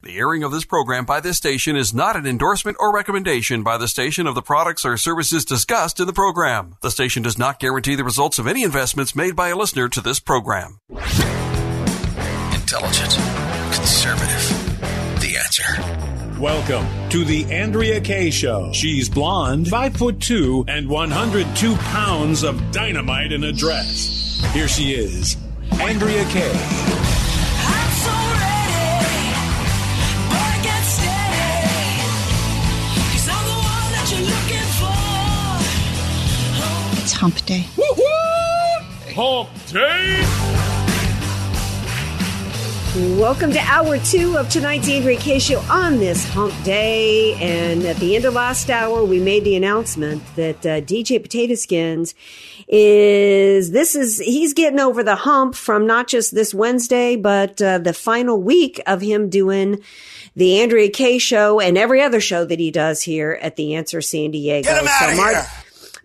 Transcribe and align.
The 0.00 0.16
airing 0.16 0.44
of 0.44 0.52
this 0.52 0.64
program 0.64 1.04
by 1.06 1.18
this 1.18 1.38
station 1.38 1.74
is 1.74 1.92
not 1.92 2.14
an 2.14 2.24
endorsement 2.24 2.76
or 2.78 2.94
recommendation 2.94 3.64
by 3.64 3.76
the 3.78 3.88
station 3.88 4.28
of 4.28 4.36
the 4.36 4.42
products 4.42 4.84
or 4.84 4.96
services 4.96 5.44
discussed 5.44 5.98
in 5.98 6.06
the 6.06 6.12
program. 6.12 6.76
The 6.82 6.92
station 6.92 7.24
does 7.24 7.36
not 7.36 7.58
guarantee 7.58 7.96
the 7.96 8.04
results 8.04 8.38
of 8.38 8.46
any 8.46 8.62
investments 8.62 9.16
made 9.16 9.34
by 9.34 9.48
a 9.48 9.56
listener 9.56 9.88
to 9.88 10.00
this 10.00 10.20
program. 10.20 10.78
Intelligent. 12.54 13.10
Conservative. 13.74 14.78
The 15.20 15.36
answer. 15.36 16.40
Welcome 16.40 16.86
to 17.10 17.24
the 17.24 17.46
Andrea 17.52 18.00
Kaye 18.00 18.30
Show. 18.30 18.72
She's 18.72 19.08
blonde, 19.08 19.66
five 19.66 19.96
foot 19.96 20.20
two, 20.20 20.64
and 20.68 20.88
102 20.88 21.74
pounds 21.74 22.44
of 22.44 22.70
dynamite 22.70 23.32
in 23.32 23.42
a 23.42 23.52
dress. 23.52 24.40
Here 24.52 24.68
she 24.68 24.92
is, 24.92 25.36
Andrea 25.80 26.24
Kaye. 26.26 27.17
Hump 37.18 37.44
day. 37.46 37.66
Hump 39.16 39.48
Day! 39.66 40.24
Welcome 43.18 43.50
to 43.50 43.58
hour 43.58 43.98
two 43.98 44.36
of 44.36 44.48
tonight's 44.48 44.88
Andrea 44.88 45.18
Kaye 45.18 45.40
Show 45.40 45.58
on 45.68 45.98
this 45.98 46.28
hump 46.28 46.54
day. 46.62 47.34
And 47.34 47.82
at 47.86 47.96
the 47.96 48.14
end 48.14 48.24
of 48.24 48.34
last 48.34 48.70
hour, 48.70 49.02
we 49.02 49.18
made 49.18 49.42
the 49.42 49.56
announcement 49.56 50.22
that 50.36 50.64
uh, 50.64 50.80
DJ 50.80 51.20
Potato 51.20 51.56
Skins 51.56 52.14
is, 52.68 53.72
this 53.72 53.96
is, 53.96 54.20
he's 54.20 54.54
getting 54.54 54.78
over 54.78 55.02
the 55.02 55.16
hump 55.16 55.56
from 55.56 55.88
not 55.88 56.06
just 56.06 56.36
this 56.36 56.54
Wednesday, 56.54 57.16
but 57.16 57.60
uh, 57.60 57.78
the 57.78 57.92
final 57.92 58.40
week 58.40 58.80
of 58.86 59.00
him 59.00 59.28
doing 59.28 59.82
the 60.36 60.60
Andrea 60.60 60.88
Kaye 60.88 61.18
Show 61.18 61.58
and 61.58 61.76
every 61.76 62.00
other 62.00 62.20
show 62.20 62.44
that 62.44 62.60
he 62.60 62.70
does 62.70 63.02
here 63.02 63.40
at 63.42 63.56
the 63.56 63.74
Answer 63.74 64.00
San 64.00 64.30
Diego. 64.30 64.68
Get 64.68 64.80
him 64.80 64.88
out 64.88 65.10
of 65.10 65.16
Mar- 65.16 65.34
here. 65.34 65.46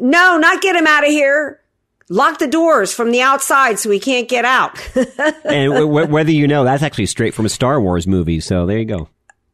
No, 0.03 0.37
not 0.37 0.61
get 0.61 0.75
him 0.75 0.85
out 0.85 1.05
of 1.05 1.09
here. 1.09 1.61
Lock 2.09 2.37
the 2.37 2.47
doors 2.47 2.93
from 2.93 3.11
the 3.11 3.21
outside 3.21 3.79
so 3.79 3.89
he 3.89 4.01
can't 4.01 4.27
get 4.27 4.43
out. 4.43 4.77
and 4.95 5.71
w- 5.71 5.87
w- 5.87 6.07
whether 6.07 6.29
you 6.31 6.45
know, 6.45 6.65
that's 6.65 6.83
actually 6.83 7.05
straight 7.05 7.33
from 7.33 7.45
a 7.45 7.49
Star 7.49 7.79
Wars 7.79 8.05
movie. 8.05 8.41
So 8.41 8.65
there 8.65 8.77
you 8.79 8.85
go. 8.85 9.07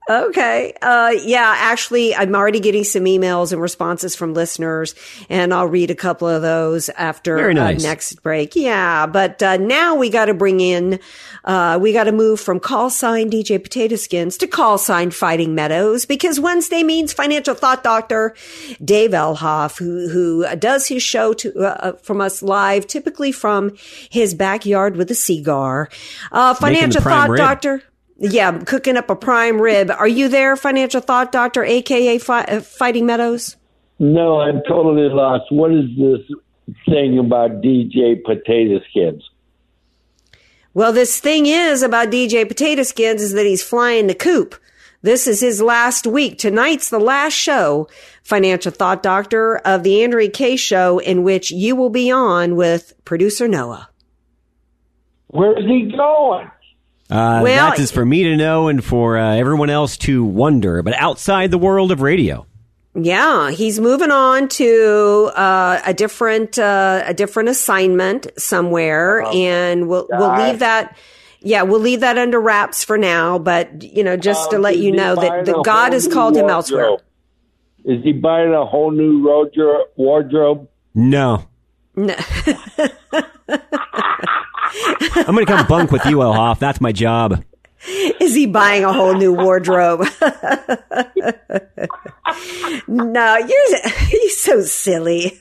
Okay. 0.09 0.73
Uh, 0.81 1.13
yeah, 1.23 1.53
actually, 1.55 2.15
I'm 2.15 2.33
already 2.33 2.59
getting 2.59 2.83
some 2.83 3.03
emails 3.03 3.51
and 3.51 3.61
responses 3.61 4.15
from 4.15 4.33
listeners, 4.33 4.95
and 5.29 5.53
I'll 5.53 5.67
read 5.67 5.91
a 5.91 5.95
couple 5.95 6.27
of 6.27 6.41
those 6.41 6.89
after 6.89 7.35
Very 7.35 7.53
nice. 7.53 7.83
uh, 7.85 7.87
next 7.87 8.23
break. 8.23 8.55
Yeah, 8.55 9.05
but 9.05 9.43
uh, 9.43 9.57
now 9.57 9.93
we 9.93 10.09
got 10.09 10.25
to 10.25 10.33
bring 10.33 10.61
in, 10.61 10.99
uh, 11.45 11.77
we 11.79 11.93
got 11.93 12.05
to 12.05 12.11
move 12.11 12.39
from 12.39 12.59
call 12.59 12.89
sign 12.89 13.29
DJ 13.29 13.61
Potato 13.61 13.95
Skins 13.97 14.35
to 14.37 14.47
call 14.47 14.79
sign 14.79 15.11
Fighting 15.11 15.53
Meadows 15.53 16.05
because 16.05 16.39
Wednesday 16.39 16.81
means 16.81 17.13
financial 17.13 17.53
thought 17.53 17.83
doctor 17.83 18.33
Dave 18.83 19.11
Elhoff, 19.11 19.77
who 19.77 20.09
who 20.09 20.55
does 20.55 20.87
his 20.87 21.03
show 21.03 21.33
to 21.33 21.55
uh, 21.59 21.91
from 21.97 22.19
us 22.19 22.41
live, 22.41 22.87
typically 22.87 23.31
from 23.31 23.75
his 24.09 24.33
backyard 24.33 24.97
with 24.97 25.11
a 25.11 25.15
cigar. 25.15 25.87
Uh, 26.31 26.55
financial 26.55 27.01
thought 27.01 27.37
doctor. 27.37 27.83
Yeah, 28.19 28.59
cooking 28.59 28.97
up 28.97 29.09
a 29.09 29.15
prime 29.15 29.61
rib. 29.61 29.89
Are 29.89 30.07
you 30.07 30.27
there, 30.27 30.55
financial 30.57 30.99
thought 30.99 31.31
doctor, 31.31 31.63
aka 31.63 32.17
Fi- 32.17 32.43
uh, 32.43 32.59
Fighting 32.59 33.05
Meadows? 33.05 33.55
No, 33.97 34.39
I'm 34.39 34.61
totally 34.67 35.09
lost. 35.09 35.45
What 35.51 35.71
is 35.71 35.85
this 35.97 36.21
thing 36.85 37.17
about 37.17 37.61
DJ 37.61 38.21
Potato 38.23 38.81
Skins? 38.89 39.29
Well, 40.73 40.93
this 40.93 41.19
thing 41.19 41.45
is 41.45 41.81
about 41.81 42.09
DJ 42.09 42.47
Potato 42.47 42.83
Skins 42.83 43.21
is 43.21 43.33
that 43.33 43.45
he's 43.45 43.63
flying 43.63 44.07
the 44.07 44.15
coop. 44.15 44.55
This 45.01 45.25
is 45.25 45.39
his 45.39 45.61
last 45.61 46.05
week. 46.05 46.37
Tonight's 46.37 46.89
the 46.89 46.99
last 46.99 47.33
show, 47.33 47.87
financial 48.23 48.71
thought 48.71 49.01
doctor 49.01 49.57
of 49.59 49.83
the 49.83 50.03
Andrea 50.03 50.29
Kaye 50.29 50.57
show, 50.57 50.99
in 50.99 51.23
which 51.23 51.51
you 51.51 51.75
will 51.75 51.89
be 51.89 52.11
on 52.11 52.57
with 52.57 52.93
producer 53.05 53.47
Noah. 53.47 53.89
Where 55.27 55.57
is 55.57 55.65
he 55.65 55.91
going? 55.95 56.51
Uh, 57.09 57.41
Well, 57.43 57.69
that 57.71 57.79
is 57.79 57.91
for 57.91 58.05
me 58.05 58.23
to 58.23 58.35
know 58.37 58.67
and 58.67 58.83
for 58.83 59.17
uh, 59.17 59.35
everyone 59.35 59.69
else 59.69 59.97
to 59.97 60.23
wonder, 60.23 60.83
but 60.83 60.93
outside 60.95 61.49
the 61.51 61.57
world 61.57 61.91
of 61.91 62.01
radio. 62.01 62.45
Yeah, 62.95 63.51
he's 63.51 63.79
moving 63.79 64.11
on 64.11 64.47
to 64.49 65.31
uh, 65.35 65.79
a 65.85 65.93
different 65.93 66.57
uh, 66.59 67.03
a 67.05 67.13
different 67.13 67.49
assignment 67.49 68.27
somewhere, 68.37 69.23
and 69.31 69.87
we'll 69.87 70.07
we'll 70.11 70.35
leave 70.35 70.59
that. 70.59 70.97
Yeah, 71.41 71.61
we'll 71.63 71.79
leave 71.79 72.01
that 72.01 72.17
under 72.17 72.39
wraps 72.41 72.83
for 72.83 72.97
now. 72.97 73.39
But 73.39 73.83
you 73.83 74.03
know, 74.03 74.17
just 74.17 74.49
to 74.51 74.57
Um, 74.57 74.63
let 74.63 74.77
you 74.79 74.91
know 74.91 75.15
that, 75.15 75.29
buying 75.29 75.45
that 75.45 75.63
God 75.63 75.93
has 75.93 76.07
called 76.07 76.35
him 76.35 76.49
elsewhere. 76.49 76.97
Is 77.85 78.03
he 78.03 78.11
buying 78.11 78.53
a 78.53 78.65
whole 78.65 78.91
new 78.91 79.23
wardrobe? 79.23 79.87
wardrobe? 79.95 80.67
No. 80.93 81.45
No. 81.95 82.15
I'm 85.15 85.33
going 85.35 85.45
to 85.45 85.51
come 85.51 85.67
bunk 85.67 85.91
with 85.91 86.05
you, 86.05 86.17
Elhoff. 86.17 86.59
That's 86.59 86.79
my 86.81 86.91
job. 86.91 87.43
Is 88.19 88.35
he 88.35 88.45
buying 88.45 88.83
a 88.83 88.91
whole 88.91 89.13
new 89.15 89.33
wardrobe? 89.33 90.05
no, 92.87 93.37
you're 93.37 93.89
he's 94.07 94.37
so 94.41 94.61
silly. 94.61 95.39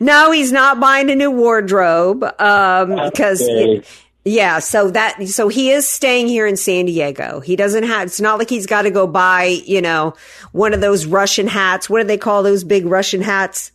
no, 0.00 0.30
he's 0.32 0.52
not 0.52 0.80
buying 0.80 1.10
a 1.10 1.14
new 1.14 1.30
wardrobe 1.30 2.24
um, 2.38 2.96
because 3.10 3.42
Okay. 3.42 3.82
yeah. 4.24 4.58
So 4.58 4.90
that 4.90 5.26
so 5.28 5.48
he 5.48 5.70
is 5.70 5.88
staying 5.88 6.28
here 6.28 6.46
in 6.46 6.56
San 6.56 6.84
Diego. 6.86 7.40
He 7.40 7.56
doesn't 7.56 7.84
have. 7.84 8.08
It's 8.08 8.20
not 8.20 8.38
like 8.38 8.50
he's 8.50 8.66
got 8.66 8.82
to 8.82 8.90
go 8.90 9.06
buy 9.06 9.44
you 9.44 9.80
know 9.80 10.14
one 10.52 10.74
of 10.74 10.80
those 10.80 11.06
Russian 11.06 11.46
hats. 11.46 11.88
What 11.88 12.00
do 12.02 12.06
they 12.06 12.18
call 12.18 12.42
those 12.42 12.64
big 12.64 12.84
Russian 12.86 13.22
hats? 13.22 13.72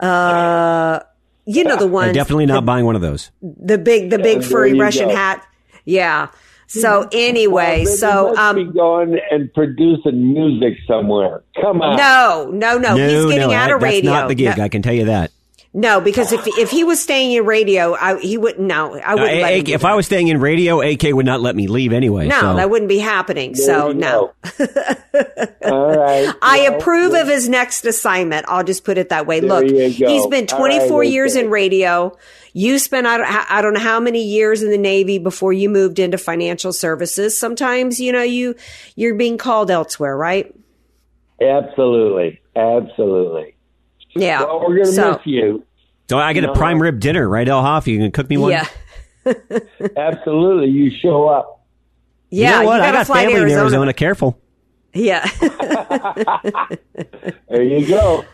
Uh, 0.00 1.00
you 1.48 1.64
know 1.64 1.76
the 1.76 1.86
I'm 1.96 2.12
definitely 2.14 2.46
not 2.46 2.64
buying 2.64 2.84
one 2.84 2.94
of 2.96 3.02
those. 3.02 3.30
the 3.42 3.78
big 3.78 4.10
the 4.10 4.18
big 4.18 4.40
there 4.40 4.48
furry 4.50 4.74
Russian 4.78 5.08
go. 5.08 5.16
hat. 5.16 5.46
Yeah. 5.84 6.28
So 6.70 7.08
anyway, 7.12 7.84
Well, 7.86 7.96
so 7.96 8.26
he 8.28 8.34
must 8.34 8.38
um 8.40 8.56
be 8.56 8.64
going 8.72 9.18
and 9.30 9.52
producing 9.54 10.34
music 10.34 10.74
somewhere. 10.86 11.42
Come 11.58 11.80
on. 11.80 11.96
no, 11.96 12.50
no, 12.52 12.76
no, 12.78 12.94
he's 12.96 13.24
getting 13.24 13.38
no, 13.48 13.54
out 13.54 13.68
that- 13.68 13.76
of 13.76 13.82
radio. 13.82 14.10
That's 14.12 14.20
not 14.22 14.28
the 14.28 14.34
gig. 14.34 14.58
No, 14.58 14.64
I 14.64 14.68
can 14.68 14.82
tell 14.82 14.92
you 14.92 15.06
that. 15.06 15.30
No, 15.74 16.00
because 16.00 16.32
if 16.32 16.46
if 16.58 16.70
he 16.70 16.82
was 16.82 17.00
staying 17.00 17.32
in 17.32 17.44
radio, 17.44 17.94
I, 17.94 18.18
he 18.18 18.36
wouldn't. 18.38 18.66
No, 18.66 18.94
I 18.96 19.12
Uh, 19.12 19.16
wouldn't. 19.16 19.40
let 19.42 19.52
A- 19.52 19.58
him 19.58 19.66
if 19.68 19.80
that. 19.82 19.90
I 19.90 19.94
was 19.94 20.06
staying 20.06 20.28
in 20.28 20.40
radio, 20.40 20.80
AK 20.80 21.02
would 21.12 21.26
not 21.26 21.40
let 21.40 21.54
me 21.54 21.66
leave 21.66 21.92
anyway. 21.92 22.26
no, 22.26 22.40
so. 22.40 22.56
that 22.56 22.70
wouldn't 22.70 22.88
be 22.88 22.98
happening. 22.98 23.52
There 23.52 23.64
so 23.66 23.92
no, 23.92 24.32
All 25.64 25.96
right. 25.96 26.32
I 26.42 26.68
Well, 26.68 26.78
approve 26.78 27.12
well, 27.12 27.22
of 27.22 27.28
his 27.28 27.48
next 27.48 27.84
assignment. 27.84 28.46
I'll 28.48 28.64
just 28.64 28.84
put 28.84 28.98
it 28.98 29.10
that 29.10 29.26
way. 29.26 29.40
There 29.40 29.48
Look, 29.50 29.68
he's 29.70 30.26
been 30.26 30.46
24 30.46 31.00
right, 31.00 31.08
years 31.10 31.36
okay. 31.36 31.44
in 31.44 31.50
radio. 31.50 32.16
You 32.54 32.78
spent 32.78 33.06
I 33.06 33.18
don't, 33.18 33.50
I 33.52 33.60
don't 33.62 33.74
know 33.74 33.80
how 33.80 34.00
many 34.00 34.24
years 34.24 34.62
in 34.62 34.70
the 34.70 34.78
Navy 34.78 35.18
before 35.18 35.52
you 35.52 35.68
moved 35.68 35.98
into 35.98 36.18
financial 36.18 36.72
services. 36.72 37.38
Sometimes 37.38 38.00
you 38.00 38.10
know 38.10 38.22
you 38.22 38.54
you're 38.96 39.14
being 39.14 39.36
called 39.38 39.70
elsewhere, 39.70 40.16
right? 40.16 40.52
Absolutely. 41.40 42.40
Absolutely. 42.56 43.54
Yeah. 44.16 44.42
Well, 44.42 44.60
we're 44.60 44.76
going 44.76 44.86
to 44.86 44.92
so, 44.92 45.12
miss 45.12 45.20
you. 45.26 45.64
So 46.08 46.18
I 46.18 46.32
get 46.32 46.44
a 46.44 46.52
prime 46.54 46.80
rib 46.80 47.00
dinner, 47.00 47.28
right, 47.28 47.46
Elhoff? 47.46 47.86
You 47.86 47.98
can 47.98 48.10
cook 48.10 48.30
me 48.30 48.38
one? 48.38 48.52
Yeah. 48.52 48.66
Absolutely. 49.96 50.68
You 50.70 50.90
show 50.90 51.28
up. 51.28 51.66
Yeah. 52.30 52.56
You 52.56 52.60
know 52.60 52.66
what? 52.66 52.80
I 52.80 52.86
gotta 52.86 52.98
got 52.98 53.06
fly 53.06 53.24
to 53.24 53.30
family 53.30 53.52
in 53.52 53.58
Arizona. 53.58 53.92
Careful. 53.92 54.40
Yeah. 54.94 55.28
There 57.48 57.62
you 57.62 57.86
go. 57.86 58.24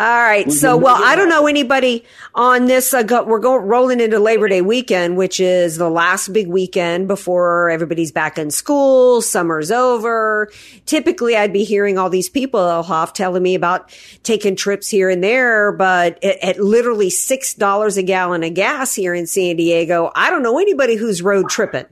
All 0.00 0.06
right. 0.06 0.50
So, 0.52 0.76
well, 0.76 1.02
I 1.02 1.16
don't 1.16 1.28
know 1.28 1.48
anybody 1.48 2.04
on 2.32 2.66
this. 2.66 2.94
Uh, 2.94 3.02
go, 3.02 3.24
we're 3.24 3.40
going 3.40 3.66
rolling 3.66 3.98
into 3.98 4.20
Labor 4.20 4.48
Day 4.48 4.62
weekend, 4.62 5.16
which 5.16 5.40
is 5.40 5.76
the 5.76 5.90
last 5.90 6.32
big 6.32 6.46
weekend 6.46 7.08
before 7.08 7.68
everybody's 7.68 8.12
back 8.12 8.38
in 8.38 8.52
school. 8.52 9.20
Summer's 9.20 9.72
over. 9.72 10.52
Typically, 10.86 11.36
I'd 11.36 11.52
be 11.52 11.64
hearing 11.64 11.98
all 11.98 12.10
these 12.10 12.28
people 12.28 12.60
Elhoff 12.60 13.12
telling 13.12 13.42
me 13.42 13.56
about 13.56 13.90
taking 14.22 14.54
trips 14.54 14.88
here 14.88 15.10
and 15.10 15.24
there, 15.24 15.72
but 15.72 16.22
at, 16.22 16.44
at 16.44 16.60
literally 16.60 17.10
six 17.10 17.52
dollars 17.54 17.96
a 17.96 18.02
gallon 18.04 18.44
of 18.44 18.54
gas 18.54 18.94
here 18.94 19.14
in 19.14 19.26
San 19.26 19.56
Diego, 19.56 20.12
I 20.14 20.30
don't 20.30 20.44
know 20.44 20.60
anybody 20.60 20.94
who's 20.94 21.22
road 21.22 21.48
tripping. 21.48 21.86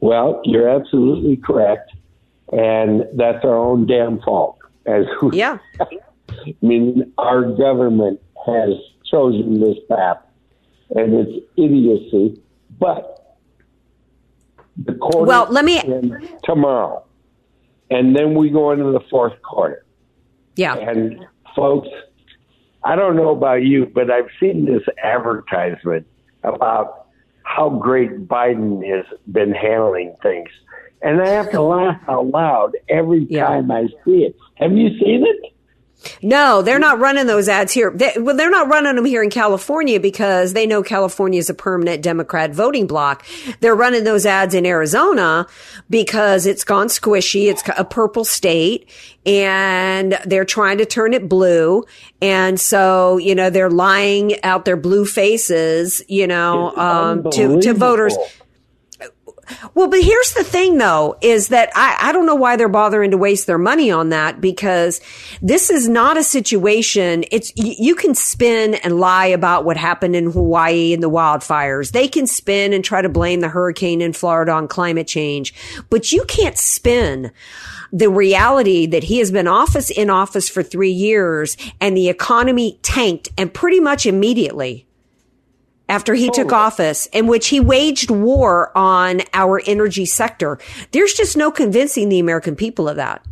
Well, 0.00 0.40
you're 0.42 0.68
absolutely 0.68 1.36
correct, 1.36 1.92
and 2.50 3.04
that's 3.14 3.44
our 3.44 3.56
own 3.56 3.86
damn 3.86 4.20
fault. 4.22 4.58
As 4.84 5.04
we, 5.22 5.38
Yeah. 5.38 5.58
I 6.46 6.54
mean, 6.62 7.12
our 7.18 7.42
government 7.42 8.20
has 8.46 8.70
chosen 9.10 9.60
this 9.60 9.78
path, 9.88 10.18
and 10.94 11.14
it's 11.14 11.46
idiocy. 11.56 12.40
But 12.78 13.36
the 14.76 14.94
quarter 14.94 15.26
Well, 15.26 15.46
let 15.50 15.64
me- 15.64 15.80
tomorrow, 16.44 17.04
and 17.90 18.16
then 18.16 18.34
we 18.34 18.50
go 18.50 18.70
into 18.72 18.90
the 18.92 19.00
fourth 19.10 19.40
quarter. 19.42 19.84
Yeah. 20.56 20.76
And 20.76 21.24
folks, 21.54 21.88
I 22.84 22.96
don't 22.96 23.16
know 23.16 23.30
about 23.30 23.62
you, 23.62 23.86
but 23.86 24.10
I've 24.10 24.28
seen 24.40 24.64
this 24.64 24.82
advertisement 25.02 26.06
about 26.42 27.06
how 27.44 27.68
great 27.70 28.26
Biden 28.28 28.84
has 28.88 29.04
been 29.30 29.52
handling 29.52 30.14
things. 30.22 30.48
And 31.02 31.20
I 31.20 31.28
have 31.28 31.50
to 31.50 31.60
laugh 31.62 32.00
out 32.08 32.26
loud 32.28 32.76
every 32.88 33.26
Yeah. 33.28 33.46
time 33.46 33.70
I 33.70 33.88
see 34.04 34.24
it. 34.24 34.36
Have 34.54 34.72
you 34.76 34.90
seen 34.98 35.24
it? 35.26 35.52
No, 36.22 36.62
they're 36.62 36.78
not 36.78 36.98
running 36.98 37.26
those 37.26 37.48
ads 37.48 37.72
here. 37.72 37.90
They, 37.90 38.12
well, 38.18 38.36
they're 38.36 38.50
not 38.50 38.68
running 38.68 38.96
them 38.96 39.04
here 39.04 39.22
in 39.22 39.30
California 39.30 40.00
because 40.00 40.52
they 40.52 40.66
know 40.66 40.82
California 40.82 41.38
is 41.38 41.50
a 41.50 41.54
permanent 41.54 42.02
Democrat 42.02 42.52
voting 42.52 42.86
block. 42.86 43.24
They're 43.60 43.74
running 43.74 44.04
those 44.04 44.26
ads 44.26 44.54
in 44.54 44.66
Arizona 44.66 45.46
because 45.90 46.46
it's 46.46 46.64
gone 46.64 46.88
squishy. 46.88 47.50
It's 47.50 47.62
a 47.76 47.84
purple 47.84 48.24
state 48.24 48.88
and 49.24 50.18
they're 50.24 50.44
trying 50.44 50.78
to 50.78 50.86
turn 50.86 51.14
it 51.14 51.28
blue. 51.28 51.84
And 52.20 52.58
so, 52.58 53.18
you 53.18 53.34
know, 53.34 53.50
they're 53.50 53.70
lying 53.70 54.42
out 54.44 54.64
their 54.64 54.76
blue 54.76 55.04
faces, 55.04 56.02
you 56.08 56.26
know, 56.26 56.76
um, 56.76 57.30
to, 57.30 57.60
to 57.60 57.74
voters. 57.74 58.16
Well, 59.74 59.88
but 59.88 60.02
here's 60.02 60.32
the 60.34 60.44
thing 60.44 60.78
though, 60.78 61.16
is 61.20 61.48
that 61.48 61.70
I, 61.74 61.96
I 62.00 62.12
don't 62.12 62.26
know 62.26 62.34
why 62.34 62.56
they're 62.56 62.68
bothering 62.68 63.10
to 63.12 63.18
waste 63.18 63.46
their 63.46 63.58
money 63.58 63.90
on 63.90 64.10
that 64.10 64.40
because 64.40 65.00
this 65.40 65.70
is 65.70 65.88
not 65.88 66.16
a 66.16 66.22
situation. 66.22 67.24
It's, 67.30 67.52
y- 67.56 67.76
you 67.78 67.94
can 67.94 68.14
spin 68.14 68.74
and 68.74 68.98
lie 68.98 69.26
about 69.26 69.64
what 69.64 69.76
happened 69.76 70.16
in 70.16 70.30
Hawaii 70.30 70.92
and 70.92 71.02
the 71.02 71.10
wildfires. 71.10 71.92
They 71.92 72.08
can 72.08 72.26
spin 72.26 72.72
and 72.72 72.84
try 72.84 73.02
to 73.02 73.08
blame 73.08 73.40
the 73.40 73.48
hurricane 73.48 74.00
in 74.00 74.12
Florida 74.12 74.52
on 74.52 74.68
climate 74.68 75.06
change, 75.06 75.54
but 75.90 76.12
you 76.12 76.24
can't 76.24 76.58
spin 76.58 77.32
the 77.92 78.08
reality 78.08 78.86
that 78.86 79.04
he 79.04 79.18
has 79.18 79.30
been 79.30 79.46
office 79.46 79.90
in 79.90 80.08
office 80.08 80.48
for 80.48 80.62
three 80.62 80.90
years 80.90 81.56
and 81.80 81.96
the 81.96 82.08
economy 82.08 82.78
tanked 82.82 83.28
and 83.36 83.52
pretty 83.52 83.80
much 83.80 84.06
immediately 84.06 84.86
after 85.92 86.14
he 86.14 86.30
took 86.30 86.52
oh. 86.52 86.56
office 86.56 87.04
in 87.12 87.26
which 87.26 87.48
he 87.48 87.60
waged 87.60 88.10
war 88.10 88.76
on 88.76 89.20
our 89.34 89.60
energy 89.66 90.06
sector. 90.06 90.58
There's 90.92 91.12
just 91.12 91.36
no 91.36 91.50
convincing 91.50 92.08
the 92.08 92.18
American 92.18 92.56
people 92.56 92.88
of 92.88 92.96
that. 92.96 93.22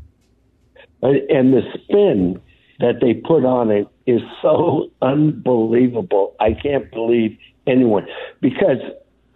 And 1.00 1.16
and 1.30 1.54
the 1.54 1.62
spin 1.74 2.40
that 2.78 3.00
they 3.00 3.14
put 3.14 3.46
on 3.46 3.70
it 3.70 3.88
is 4.06 4.20
so 4.42 4.90
unbelievable. 5.00 6.36
I 6.38 6.52
can't 6.52 6.90
believe 6.90 7.38
anyone 7.66 8.06
because 8.42 8.82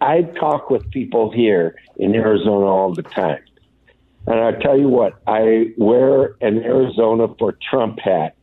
I 0.01 0.21
talk 0.21 0.69
with 0.69 0.87
people 0.91 1.31
here 1.31 1.75
in 1.97 2.13
Arizona 2.13 2.67
all 2.67 2.93
the 2.93 3.03
time. 3.03 3.43
And 4.27 4.39
I 4.39 4.51
tell 4.61 4.77
you 4.77 4.89
what, 4.89 5.13
I 5.25 5.73
wear 5.77 6.35
an 6.41 6.63
Arizona 6.63 7.27
for 7.39 7.57
Trump 7.71 7.99
hat 7.99 8.35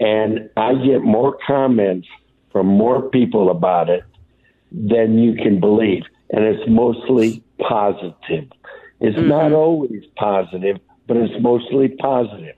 and 0.00 0.50
I 0.56 0.74
get 0.74 1.02
more 1.02 1.38
comments 1.46 2.08
from 2.52 2.66
more 2.66 3.08
people 3.08 3.50
about 3.50 3.88
it 3.88 4.04
than 4.72 5.18
you 5.18 5.34
can 5.34 5.60
believe. 5.60 6.02
And 6.30 6.44
it's 6.44 6.68
mostly 6.68 7.42
positive. 7.58 8.50
It's 9.00 9.18
not 9.18 9.52
always 9.52 10.04
positive, 10.16 10.78
but 11.06 11.16
it's 11.16 11.42
mostly 11.42 11.88
positive. 11.88 12.56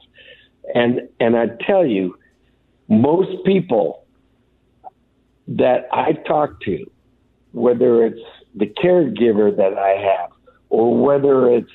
And 0.75 1.09
and 1.21 1.37
I 1.37 1.47
tell 1.67 1.87
you, 1.87 2.17
most 2.89 3.45
people 3.45 4.05
that 5.49 5.89
I 5.93 6.13
talk 6.13 6.61
to, 6.63 6.91
whether 7.53 8.05
it's 8.05 8.21
the 8.55 8.67
caregiver 8.67 9.55
that 9.57 9.79
I 9.79 9.91
have, 9.91 10.31
or 10.69 10.97
whether 10.97 11.51
it's 11.51 11.71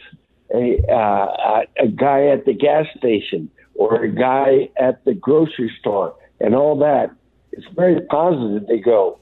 a 0.54 0.80
uh, 0.92 1.62
a 1.78 1.88
guy 1.88 2.28
at 2.28 2.46
the 2.46 2.54
gas 2.54 2.86
station 2.98 3.50
or 3.76 4.04
a 4.04 4.10
guy 4.10 4.70
at 4.78 5.04
the 5.06 5.14
grocery 5.14 5.72
store 5.80 6.16
and 6.40 6.56
all 6.56 6.78
that, 6.80 7.12
it's 7.52 7.68
very 7.76 8.02
positive. 8.02 8.68
They 8.68 8.80
go, 8.80 9.20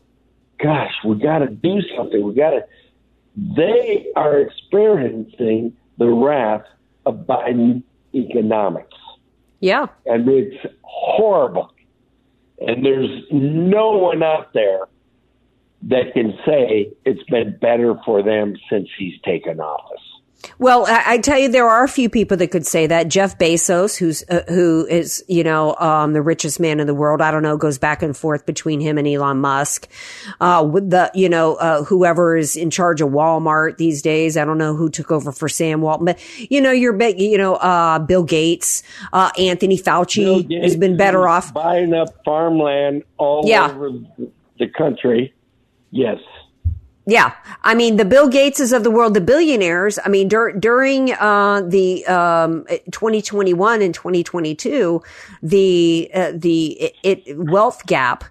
"Gosh, 0.64 0.94
we 1.04 1.16
got 1.16 1.40
to 1.40 1.48
do 1.48 1.82
something. 1.96 2.24
We 2.24 2.34
got 2.34 2.52
to." 2.52 2.66
They 3.36 4.08
are 4.16 4.40
experiencing 4.40 5.76
the 5.98 6.08
wrath 6.08 6.66
of 7.06 7.26
Biden 7.28 7.84
economics 8.16 8.96
Yeah. 9.60 9.88
and 10.06 10.28
it's 10.30 10.66
horrible. 10.84 11.72
And 12.66 12.86
there's 12.86 13.24
no 13.32 13.92
one 13.92 14.24
out 14.24 14.54
there 14.54 14.88
that 15.84 16.14
can 16.14 16.38
say 16.46 16.92
it's 17.06 17.24
been 17.24 17.58
better 17.60 17.96
for 18.06 18.22
them 18.24 18.56
since 18.70 18.88
he's 18.98 19.20
taken 19.22 19.60
office. 19.60 20.13
Well, 20.60 20.86
I, 20.86 21.04
I 21.14 21.18
tell 21.20 21.38
you, 21.40 21.48
there 21.50 21.68
are 21.68 21.84
a 21.84 21.88
few 21.88 22.10
people 22.10 22.36
that 22.38 22.48
could 22.52 22.66
say 22.66 22.88
that. 22.88 23.08
Jeff 23.08 23.38
Bezos, 23.38 23.98
who's 23.98 24.24
uh, 24.30 24.42
who 24.50 24.86
is 24.90 25.24
you 25.28 25.44
know 25.44 25.76
um, 25.76 26.14
the 26.14 26.22
richest 26.22 26.60
man 26.60 26.80
in 26.80 26.88
the 26.88 26.94
world. 26.94 27.22
I 27.22 27.32
don't 27.32 27.44
know, 27.44 27.56
goes 27.58 27.78
back 27.78 28.04
and 28.04 28.16
forth 28.16 28.46
between 28.46 28.80
him 28.82 28.98
and 28.98 29.08
Elon 29.08 29.38
Musk. 29.38 29.88
Uh, 30.42 30.68
with 30.70 30.90
the 30.90 31.10
you 31.14 31.30
know 31.30 31.56
uh, 31.56 31.84
whoever 31.84 32.36
is 32.36 32.56
in 32.56 32.70
charge 32.70 33.00
of 33.02 33.10
Walmart 33.10 33.78
these 33.78 34.02
days. 34.02 34.36
I 34.38 34.44
don't 34.46 34.58
know 34.58 34.76
who 34.76 34.90
took 34.90 35.12
over 35.12 35.32
for 35.32 35.48
Sam 35.48 35.82
Walton, 35.82 36.06
but 36.06 36.20
you 36.52 36.60
know 36.62 36.72
you're 36.72 36.94
big. 36.94 37.20
You 37.22 37.38
know 37.38 37.56
uh, 37.56 38.00
Bill 38.00 38.24
Gates, 38.24 38.84
uh, 39.14 39.32
Anthony 39.38 39.78
Fauci 39.78 40.48
Gates 40.48 40.64
has 40.64 40.76
been 40.76 40.98
better 40.98 41.28
off. 41.28 41.54
buying 41.54 41.94
up 41.94 42.10
farmland 42.26 43.04
all 43.18 43.44
Yeah. 43.48 43.72
over 43.72 43.92
the 44.60 44.68
country. 44.68 45.34
Yes. 45.92 46.20
Yeah. 47.06 47.34
I 47.64 47.76
mean, 47.76 47.98
the 47.98 48.06
Bill 48.06 48.30
Gateses 48.30 48.76
of 48.76 48.84
the 48.84 48.92
world, 48.92 49.14
the 49.14 49.22
billionaires, 49.22 50.00
I 50.04 50.10
mean, 50.10 50.30
dur- 50.30 50.54
during, 50.54 51.12
uh, 51.14 51.62
the, 51.68 52.06
um, 52.06 52.66
2021 52.92 53.82
and 53.82 53.94
2022, 53.94 55.02
the, 55.42 56.10
uh, 56.14 56.32
the, 56.34 56.68
it, 56.82 56.96
it, 57.04 57.38
wealth 57.38 57.86
gap 57.86 58.24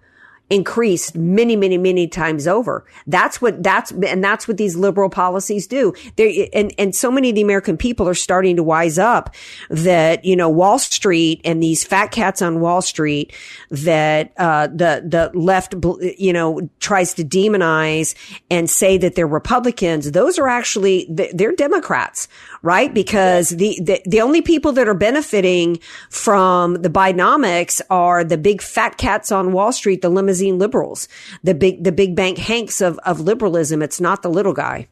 increased 0.53 1.17
many, 1.17 1.57
many, 1.57 1.79
many 1.79 2.07
times 2.07 2.47
over. 2.47 2.85
That's 3.07 3.41
what, 3.41 3.63
that's, 3.63 3.91
and 3.91 4.23
that's 4.23 4.47
what 4.47 4.59
these 4.59 4.77
liberal 4.77 5.09
policies 5.09 5.67
do. 5.67 5.95
They, 6.17 6.51
and, 6.53 6.73
and 6.79 6.95
so 6.95 7.11
many 7.11 7.31
of 7.31 7.35
the 7.35 7.43
American 7.43 7.77
people 7.77 8.09
are 8.09 8.15
starting 8.15 8.57
to 8.57 8.63
wise 8.63 8.99
up 8.99 9.35
that, 9.71 10.25
you 10.25 10.37
know, 10.37 10.51
Wall 10.51 10.79
Street 10.79 11.41
and 11.45 11.63
these 11.63 11.85
fat 11.85 12.09
cats 12.09 12.43
on 12.43 12.61
Wall 12.61 12.83
Street 12.83 13.33
that, 13.71 14.33
uh, 14.37 14.67
the, 14.67 15.03
the 15.07 15.31
left, 15.39 15.75
you 16.19 16.33
know, 16.33 16.69
tries 16.81 17.15
to 17.15 17.25
demonize 17.25 18.15
and 18.51 18.69
say 18.69 18.99
that 18.99 19.15
they're 19.15 19.27
Republicans. 19.27 20.13
Those 20.13 20.39
are 20.39 20.49
actually, 20.49 21.07
they're 21.09 21.53
Democrats, 21.53 22.29
right? 22.63 22.89
Mm-hmm. 22.89 22.95
Because 22.95 23.51
the, 23.51 23.79
the, 23.83 24.01
the 24.07 24.21
only 24.21 24.41
people 24.41 24.73
that 24.73 24.89
are 24.89 24.95
benefiting 24.95 25.79
from 26.11 26.75
the 26.75 26.89
Bidenomics 26.89 27.81
are 27.91 28.25
the 28.25 28.39
big 28.39 28.63
fat 28.63 28.97
cats 28.97 29.31
on 29.31 29.53
Wall 29.53 29.73
Street, 29.73 30.01
the 30.01 30.09
limousine 30.09 30.59
liberals, 30.59 31.09
the 31.43 31.55
big, 31.55 31.85
the 31.85 31.93
big 31.93 32.17
bank 32.17 32.39
hanks 32.39 32.81
of, 32.81 32.99
of 33.01 33.21
liberalism. 33.21 33.83
It's 33.83 34.01
not 34.01 34.23
the 34.23 34.31
little 34.31 34.55
guy. 34.55 34.89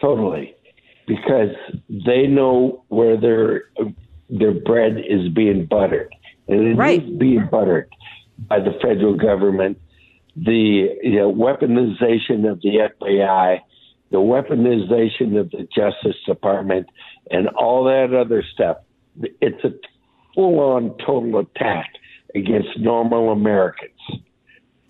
Totally. 0.00 0.54
Because 1.06 1.54
they 1.88 2.26
know 2.26 2.84
where 2.88 3.16
their 3.20 3.64
their 4.28 4.52
bread 4.52 4.96
is 4.98 5.28
being 5.28 5.66
buttered. 5.66 6.14
And 6.48 6.60
it 6.60 6.70
is 6.72 6.76
Right. 6.76 7.18
being 7.18 7.46
buttered 7.50 7.88
by 8.48 8.60
the 8.60 8.72
federal 8.80 9.14
government, 9.14 9.78
the 10.34 10.88
you 11.02 11.16
know, 11.16 11.32
weaponization 11.32 12.50
of 12.50 12.60
the 12.62 12.88
FBI, 13.00 13.60
the 14.12 14.18
weaponization 14.18 15.40
of 15.40 15.50
the 15.50 15.66
Justice 15.74 16.20
Department, 16.26 16.86
and 17.30 17.48
all 17.48 17.84
that 17.84 18.14
other 18.14 18.44
stuff. 18.54 18.76
It's 19.40 19.64
a 19.64 19.70
full 20.34 20.60
on 20.60 20.96
total 21.04 21.40
attack 21.40 21.90
against 22.34 22.78
normal 22.78 23.30
Americans. 23.30 23.90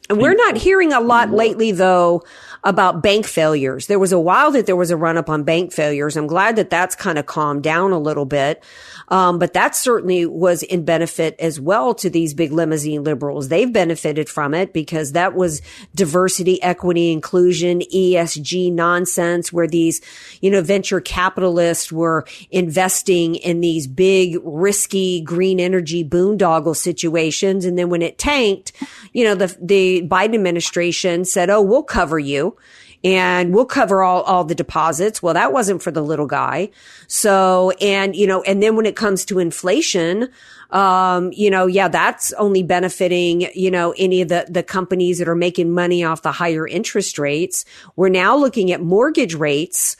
And 0.09 0.19
we're 0.21 0.35
not 0.35 0.57
hearing 0.57 0.93
a 0.93 1.01
lot 1.01 1.31
lately, 1.31 1.73
though, 1.73 2.23
about 2.65 3.03
bank 3.03 3.27
failures. 3.27 3.87
There 3.87 3.99
was 3.99 4.13
a 4.13 4.21
while 4.21 4.53
that 4.53 4.67
there 4.67 4.77
was 4.77 4.91
a 4.91 4.97
run 4.97 5.17
up 5.17 5.29
on 5.29 5.43
bank 5.43 5.73
failures. 5.73 6.17
I'm 6.17 6.27
glad 6.27 6.57
that 6.57 6.71
that's 6.71 6.95
kind 6.95 7.19
of 7.19 7.27
calmed 7.27 7.63
down 7.63 7.93
a 7.93 7.99
little 7.99 8.25
bit. 8.25 8.63
Um, 9.09 9.39
but 9.39 9.53
that 9.53 9.75
certainly 9.75 10.27
was 10.27 10.63
in 10.63 10.85
benefit 10.85 11.37
as 11.39 11.61
well 11.61 11.95
to 11.97 12.09
these 12.09 12.35
big 12.35 12.53
limousine 12.53 13.05
liberals. 13.05 13.49
They've 13.49 13.73
benefited 13.73 14.29
from 14.29 14.55
it 14.55 14.73
because 14.73 15.13
that 15.13 15.35
was 15.35 15.61
diversity, 15.95 16.63
equity, 16.63 17.11
inclusion, 17.11 17.81
ESG 17.93 18.73
nonsense 18.73 19.53
where 19.53 19.67
these, 19.67 20.01
you 20.41 20.51
know, 20.51 20.63
venture 20.63 21.01
capitalists 21.01 21.91
were 21.91 22.25
investing 22.51 23.35
in 23.35 23.61
these 23.61 23.87
big, 23.87 24.39
risky 24.45 25.21
green 25.21 25.59
energy 25.59 26.05
boondoggle 26.05 26.77
situations. 26.77 27.65
And 27.65 27.77
then 27.79 27.91
when 27.91 28.03
it 28.03 28.19
tanked, 28.19 28.73
you 29.13 29.25
know, 29.25 29.35
the, 29.35 29.57
the 29.61 30.02
Biden 30.09 30.35
administration 30.35 31.25
said, 31.25 31.51
Oh, 31.51 31.63
we'll 31.63 31.83
cover 31.83 32.19
you 32.19 32.57
and 33.05 33.53
we'll 33.55 33.67
cover 33.67 34.03
all, 34.03 34.23
all 34.23 34.45
the 34.45 34.55
deposits. 34.55 35.23
Well, 35.23 35.35
that 35.35 35.53
wasn't 35.53 35.83
for 35.83 35.91
the 35.91 36.03
little 36.03 36.27
guy. 36.27 36.71
So, 37.09 37.73
and, 37.81 38.15
you 38.15 38.27
know, 38.27 38.43
and 38.43 38.63
then 38.63 38.77
when 38.77 38.87
it 38.87 38.97
comes 38.97 39.25
to 39.27 39.39
inflation, 39.39 40.29
um, 40.71 41.33
you 41.33 41.51
know, 41.51 41.67
yeah, 41.67 41.89
that's 41.89 42.33
only 42.35 42.63
benefiting, 42.63 43.49
you 43.55 43.71
know, 43.71 43.93
any 43.99 44.23
of 44.23 44.29
the, 44.29 44.47
the 44.49 44.63
companies 44.63 45.19
that 45.19 45.29
are 45.29 45.35
making 45.35 45.73
money 45.73 46.05
off 46.05 46.23
the 46.23 46.33
higher 46.33 46.67
interest 46.67 47.19
rates. 47.19 47.65
We're 47.97 48.09
now 48.09 48.37
looking 48.37 48.73
at 48.73 48.81
mortgage 48.81 49.35
rates, 49.35 49.97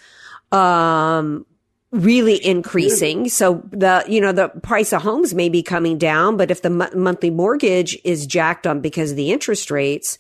um, 0.51 1.45
really 1.93 2.43
increasing. 2.45 3.29
So 3.29 3.63
the, 3.71 4.03
you 4.09 4.21
know, 4.21 4.33
the 4.33 4.49
price 4.49 4.93
of 4.93 5.03
homes 5.03 5.35
may 5.35 5.51
be 5.51 5.63
coming 5.63 5.99
down, 5.99 6.39
but 6.39 6.51
if 6.51 6.63
the 6.63 6.71
monthly 6.71 7.31
mortgage 7.31 7.99
is 8.03 8.27
jacked 8.27 8.67
up 8.67 8.81
because 8.81 9.11
of 9.11 9.17
the 9.17 9.31
interest 9.31 9.71
rates, 9.71 10.17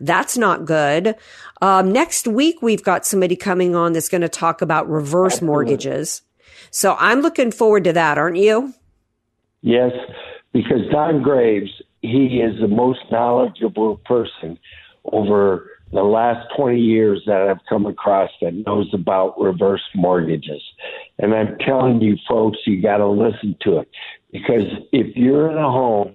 that's 0.00 0.38
not 0.38 0.64
good. 0.64 1.16
Um, 1.60 1.92
next 1.92 2.28
week, 2.28 2.62
we've 2.62 2.82
got 2.82 3.04
somebody 3.04 3.34
coming 3.34 3.74
on 3.74 3.92
that's 3.92 4.08
going 4.08 4.20
to 4.20 4.28
talk 4.28 4.62
about 4.62 4.88
reverse 4.88 5.42
mortgages. 5.42 6.22
So 6.70 6.96
I'm 6.98 7.20
looking 7.22 7.50
forward 7.50 7.84
to 7.84 7.92
that, 7.94 8.18
aren't 8.18 8.36
you? 8.36 8.72
Yes, 9.62 9.92
because 10.52 10.88
Don 10.92 11.22
Graves, 11.22 11.70
he 12.02 12.40
is 12.40 12.60
the 12.60 12.68
most 12.68 13.00
knowledgeable 13.10 13.96
person 14.04 14.58
over 15.04 15.70
the 15.92 16.02
last 16.02 16.46
20 16.56 16.78
years 16.78 17.22
that 17.26 17.42
I've 17.42 17.64
come 17.68 17.86
across 17.86 18.30
that 18.42 18.54
knows 18.66 18.88
about 18.92 19.40
reverse 19.40 19.82
mortgages. 19.94 20.62
And 21.18 21.32
I'm 21.32 21.56
telling 21.58 22.00
you, 22.00 22.16
folks, 22.28 22.58
you 22.66 22.82
got 22.82 22.98
to 22.98 23.08
listen 23.08 23.56
to 23.62 23.78
it 23.78 23.88
because 24.32 24.64
if 24.92 25.16
you're 25.16 25.50
in 25.50 25.56
a 25.56 25.70
home 25.70 26.14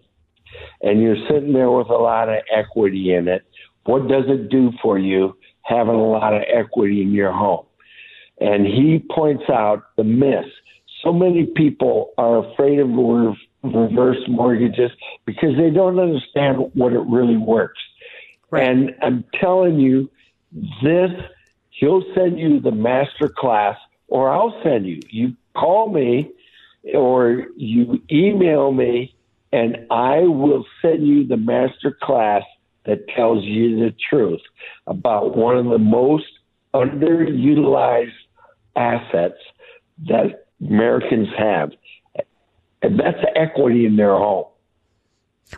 and 0.82 1.02
you're 1.02 1.18
sitting 1.30 1.54
there 1.54 1.72
with 1.72 1.90
a 1.90 1.94
lot 1.94 2.30
of 2.30 2.42
equity 2.54 3.14
in 3.14 3.28
it, 3.28 3.44
what 3.86 4.08
does 4.08 4.26
it 4.28 4.50
do 4.50 4.72
for 4.82 5.00
you 5.00 5.38
having 5.64 5.96
a 5.96 6.10
lot 6.10 6.34
of 6.34 6.44
equity 6.54 7.02
in 7.02 7.12
your 7.12 7.32
home? 7.32 7.66
And 8.40 8.66
he 8.66 9.04
points 9.14 9.44
out 9.50 9.84
the 9.98 10.04
myth 10.04 10.46
so 11.04 11.12
many 11.12 11.48
people 11.56 12.12
are 12.18 12.46
afraid 12.52 12.80
of 12.80 12.90
reverse 13.64 14.18
mortgages 14.28 14.92
because 15.26 15.56
they 15.58 15.70
don't 15.70 16.00
understand 16.00 16.72
what 16.74 16.94
it 16.94 17.02
really 17.08 17.38
works. 17.38 17.80
Right. 18.52 18.70
And 18.70 18.96
I'm 19.02 19.24
telling 19.40 19.80
you, 19.80 20.10
this, 20.84 21.12
he'll 21.70 22.04
send 22.14 22.38
you 22.38 22.60
the 22.60 22.72
master 22.72 23.30
class, 23.30 23.78
or 24.08 24.30
I'll 24.30 24.62
send 24.62 24.86
you. 24.86 25.00
You 25.10 25.36
call 25.56 25.90
me 25.90 26.30
or 26.94 27.48
you 27.56 28.02
email 28.12 28.72
me, 28.72 29.16
and 29.54 29.88
I 29.90 30.20
will 30.20 30.66
send 30.82 31.08
you 31.08 31.26
the 31.26 31.38
master 31.38 31.98
class 32.02 32.44
that 32.86 33.08
tells 33.10 33.44
you 33.44 33.80
the 33.80 33.96
truth 34.10 34.42
about 34.88 35.38
one 35.38 35.58
of 35.58 35.66
the 35.66 35.78
most 35.78 36.26
underutilized 36.74 38.12
assets 38.76 39.38
that 40.08 40.48
Americans 40.60 41.28
have. 41.38 41.72
And 42.82 43.00
that's 43.00 43.20
equity 43.36 43.86
in 43.86 43.96
their 43.96 44.16
home. 44.18 44.46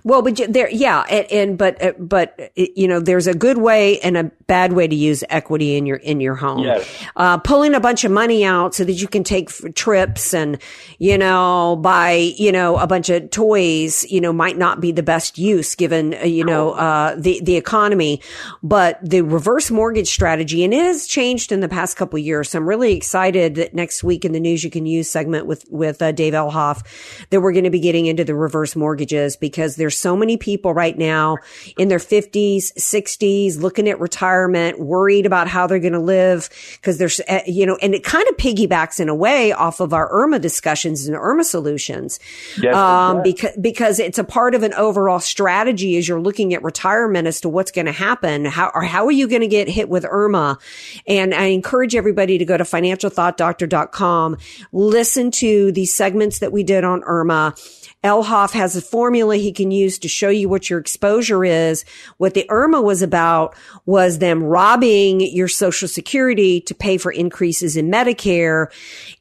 Well, 0.04 0.22
but 0.22 0.42
there, 0.50 0.70
yeah, 0.70 1.02
and, 1.10 1.32
and 1.32 1.58
but 1.58 1.82
uh, 1.82 1.94
but 2.00 2.52
you 2.56 2.88
know, 2.88 3.00
there's 3.00 3.28
a 3.28 3.34
good 3.34 3.58
way 3.58 4.00
and 4.00 4.18
a 4.18 4.24
bad 4.48 4.74
way 4.74 4.88
to 4.88 4.96
use 4.96 5.24
equity 5.30 5.78
in 5.78 5.86
your 5.86 5.98
in 5.98 6.20
your 6.20 6.36
home. 6.36 6.60
Yes. 6.60 6.90
Uh, 7.16 7.38
pulling 7.38 7.76
a 7.76 7.80
bunch 7.80 8.04
of 8.04 8.12
money 8.12 8.44
out 8.44 8.74
so 8.74 8.84
that 8.84 8.94
you 8.94 9.08
can 9.08 9.24
take 9.24 9.50
trips 9.76 10.34
and 10.34 10.60
you 10.98 11.18
know 11.18 11.78
buy 11.78 12.34
you 12.38 12.52
know 12.52 12.78
a 12.78 12.88
bunch 12.88 13.10
of 13.10 13.30
toys. 13.30 14.04
You 14.10 14.22
know, 14.22 14.34
might 14.34 14.58
not 14.58 14.82
be 14.82 14.92
the 14.92 15.04
best 15.04 15.38
use 15.38 15.76
given 15.76 16.16
uh, 16.16 16.24
you 16.24 16.44
know 16.44 16.72
uh, 16.72 17.16
the 17.16 17.40
the 17.44 17.56
economy. 17.56 18.22
But 18.62 19.00
the 19.02 19.22
reverse 19.22 19.70
mortgage 19.70 20.10
strategy, 20.10 20.64
and 20.64 20.74
it 20.74 20.84
has 20.84 21.08
changed 21.08 21.52
in 21.52 21.60
the 21.60 21.70
past 21.70 21.98
couple 21.98 22.18
years. 22.20 22.50
So 22.50 22.60
I'm 22.60 22.68
really 22.68 22.94
excited 22.96 23.56
that 23.56 23.74
next 23.74 24.04
week 24.04 24.26
in 24.26 24.32
the 24.32 24.40
news 24.40 24.64
you 24.64 24.70
can 24.70 24.86
use 24.86 25.10
segment 25.10 25.46
with 25.46 25.66
with 25.70 26.02
uh, 26.02 26.12
Dave 26.12 26.34
Elhoff 26.34 26.84
that 27.30 27.42
we're 27.42 27.52
going 27.52 27.64
to 27.64 27.70
be 27.70 27.80
getting 27.80 28.06
into 28.06 28.24
the 28.24 28.36
reverse 28.36 28.76
mortgages 28.76 29.38
because 29.38 29.76
there's 29.84 29.98
so 29.98 30.16
many 30.16 30.38
people 30.38 30.74
right 30.74 30.98
now 30.98 31.36
in 31.78 31.90
their 31.90 32.00
50s, 32.00 32.72
60s, 32.74 33.60
looking 33.60 33.90
at 33.90 34.00
retirement, 34.00 34.80
worried 34.80 35.26
about 35.26 35.50
how 35.50 35.68
they're 35.68 35.78
going 35.78 35.92
to 35.92 36.00
live 36.00 36.50
because 36.78 37.00
there's, 37.00 37.20
eh, 37.28 37.44
you 37.46 37.66
know, 37.66 37.78
and 37.82 37.94
it 37.94 38.02
kind 38.02 38.26
of 38.30 38.38
piggybacks 38.38 39.02
in 39.02 39.10
a 39.10 39.16
way 39.16 39.52
off 39.52 39.82
of 39.82 39.92
our 39.92 40.10
IRMAA 40.10 40.40
discussions 40.40 41.06
and 41.06 41.18
IRMAA 41.18 41.44
solutions. 41.44 42.22
Yes, 42.58 42.74
um, 42.74 43.22
because, 43.24 43.58
because 43.58 44.00
it's 44.00 44.18
a 44.18 44.24
part 44.24 44.56
of 44.56 44.64
an 44.64 44.74
overall 44.76 45.20
strategy 45.20 45.98
as 45.98 46.08
you're 46.08 46.22
looking 46.22 46.54
at 46.54 46.64
retirement 46.64 47.28
as 47.28 47.42
to 47.42 47.50
what's 47.50 47.72
going 47.72 47.88
to 47.88 47.92
happen. 47.92 48.46
How, 48.46 48.72
or 48.74 48.84
how 48.84 49.06
are 49.06 49.12
you 49.12 49.28
going 49.28 49.42
to 49.42 49.50
get 49.50 49.68
hit 49.68 49.90
with 49.90 50.06
IRMAA? 50.06 50.62
And 51.08 51.34
I 51.34 51.48
encourage 51.48 51.94
everybody 51.94 52.38
to 52.38 52.46
go 52.46 52.56
to 52.56 52.64
financialthoughtdoctor.com, 52.64 54.38
listen 54.72 55.32
to 55.32 55.74
these 55.74 55.94
segments 55.94 56.40
that 56.40 56.54
we 56.54 56.64
did 56.64 56.86
on 56.86 57.02
IRMAA 57.02 57.82
Elhoff 58.04 58.52
has 58.52 58.76
a 58.76 58.82
formula 58.82 59.38
he 59.38 59.52
can 59.52 59.72
use 59.72 59.98
to 60.00 60.10
show 60.10 60.30
you 60.30 60.50
what 60.50 60.70
your 60.70 60.80
exposure 60.80 61.46
is. 61.46 61.86
What 62.18 62.34
the 62.34 62.46
IRMAA 62.50 62.84
was 62.84 63.02
about 63.02 63.56
was 63.86 64.20
them 64.20 64.44
robbing 64.44 65.22
your 65.22 65.48
social 65.48 65.88
security 65.88 66.60
to 66.62 66.76
pay 66.76 66.98
for 66.98 67.12
increases 67.12 67.78
in 67.78 67.90
Medicare. 67.90 68.68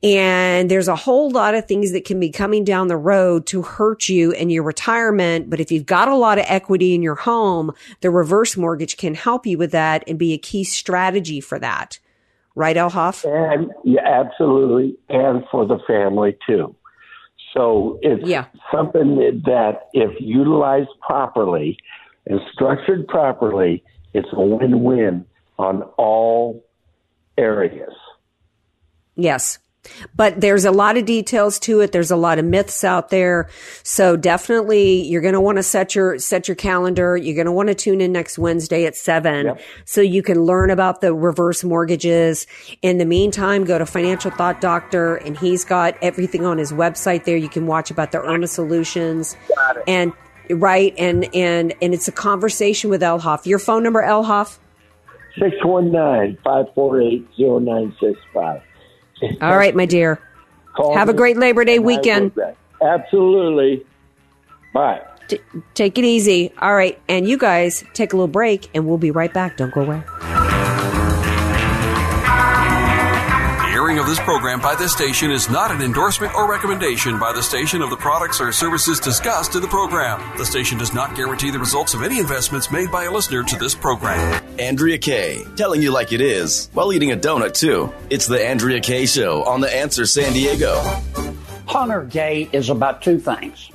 And 0.03 0.71
there's 0.71 0.89
a 0.89 0.97
whole 0.97 1.31
lot 1.31 1.55
of 1.55 1.67
things 1.67 1.93
that 1.93 2.05
can 2.05 2.19
be 2.19 2.31
coming 2.31 2.65
down 2.65 2.89
the 2.89 2.97
road 2.97 3.47
to 3.47 3.63
hurt 3.63 4.09
you 4.09 4.33
and 4.33 4.51
your 4.51 4.65
retirement. 4.65 5.49
But 5.49 5.61
if 5.61 5.71
you've 5.71 5.87
got 5.87 6.09
a 6.09 6.17
lot 6.17 6.39
of 6.39 6.45
equity 6.49 6.95
in 6.95 7.03
your 7.03 7.15
home, 7.15 7.73
the 8.01 8.11
reverse 8.11 8.57
mortgage 8.57 8.97
can 8.97 9.15
help 9.15 9.47
you 9.47 9.59
with 9.59 9.71
that 9.71 10.03
and 10.09 10.19
be 10.19 10.33
a 10.33 10.39
key 10.39 10.65
strategy 10.65 11.41
for 11.41 11.59
that. 11.61 12.01
Right, 12.55 12.77
Elhoff? 12.77 13.25
And 13.25 13.71
yeah, 13.85 14.03
absolutely. 14.05 14.97
And 15.09 15.45
for 15.51 15.67
the 15.67 15.79
family 15.87 16.37
too. 16.47 16.75
So 17.55 17.99
it's 18.03 18.27
yeah. 18.27 18.47
something 18.75 19.17
that, 19.45 19.89
if 19.93 20.11
utilized 20.21 20.89
properly 21.01 21.77
and 22.27 22.41
structured 22.53 23.07
properly, 23.09 23.83
it's 24.15 24.29
a 24.33 24.41
win-win 24.41 25.27
on 25.59 25.83
all 25.97 26.65
areas. 27.37 27.93
Yes. 29.17 29.59
But 30.15 30.41
there's 30.41 30.65
a 30.65 30.71
lot 30.71 30.97
of 30.97 31.05
details 31.05 31.59
to 31.61 31.81
it. 31.81 31.93
There's 31.93 32.11
a 32.11 32.17
lot 32.17 32.39
of 32.39 32.45
myths 32.45 32.85
out 32.85 33.11
there. 33.11 33.49
So 33.83 34.17
definitely 34.17 35.03
you're 35.03 35.21
going 35.21 35.35
to 35.35 35.41
want 35.41 35.57
to 35.57 35.63
set 35.63 35.95
your, 35.95 36.19
set 36.19 36.47
your 36.47 36.55
calendar. 36.55 37.17
You're 37.17 37.35
going 37.35 37.47
to 37.47 37.53
want 37.53 37.69
to 37.69 37.75
tune 37.75 38.01
in 38.01 38.13
next 38.13 38.39
Wednesday 38.39 38.87
at 38.87 38.95
seven 38.95 39.47
yep. 39.47 39.61
so 39.85 40.01
you 40.01 40.23
can 40.23 40.43
learn 40.43 40.71
about 40.71 41.01
the 41.01 41.13
reverse 41.13 41.65
mortgages. 41.65 42.47
In 42.83 42.99
the 42.99 43.05
meantime, 43.05 43.65
go 43.65 43.79
to 43.79 43.87
Financial 43.87 44.31
Thought 44.31 44.61
Doctor 44.61 45.17
and 45.17 45.37
he's 45.37 45.65
got 45.65 45.97
everything 46.01 46.47
on 46.47 46.59
his 46.59 46.73
website 46.73 47.25
there. 47.25 47.37
You 47.37 47.49
can 47.49 47.67
watch 47.67 47.91
about 47.91 48.13
the 48.13 48.19
IRMAA 48.19 48.49
solutions 48.49 49.37
and 49.89 50.13
right. 50.49 50.95
And, 50.97 51.35
and, 51.35 51.75
and 51.83 51.93
it's 51.93 52.07
a 52.07 52.13
conversation 52.13 52.89
with 52.89 53.03
Elhoff. 53.03 53.47
Your 53.47 53.59
phone 53.59 53.83
number, 53.83 54.03
Elhoff? 54.03 54.59
619 55.39 56.39
548 56.45 57.27
0965. 57.39 58.63
All 59.41 59.57
right, 59.57 59.75
my 59.75 59.87
dear. 59.87 60.21
Call 60.75 60.97
Have 60.97 61.09
a 61.09 61.15
great 61.15 61.37
Labor 61.37 61.65
Day 61.65 61.79
weekend. 61.79 62.33
Absolutely. 62.81 63.85
Bye. 64.73 65.03
T- 65.29 65.41
take 65.75 65.99
it 65.99 66.05
easy. 66.05 66.53
All 66.59 66.75
right. 66.75 66.99
And 67.09 67.29
you 67.29 67.39
guys 67.39 67.85
take 67.93 68.13
a 68.13 68.17
little 68.17 68.27
break 68.27 68.69
and 68.75 68.87
we'll 68.87 68.99
be 68.99 69.11
right 69.11 69.33
back. 69.33 69.57
Don't 69.57 69.73
go 69.73 69.83
away. 69.83 70.03
Of 74.03 74.09
this 74.09 74.19
program 74.21 74.61
by 74.61 74.75
this 74.75 74.93
station 74.93 75.31
is 75.31 75.49
not 75.49 75.71
an 75.71 75.81
endorsement 75.81 76.35
or 76.35 76.51
recommendation 76.51 77.21
by 77.21 77.33
the 77.33 77.43
station 77.43 77.81
of 77.83 77.89
the 77.89 77.97
products 77.97 78.41
or 78.41 78.51
services 78.51 78.99
discussed 78.99 79.55
in 79.55 79.63
the 79.63 79.69
program. 79.69 80.21
The 80.37 80.45
station 80.45 80.77
does 80.77 80.93
not 80.93 81.15
guarantee 81.15 81.53
the 81.53 81.61
results 81.61 81.95
of 81.95 82.03
any 82.03 82.19
investments 82.19 82.73
made 82.73 82.91
by 82.91 83.05
a 83.05 83.13
listener 83.13 83.45
to 83.45 83.57
this 83.57 83.77
program. 83.77 84.43
Andrea 84.59 84.99
Kaye, 84.99 85.45
telling 85.55 85.83
you 85.83 85.93
like 85.93 86.13
it 86.13 86.21
is, 86.21 86.69
while 86.73 86.93
eating 86.93 87.13
a 87.13 87.17
donut 87.17 87.55
too. 87.55 87.93
It's 88.11 88.27
the 88.27 88.45
Andrea 88.45 88.81
Kaye 88.81 89.07
Show 89.07 89.45
on 89.45 89.61
The 89.61 89.73
Answer 89.73 90.05
San 90.05 90.33
Diego. 90.33 90.83
Hunter 91.67 92.03
Gate 92.03 92.51
is 92.53 92.71
about 92.71 93.03
two 93.03 93.21
things 93.21 93.71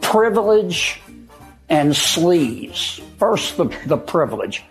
privilege 0.00 1.00
and 1.68 1.92
sleaze. 1.92 3.00
First, 3.18 3.56
the, 3.56 3.66
the 3.86 3.96
privilege. 3.96 4.64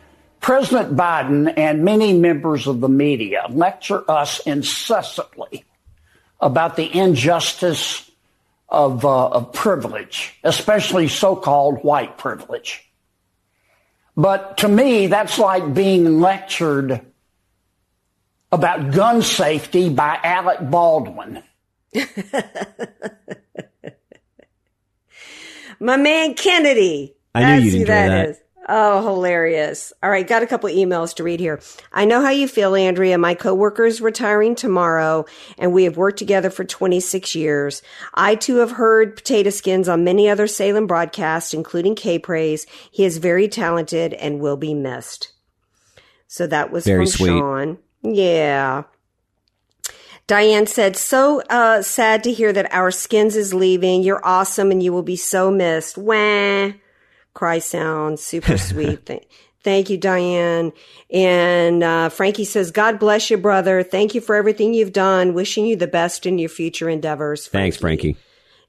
President 0.45 0.95
Biden 0.95 1.51
and 1.57 1.83
many 1.83 2.13
members 2.13 2.67
of 2.67 2.79
the 2.79 2.87
media 2.87 3.47
lecture 3.49 4.03
us 4.07 4.39
incessantly 4.41 5.65
about 6.39 6.75
the 6.75 6.95
injustice 6.95 8.11
of, 8.69 9.03
uh, 9.05 9.29
of 9.29 9.53
privilege, 9.53 10.37
especially 10.43 11.07
so 11.07 11.35
called 11.35 11.83
white 11.83 12.19
privilege. 12.19 12.87
But 14.15 14.59
to 14.59 14.67
me, 14.67 15.07
that's 15.07 15.39
like 15.39 15.73
being 15.73 16.21
lectured 16.21 17.01
about 18.51 18.91
gun 18.91 19.23
safety 19.23 19.89
by 19.89 20.19
Alec 20.21 20.59
Baldwin. 20.69 21.41
My 25.79 25.97
man 25.97 26.35
Kennedy. 26.35 27.15
I 27.33 27.57
knew 27.57 27.63
you'd 27.63 27.73
enjoy 27.81 27.85
that. 27.87 28.29
Is. 28.29 28.44
Oh, 28.67 29.05
hilarious. 29.05 29.93
All 30.01 30.09
right, 30.09 30.27
got 30.27 30.41
a 30.41 30.47
couple 30.47 30.69
emails 30.69 31.13
to 31.15 31.23
read 31.23 31.39
here. 31.39 31.59
I 31.93 32.05
know 32.05 32.21
how 32.21 32.31
you 32.31 32.47
feel, 32.47 32.75
Andrea. 32.75 33.17
My 33.17 33.35
coworker 33.35 33.85
is 33.85 34.01
retiring 34.01 34.55
tomorrow, 34.55 35.25
and 35.59 35.71
we 35.71 35.83
have 35.83 35.97
worked 35.97 36.17
together 36.17 36.49
for 36.49 36.63
26 36.63 37.35
years. 37.35 37.83
I 38.15 38.33
too 38.33 38.57
have 38.57 38.71
heard 38.71 39.17
Potato 39.17 39.51
Skins 39.51 39.87
on 39.87 40.03
many 40.03 40.27
other 40.27 40.47
Salem 40.47 40.87
broadcasts, 40.87 41.53
including 41.53 41.93
K 41.93 42.17
Praise. 42.17 42.65
He 42.89 43.05
is 43.05 43.19
very 43.19 43.47
talented 43.47 44.13
and 44.15 44.39
will 44.39 44.57
be 44.57 44.73
missed. 44.73 45.31
So 46.27 46.47
that 46.47 46.71
was 46.71 46.85
Very 46.85 47.05
from 47.05 47.11
sweet. 47.11 47.27
Sean. 47.27 47.77
Yeah. 48.01 48.83
Diane 50.27 50.65
said, 50.65 50.97
so 50.97 51.41
uh, 51.51 51.83
sad 51.83 52.23
to 52.23 52.33
hear 52.33 52.51
that 52.51 52.73
our 52.73 52.89
skins 52.89 53.35
is 53.35 53.53
leaving. 53.53 54.01
You're 54.01 54.25
awesome 54.25 54.71
and 54.71 54.81
you 54.81 54.91
will 54.91 55.03
be 55.03 55.15
so 55.15 55.51
missed. 55.51 55.99
Wah. 55.99 56.71
Cry 57.35 57.59
sound. 57.59 58.19
Super 58.19 58.57
sweet. 58.71 59.05
Th- 59.05 59.27
Thank 59.63 59.89
you, 59.89 59.97
Diane. 59.97 60.73
And 61.09 61.83
uh, 61.83 62.09
Frankie 62.09 62.45
says, 62.45 62.69
God 62.69 62.99
bless 62.99 63.31
you, 63.31 63.37
brother. 63.37 63.81
Thank 63.81 64.13
you 64.13 64.21
for 64.21 64.35
everything 64.35 64.75
you've 64.75 64.93
done. 64.93 65.33
Wishing 65.33 65.65
you 65.65 65.75
the 65.75 65.87
best 65.87 66.27
in 66.27 66.37
your 66.37 66.49
future 66.49 66.87
endeavors. 66.87 67.47
Thanks, 67.47 67.75
Frankie. 67.75 68.15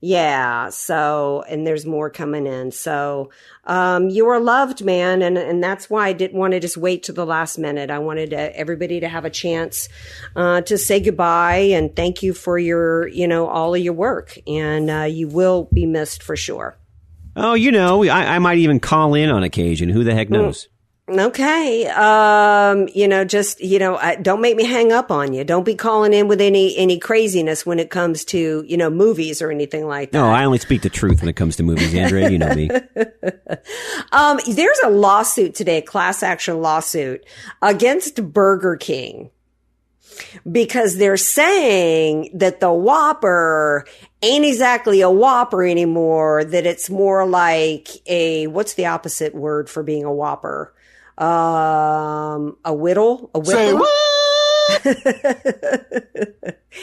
Yeah. 0.00 0.70
So, 0.70 1.44
and 1.48 1.66
there's 1.66 1.84
more 1.84 2.08
coming 2.08 2.46
in. 2.46 2.70
So, 2.72 3.30
um, 3.64 4.08
you 4.08 4.26
are 4.28 4.40
loved, 4.40 4.82
man. 4.84 5.20
And, 5.20 5.36
and 5.36 5.62
that's 5.62 5.90
why 5.90 6.08
I 6.08 6.12
didn't 6.14 6.38
want 6.38 6.52
to 6.52 6.60
just 6.60 6.78
wait 6.78 7.02
to 7.04 7.12
the 7.12 7.26
last 7.26 7.58
minute. 7.58 7.90
I 7.90 7.98
wanted 7.98 8.30
to, 8.30 8.56
everybody 8.56 9.00
to 9.00 9.08
have 9.08 9.26
a 9.26 9.30
chance, 9.30 9.90
uh, 10.34 10.62
to 10.62 10.78
say 10.78 11.00
goodbye 11.00 11.72
and 11.72 11.94
thank 11.94 12.22
you 12.22 12.32
for 12.32 12.58
your, 12.58 13.06
you 13.08 13.28
know, 13.28 13.48
all 13.48 13.74
of 13.74 13.82
your 13.82 13.92
work. 13.92 14.38
And, 14.46 14.90
uh, 14.90 15.02
you 15.02 15.28
will 15.28 15.68
be 15.72 15.84
missed 15.84 16.22
for 16.22 16.36
sure. 16.36 16.78
Oh, 17.36 17.54
you 17.54 17.70
know, 17.70 18.02
I, 18.04 18.36
I 18.36 18.38
might 18.38 18.58
even 18.58 18.80
call 18.80 19.14
in 19.14 19.28
on 19.28 19.42
occasion. 19.42 19.90
Who 19.90 20.04
the 20.04 20.14
heck 20.14 20.30
knows? 20.30 20.68
Okay. 21.08 21.86
Um, 21.86 22.88
you 22.92 23.06
know, 23.06 23.24
just, 23.24 23.60
you 23.60 23.78
know, 23.78 23.94
uh, 23.94 24.16
don't 24.16 24.40
make 24.40 24.56
me 24.56 24.64
hang 24.64 24.90
up 24.90 25.12
on 25.12 25.32
you. 25.32 25.44
Don't 25.44 25.62
be 25.62 25.76
calling 25.76 26.12
in 26.12 26.26
with 26.26 26.40
any, 26.40 26.76
any 26.76 26.98
craziness 26.98 27.64
when 27.64 27.78
it 27.78 27.90
comes 27.90 28.24
to, 28.26 28.64
you 28.66 28.76
know, 28.76 28.90
movies 28.90 29.40
or 29.40 29.52
anything 29.52 29.86
like 29.86 30.10
that. 30.10 30.18
No, 30.18 30.28
I 30.28 30.44
only 30.44 30.58
speak 30.58 30.82
the 30.82 30.88
truth 30.88 31.20
when 31.20 31.28
it 31.28 31.36
comes 31.36 31.54
to 31.56 31.62
movies, 31.62 31.94
Andrea. 31.94 32.30
You 32.30 32.38
know 32.38 32.54
me. 32.54 32.70
Um, 34.12 34.38
there's 34.48 34.78
a 34.84 34.90
lawsuit 34.90 35.54
today, 35.54 35.78
a 35.78 35.82
class 35.82 36.22
action 36.22 36.60
lawsuit 36.62 37.24
against 37.60 38.32
Burger 38.32 38.76
King 38.76 39.30
because 40.50 40.96
they're 40.96 41.16
saying 41.16 42.30
that 42.34 42.60
the 42.60 42.72
Whopper 42.72 43.86
ain't 44.22 44.44
exactly 44.44 45.00
a 45.00 45.10
Whopper 45.10 45.64
anymore, 45.64 46.44
that 46.44 46.66
it's 46.66 46.90
more 46.90 47.26
like 47.26 47.88
a, 48.06 48.46
what's 48.46 48.74
the 48.74 48.86
opposite 48.86 49.34
word 49.34 49.68
for 49.70 49.82
being 49.82 50.04
a 50.04 50.12
Whopper? 50.12 50.72
Um, 51.18 52.56
a 52.64 52.74
whittle? 52.74 53.30
A 53.34 53.38
whittle? 53.38 53.86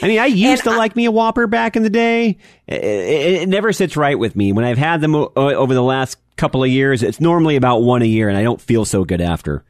I 0.02 0.08
mean, 0.08 0.18
I 0.18 0.26
used 0.26 0.64
to 0.64 0.70
like 0.70 0.96
me 0.96 1.04
a 1.04 1.10
Whopper 1.12 1.46
back 1.46 1.76
in 1.76 1.82
the 1.82 1.90
day. 1.90 2.38
It, 2.66 2.84
it, 2.84 3.42
it 3.42 3.48
never 3.48 3.72
sits 3.72 3.96
right 3.96 4.18
with 4.18 4.34
me. 4.34 4.52
When 4.52 4.64
I've 4.64 4.78
had 4.78 5.00
them 5.00 5.14
o- 5.14 5.32
over 5.36 5.74
the 5.74 5.82
last 5.82 6.18
couple 6.36 6.64
of 6.64 6.70
years, 6.70 7.02
it's 7.02 7.20
normally 7.20 7.56
about 7.56 7.82
one 7.82 8.02
a 8.02 8.06
year, 8.06 8.28
and 8.28 8.36
I 8.36 8.42
don't 8.42 8.60
feel 8.60 8.84
so 8.84 9.04
good 9.04 9.20
after. 9.20 9.64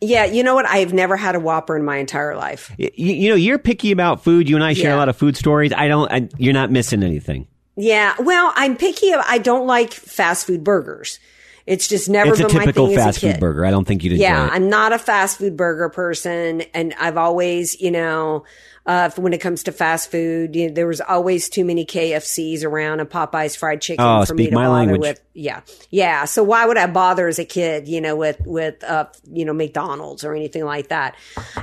Yeah, 0.00 0.24
you 0.26 0.42
know 0.44 0.54
what? 0.54 0.66
I've 0.66 0.92
never 0.92 1.16
had 1.16 1.34
a 1.34 1.40
Whopper 1.40 1.76
in 1.76 1.84
my 1.84 1.96
entire 1.96 2.36
life. 2.36 2.72
You, 2.78 2.90
you 2.94 3.28
know, 3.30 3.34
you're 3.34 3.58
picky 3.58 3.90
about 3.90 4.22
food. 4.22 4.48
You 4.48 4.54
and 4.56 4.64
I 4.64 4.72
share 4.72 4.90
Yeah. 4.90 4.96
a 4.96 4.98
lot 4.98 5.08
of 5.08 5.16
food 5.16 5.36
stories. 5.36 5.72
I 5.72 5.88
don't. 5.88 6.10
I, 6.12 6.28
you're 6.38 6.52
not 6.54 6.70
missing 6.70 7.02
anything. 7.02 7.46
Yeah, 7.76 8.14
well, 8.20 8.52
I'm 8.56 8.76
picky. 8.76 9.12
I 9.12 9.38
don't 9.38 9.66
like 9.66 9.92
fast 9.92 10.46
food 10.46 10.64
burgers. 10.64 11.18
It's 11.66 11.86
just 11.86 12.08
never 12.08 12.30
it's 12.30 12.40
a 12.40 12.46
been 12.46 12.56
my 12.56 12.72
thing 12.72 12.94
fast 12.94 13.08
as 13.08 13.16
a 13.18 13.20
kid. 13.20 13.32
food 13.34 13.40
burger. 13.40 13.64
I 13.66 13.70
don't 13.70 13.84
think 13.86 14.02
you'd 14.02 14.14
enjoy 14.14 14.22
Yeah, 14.24 14.46
it. 14.46 14.52
I'm 14.52 14.68
not 14.70 14.92
a 14.92 14.98
fast 14.98 15.38
food 15.38 15.56
burger 15.56 15.88
person, 15.90 16.62
and 16.74 16.94
I've 16.98 17.16
always, 17.18 17.78
you 17.80 17.90
know, 17.90 18.44
uh, 18.88 19.10
when 19.16 19.32
it 19.32 19.38
comes 19.38 19.62
to 19.64 19.70
fast 19.72 20.10
food, 20.10 20.56
you 20.56 20.66
know, 20.66 20.74
there 20.74 20.86
was 20.88 21.00
always 21.00 21.48
too 21.48 21.64
many 21.64 21.84
KFCs 21.86 22.64
around 22.64 22.98
and 23.00 23.08
Popeyes 23.08 23.56
fried 23.56 23.80
chicken 23.80 24.04
Oh, 24.04 24.24
for 24.24 24.34
me 24.34 24.48
to 24.48 24.54
my 24.54 24.64
bother 24.64 24.72
language. 24.74 25.00
with. 25.00 25.20
Yeah, 25.34 25.60
yeah. 25.90 26.24
So 26.24 26.42
why 26.42 26.66
would 26.66 26.76
I 26.78 26.86
bother 26.86 27.28
as 27.28 27.38
a 27.38 27.44
kid, 27.44 27.86
you 27.86 28.00
know, 28.00 28.16
with 28.16 28.40
with 28.46 28.82
uh, 28.82 29.06
you 29.30 29.44
know 29.44 29.52
McDonald's 29.52 30.24
or 30.24 30.34
anything 30.34 30.64
like 30.64 30.88
that? 30.88 31.14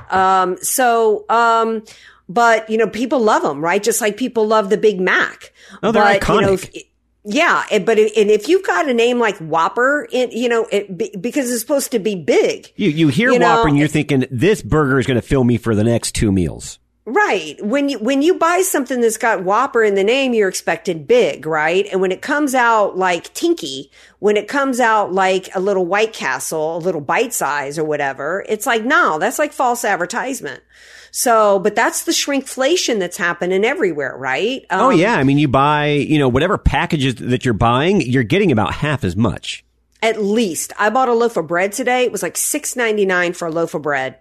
Um, 0.10 0.58
so. 0.62 1.26
Um, 1.30 1.84
but 2.28 2.68
you 2.72 2.78
know, 2.80 2.88
people 2.88 3.20
love 3.20 3.44
them, 3.44 3.64
right? 3.64 3.84
Just 3.84 4.02
like 4.02 4.18
people 4.18 4.48
love 4.48 4.72
the 4.72 4.78
Big 4.78 5.00
Mac. 5.00 5.54
Oh, 5.84 5.92
they're 5.92 6.02
but, 6.02 6.28
You 6.28 6.42
know, 6.42 6.54
iconic. 6.56 6.72
if, 6.74 6.84
yeah, 7.24 7.64
but 7.86 8.00
it- 8.00 8.18
and 8.18 8.32
if 8.32 8.48
you've 8.48 8.66
got 8.66 8.90
a 8.90 8.96
name 8.96 9.20
like 9.20 9.38
Whopper, 9.38 10.08
it, 10.12 10.32
you 10.34 10.50
know, 10.50 10.68
it, 10.72 11.22
because 11.22 11.52
it's 11.52 11.62
supposed 11.62 11.92
to 11.92 12.00
be 12.00 12.16
big, 12.16 12.72
You 12.78 12.90
you 12.90 13.08
hear 13.10 13.32
You 13.32 13.38
know, 13.38 13.58
Whopper 13.58 13.68
and 13.68 13.78
you're 13.78 13.88
thinking 13.88 14.26
this 14.32 14.64
burger 14.64 14.98
is 14.98 15.06
going 15.06 15.22
to 15.22 15.28
fill 15.28 15.44
me 15.44 15.58
for 15.58 15.76
the 15.76 15.84
next 15.84 16.14
two 16.16 16.32
meals. 16.32 16.80
Right? 17.06 17.64
When 17.64 17.90
you 17.90 18.00
when 18.00 18.22
you 18.22 18.38
buy 18.38 18.62
something 18.62 19.00
that's 19.02 19.18
got 19.18 19.44
Whopper 19.44 19.84
in 19.84 19.96
the 19.96 20.04
name, 20.04 20.34
you're 20.34 20.50
expected 20.50 21.08
big, 21.08 21.46
right? 21.46 21.88
And 21.92 22.02
when 22.02 22.12
it 22.12 22.22
comes 22.22 22.56
out 22.56 22.98
like 22.98 23.34
Tinky, 23.34 23.92
when 24.20 24.38
it 24.38 24.48
comes 24.48 24.80
out 24.80 25.14
like 25.14 25.50
a 25.56 25.60
little 25.60 25.86
White 25.86 26.14
Castle, 26.14 26.78
a 26.78 26.80
little 26.80 27.02
bite 27.02 27.34
size 27.34 27.78
or 27.78 27.84
whatever, 27.84 28.44
it's 28.50 28.66
like 28.66 28.84
no, 28.84 29.20
that's 29.20 29.40
like 29.40 29.54
false 29.54 29.86
advertisement. 29.86 30.64
So, 31.12 31.60
but 31.60 31.76
that's 31.76 32.04
the 32.04 32.12
shrinkflation 32.12 33.00
that's 33.00 33.16
happening 33.16 33.64
everywhere, 33.64 34.18
right? 34.18 34.66
oh 34.70 34.90
Um, 34.90 35.00
yeah, 35.00 35.16
I 35.16 35.24
mean 35.24 35.38
you 35.38 35.48
buy 35.48 35.88
you 35.88 36.18
know 36.18 36.28
whatever 36.28 36.58
packages 36.58 37.16
that 37.16 37.46
you're 37.46 37.54
buying, 37.54 38.02
you're 38.02 38.24
getting 38.24 38.52
about 38.52 38.74
half 38.74 39.04
as 39.04 39.16
much. 39.16 39.64
At 40.02 40.22
least. 40.22 40.74
I 40.78 40.90
bought 40.90 41.10
a 41.10 41.14
loaf 41.14 41.38
of 41.38 41.48
bread 41.48 41.72
today. 41.72 42.04
It 42.04 42.12
was 42.12 42.24
like 42.24 42.36
six 42.36 42.76
ninety 42.76 43.06
nine 43.06 43.34
for 43.34 43.48
a 43.48 43.52
loaf 43.52 43.76
of 43.76 43.84
bread. 43.84 44.18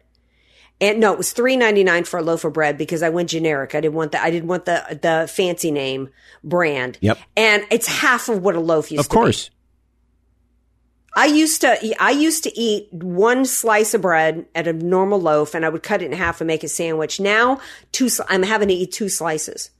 And 0.81 1.01
no, 1.01 1.13
it 1.13 1.19
was 1.19 1.33
three 1.33 1.57
ninety 1.57 1.85
nine 1.85 2.05
for 2.05 2.19
a 2.19 2.23
loaf 2.23 2.45
of 2.45 2.53
bread 2.53 2.77
because 2.77 3.03
I 3.03 3.09
went 3.09 3.31
generic. 3.31 3.75
I 3.75 3.81
didn't 3.81 3.95
want 3.95 4.13
the 4.13 4.21
I 4.21 4.31
didn't 4.31 4.49
want 4.49 4.65
the 4.65 4.99
the 5.01 5.29
fancy 5.29 5.71
name 5.71 6.11
brand. 6.43 6.99
Yep. 7.01 7.19
And 7.37 7.65
it's 7.71 7.87
half 7.87 8.29
of 8.29 8.43
what 8.43 8.57
a 8.57 8.61
loaf 8.61 8.91
used 8.91 9.01
Of 9.01 9.09
to 9.09 9.11
be. 9.11 9.19
Of 9.19 9.23
course. 9.25 9.51
I 11.17 11.27
used 11.27 11.61
to 11.61 12.03
I 12.03 12.11
used 12.11 12.43
to 12.45 12.59
eat 12.59 12.93
one 12.93 13.45
slice 13.45 13.95
of 13.95 14.03
bread 14.03 14.47
at 14.55 14.67
a 14.67 14.73
normal 14.73 15.21
loaf 15.21 15.55
and 15.55 15.65
I 15.65 15.69
would 15.69 15.83
cut 15.83 16.03
it 16.03 16.07
in 16.07 16.13
half 16.13 16.41
and 16.41 16.49
make 16.49 16.65
a 16.65 16.69
sandwich. 16.69 17.21
Now 17.21 17.61
two 17.93 18.09
I'm 18.29 18.43
having 18.43 18.69
to 18.69 18.75
eat 18.75 18.91
two 18.93 19.09
slices. 19.09 19.71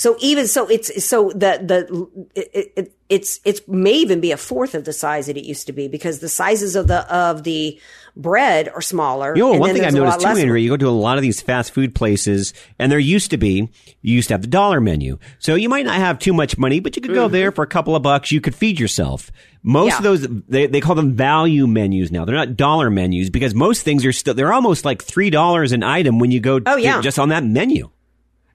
So 0.00 0.16
even 0.20 0.46
so 0.46 0.68
it's 0.68 1.04
so 1.04 1.30
the 1.30 1.58
the 1.60 2.28
it, 2.40 2.72
it, 2.76 2.94
it's 3.08 3.40
it's 3.44 3.66
may 3.66 3.94
even 3.94 4.20
be 4.20 4.30
a 4.30 4.36
fourth 4.36 4.76
of 4.76 4.84
the 4.84 4.92
size 4.92 5.26
that 5.26 5.36
it 5.36 5.44
used 5.44 5.66
to 5.66 5.72
be 5.72 5.88
because 5.88 6.20
the 6.20 6.28
sizes 6.28 6.76
of 6.76 6.86
the 6.86 7.00
of 7.12 7.42
the 7.42 7.80
bread 8.14 8.68
are 8.68 8.80
smaller. 8.80 9.34
You 9.36 9.42
know, 9.42 9.58
one 9.58 9.72
thing 9.74 9.84
I've 9.84 9.92
there's 9.92 10.02
a 10.02 10.06
lot 10.06 10.20
noticed 10.20 10.36
too, 10.36 10.40
Andrea, 10.42 10.62
you 10.62 10.70
go 10.70 10.76
to 10.76 10.88
a 10.88 10.90
lot 10.90 11.18
of 11.18 11.22
these 11.22 11.40
fast 11.42 11.72
food 11.72 11.96
places, 11.96 12.54
and 12.78 12.92
there 12.92 12.98
used 13.00 13.32
to 13.32 13.38
be, 13.38 13.68
you 14.02 14.14
used 14.14 14.28
to 14.28 14.34
have 14.34 14.42
the 14.42 14.46
dollar 14.46 14.80
menu. 14.80 15.18
So 15.40 15.56
you 15.56 15.68
might 15.68 15.84
not 15.84 15.96
have 15.96 16.20
too 16.20 16.32
much 16.32 16.56
money, 16.58 16.78
but 16.78 16.94
you 16.94 17.02
could 17.02 17.12
go 17.14 17.26
there 17.26 17.50
for 17.50 17.62
a 17.64 17.68
couple 17.68 17.96
of 17.96 18.02
bucks. 18.04 18.30
You 18.30 18.40
could 18.40 18.54
feed 18.54 18.78
yourself. 18.78 19.32
Most 19.64 19.94
Mm-hmm. 19.94 20.04
Yeah. 20.04 20.10
of 20.12 20.20
those, 20.20 20.42
they, 20.48 20.66
they 20.68 20.80
call 20.80 20.94
them 20.94 21.14
value 21.16 21.66
menus 21.66 22.12
now. 22.12 22.24
They're 22.24 22.36
not 22.36 22.56
dollar 22.56 22.88
menus 22.88 23.30
because 23.30 23.52
most 23.52 23.82
things 23.82 24.04
are 24.06 24.12
still, 24.12 24.34
they're 24.34 24.52
almost 24.52 24.84
like 24.84 25.04
$3 25.04 25.72
an 25.72 25.82
item 25.82 26.20
when 26.20 26.30
you 26.30 26.38
go 26.38 26.60
Oh, 26.64 26.76
to- 26.76 26.80
yeah. 26.80 27.00
just 27.00 27.18
on 27.18 27.30
that 27.30 27.42
menu. 27.42 27.90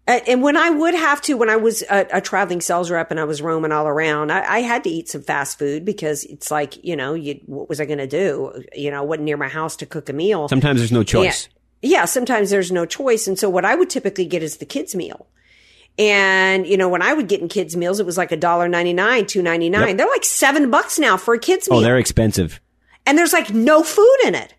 Uh, 0.06 0.20
and 0.28 0.42
when 0.42 0.58
I 0.58 0.70
would 0.70 0.94
have 0.94 1.22
to, 1.22 1.36
when 1.36 1.50
I 1.50 1.56
was 1.56 1.82
a, 1.90 2.06
a 2.12 2.22
traveling 2.22 2.60
sales 2.60 2.92
rep 2.92 3.10
and 3.10 3.20
I 3.20 3.24
was 3.24 3.42
roaming 3.42 3.72
all 3.72 3.88
around, 3.88 4.32
I, 4.32 4.44
I 4.44 4.60
had 4.60 4.84
to 4.84 4.90
eat 4.90 5.08
some 5.08 5.22
fast 5.22 5.58
food 5.58 5.86
because 5.86 6.26
it's 6.26 6.52
like, 6.52 6.84
you 6.84 6.96
know, 6.98 7.14
you, 7.14 7.40
what 7.46 7.70
was 7.70 7.80
I 7.80 7.86
going 7.86 8.00
to 8.00 8.08
do? 8.08 8.64
You 8.76 8.92
know, 8.92 8.98
I 8.98 9.02
wasn't 9.02 9.24
near 9.26 9.38
my 9.38 9.48
house 9.48 9.78
to 9.78 9.86
cook 9.86 10.10
a 10.10 10.14
meal. 10.14 10.50
Sometimes 10.50 10.80
there's 10.80 10.92
no 10.92 11.04
choice. 11.04 11.48
Yeah. 11.82 12.00
yeah, 12.00 12.06
sometimes 12.06 12.50
there's 12.50 12.70
no 12.72 12.86
choice. 12.86 13.28
And 13.28 13.40
so 13.40 13.50
what 13.50 13.64
I 13.64 13.76
would 13.76 13.90
typically 13.90 14.26
get 14.26 14.44
is 14.44 14.58
the 14.58 14.66
kids 14.66 14.94
meal. 14.94 15.28
And, 15.98 16.66
you 16.68 16.76
know, 16.76 16.90
when 16.90 17.02
I 17.02 17.14
would 17.14 17.28
get 17.30 17.40
in 17.40 17.48
kids 17.48 17.78
meals, 17.78 18.00
it 18.00 18.06
was 18.06 18.18
like 18.18 18.32
a 18.32 18.38
dollar 18.38 18.68
ninety 18.68 18.94
nine, 18.94 19.26
two 19.26 19.42
ninety 19.44 19.70
nine. 19.70 19.90
Yep. 19.90 19.98
They're 19.98 20.08
like 20.08 20.26
seven 20.26 20.72
bucks 20.72 20.98
now 21.00 21.18
for 21.18 21.34
a 21.36 21.40
kids 21.40 21.70
meal. 21.70 21.80
Oh, 21.80 21.82
they're 21.82 22.00
expensive. 22.00 22.60
and 23.06 23.18
there's 23.18 23.32
like 23.32 23.52
no 23.54 23.84
food 23.84 24.18
in 24.26 24.36
it. 24.36 24.54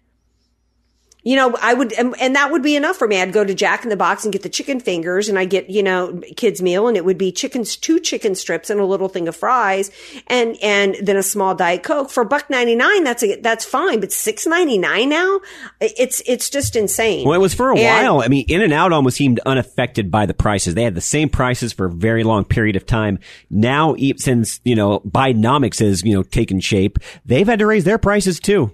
You 1.25 1.37
know, 1.37 1.57
I 1.61 1.75
would, 1.75 1.93
and, 1.95 2.15
and 2.21 2.37
that 2.37 2.53
would 2.53 2.63
be 2.63 2.77
enough 2.77 2.97
for 2.97 3.09
me. 3.09 3.21
I'd 3.21 3.33
go 3.33 3.45
to 3.45 3.55
Jack 3.55 3.83
in 3.83 3.89
the 3.91 3.97
Box 3.97 4.25
and 4.25 4.33
get 4.33 4.43
the 4.43 4.49
chicken 4.51 4.79
fingers, 4.79 5.29
and 5.29 5.39
I 5.39 5.47
get 5.47 5.71
you 5.71 5.83
know 5.83 6.21
kids 6.37 6.61
meal, 6.63 6.87
and 6.87 6.97
it 6.97 7.05
would 7.05 7.19
be 7.19 7.33
chickens, 7.33 7.77
two 7.77 7.99
chicken 7.99 8.35
strips, 8.35 8.69
and 8.71 8.79
a 8.79 8.85
little 8.85 9.09
thing 9.09 9.27
of 9.27 9.35
fries, 9.35 9.91
and 10.27 10.57
and 10.63 10.97
then 11.03 11.17
a 11.17 11.23
small 11.23 11.55
diet 11.55 11.83
coke 11.83 12.11
for 12.11 12.25
buck 12.25 12.51
ninety 12.51 12.75
nine. 12.75 13.05
That's 13.05 13.23
a, 13.23 13.41
that's 13.41 13.65
fine, 13.65 14.01
but 14.01 14.13
six 14.13 14.47
ninety 14.47 14.79
nine 14.79 15.09
now, 15.09 15.41
it's 15.81 16.23
it's 16.27 16.51
just 16.51 16.77
insane. 16.77 17.27
Well, 17.27 17.35
it 17.39 17.43
was 17.43 17.55
for 17.55 17.71
a 17.71 17.79
And- 17.79 18.07
while. 18.07 18.21
I 18.23 18.29
mean, 18.29 18.45
In 18.49 18.61
and 18.61 18.73
Out 18.73 18.93
almost 18.93 19.17
seemed 19.17 19.41
unaffected 19.47 20.11
by 20.11 20.27
the 20.27 20.35
prices. 20.35 20.75
They 20.75 20.85
had 20.85 20.95
the 20.95 21.01
same 21.01 21.29
prices 21.29 21.73
for 21.73 21.87
a 21.87 21.91
very 21.91 22.23
long 22.23 22.45
period 22.45 22.77
of 22.77 22.85
time. 22.85 23.19
Now, 23.51 23.95
since, 24.17 24.61
you 24.65 24.75
know, 24.75 25.01
Bidenomics 25.01 25.79
has, 25.81 26.03
you 26.03 26.15
know, 26.15 26.23
taken 26.23 26.61
shape, 26.61 26.99
they've 27.25 27.47
had 27.47 27.61
to 27.61 27.67
raise 27.67 27.85
their 27.85 27.99
prices 27.99 28.41
too. 28.41 28.73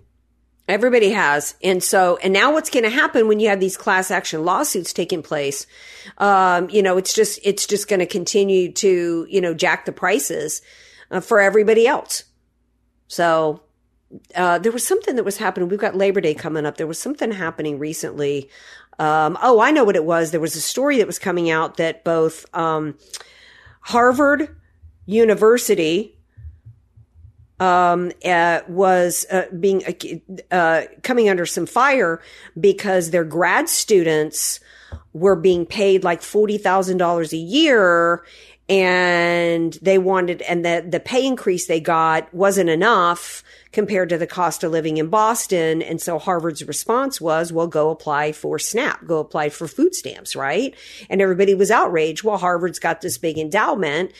Everybody 0.70 1.10
has. 1.10 1.54
And 1.62 1.82
so, 1.82 2.16
and 2.22 2.32
now 2.32 2.52
what's 2.52 2.70
going 2.70 2.84
to 2.84 2.90
happen 2.90 3.28
when 3.28 3.40
you 3.40 3.48
have 3.48 3.60
these 3.60 3.76
class 3.76 4.10
action 4.10 4.44
lawsuits 4.44 4.92
taking 4.92 5.22
place? 5.22 5.66
Um, 6.18 6.70
you 6.70 6.82
know, 6.82 6.96
it's 6.96 7.12
just, 7.12 7.40
it's 7.42 7.66
just 7.66 7.88
going 7.88 8.00
to 8.00 8.06
continue 8.06 8.72
to, 8.72 9.26
you 9.28 9.40
know, 9.40 9.52
jack 9.52 9.84
the 9.84 9.92
prices 9.92 10.62
uh, 11.10 11.20
for 11.20 11.40
everybody 11.40 11.86
else. 11.86 12.24
So 13.08 13.62
uh, 14.34 14.58
there 14.58 14.72
was 14.72 14.86
something 14.86 15.16
that 15.16 15.24
was 15.24 15.36
happening. 15.36 15.68
We've 15.68 15.78
got 15.78 15.96
Labor 15.96 16.20
Day 16.20 16.34
coming 16.34 16.64
up. 16.64 16.76
There 16.76 16.86
was 16.86 16.98
something 16.98 17.32
happening 17.32 17.78
recently. 17.78 18.48
Um, 18.98 19.38
oh, 19.42 19.60
I 19.60 19.70
know 19.70 19.84
what 19.84 19.96
it 19.96 20.04
was. 20.04 20.30
There 20.30 20.40
was 20.40 20.56
a 20.56 20.60
story 20.60 20.98
that 20.98 21.06
was 21.06 21.18
coming 21.18 21.50
out 21.50 21.78
that 21.78 22.04
both 22.04 22.46
um, 22.54 22.96
Harvard 23.80 24.54
University 25.06 26.16
um, 27.60 28.10
uh, 28.24 28.60
was 28.66 29.26
uh, 29.30 29.44
being 29.60 29.82
uh, 30.50 30.82
coming 31.02 31.28
under 31.28 31.46
some 31.46 31.66
fire 31.66 32.20
because 32.58 33.10
their 33.10 33.24
grad 33.24 33.68
students 33.68 34.60
were 35.12 35.36
being 35.36 35.66
paid 35.66 36.02
like 36.02 36.22
forty 36.22 36.58
thousand 36.58 36.96
dollars 36.96 37.32
a 37.32 37.36
year, 37.36 38.24
and 38.68 39.78
they 39.82 39.98
wanted, 39.98 40.42
and 40.42 40.64
the 40.64 40.84
the 40.88 41.00
pay 41.00 41.26
increase 41.26 41.66
they 41.66 41.80
got 41.80 42.32
wasn't 42.34 42.70
enough 42.70 43.44
compared 43.72 44.08
to 44.08 44.18
the 44.18 44.26
cost 44.26 44.64
of 44.64 44.72
living 44.72 44.96
in 44.96 45.08
Boston. 45.08 45.80
And 45.80 46.00
so 46.00 46.18
Harvard's 46.18 46.64
response 46.64 47.20
was, 47.20 47.52
well, 47.52 47.68
go 47.68 47.90
apply 47.90 48.32
for 48.32 48.58
SNAP, 48.58 49.06
go 49.06 49.18
apply 49.18 49.50
for 49.50 49.68
food 49.68 49.94
stamps, 49.94 50.34
right? 50.34 50.74
And 51.08 51.22
everybody 51.22 51.54
was 51.54 51.70
outraged. 51.70 52.24
Well, 52.24 52.38
Harvard's 52.38 52.80
got 52.80 53.00
this 53.00 53.18
big 53.18 53.38
endowment. 53.38 54.12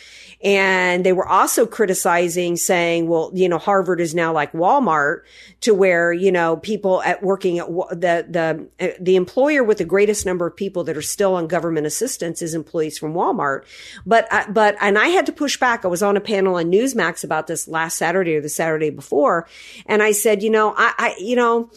And 0.43 1.05
they 1.05 1.13
were 1.13 1.29
also 1.29 1.67
criticizing 1.67 2.57
saying, 2.57 3.09
well, 3.09 3.31
you 3.35 3.47
know, 3.47 3.59
Harvard 3.59 4.01
is 4.01 4.15
now 4.15 4.33
like 4.33 4.53
Walmart 4.53 5.23
to 5.61 5.75
where, 5.75 6.15
you 6.15 6.33
know, 6.33 6.57
people 6.57 7.03
at 7.03 7.23
working 7.23 7.59
at 7.59 7.67
the, 7.67 8.25
the, 8.27 8.67
uh, 8.81 8.93
the 8.99 9.17
employer 9.17 9.63
with 9.63 9.77
the 9.77 9.85
greatest 9.85 10.25
number 10.25 10.47
of 10.47 10.57
people 10.57 10.83
that 10.85 10.97
are 10.97 11.03
still 11.03 11.35
on 11.35 11.47
government 11.47 11.87
assistance 11.87 12.41
is 12.41 12.55
employees 12.55 12.97
from 12.97 13.13
Walmart. 13.13 13.65
But, 14.07 14.29
but, 14.49 14.77
and 14.81 14.97
I 14.97 15.09
had 15.09 15.27
to 15.27 15.33
push 15.33 15.59
back. 15.59 15.85
I 15.85 15.89
was 15.89 16.03
on 16.03 16.17
a 16.17 16.21
panel 16.21 16.55
on 16.55 16.73
Newsmax 16.73 17.23
about 17.23 17.47
this 17.47 17.69
last 17.69 17.99
Saturday 17.99 18.37
or 18.37 18.41
the 18.41 18.49
Saturday 18.49 18.89
before. 18.89 19.40
And 19.87 20.03
I 20.03 20.13
said, 20.13 20.43
you 20.43 20.51
know, 20.51 20.75
I, 20.77 20.95
I 20.99 21.15
you 21.19 21.37
know, 21.37 21.71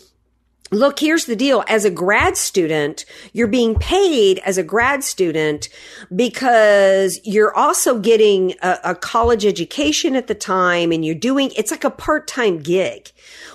Look, 0.73 0.99
here's 0.99 1.25
the 1.25 1.35
deal. 1.35 1.63
As 1.67 1.85
a 1.85 1.91
grad 1.91 2.35
student, 2.35 3.05
you're 3.31 3.47
being 3.47 3.75
paid 3.75 4.39
as 4.39 4.57
a 4.57 4.63
grad 4.63 5.03
student 5.03 5.69
because 6.15 7.19
you're 7.23 7.55
also 7.55 7.99
getting 7.99 8.55
a, 8.63 8.79
a 8.83 8.95
college 8.95 9.45
education 9.45 10.15
at 10.15 10.25
the 10.25 10.33
time 10.33 10.91
and 10.91 11.05
you're 11.05 11.13
doing, 11.13 11.51
it's 11.55 11.69
like 11.69 11.83
a 11.83 11.91
part-time 11.91 12.59
gig. 12.59 13.11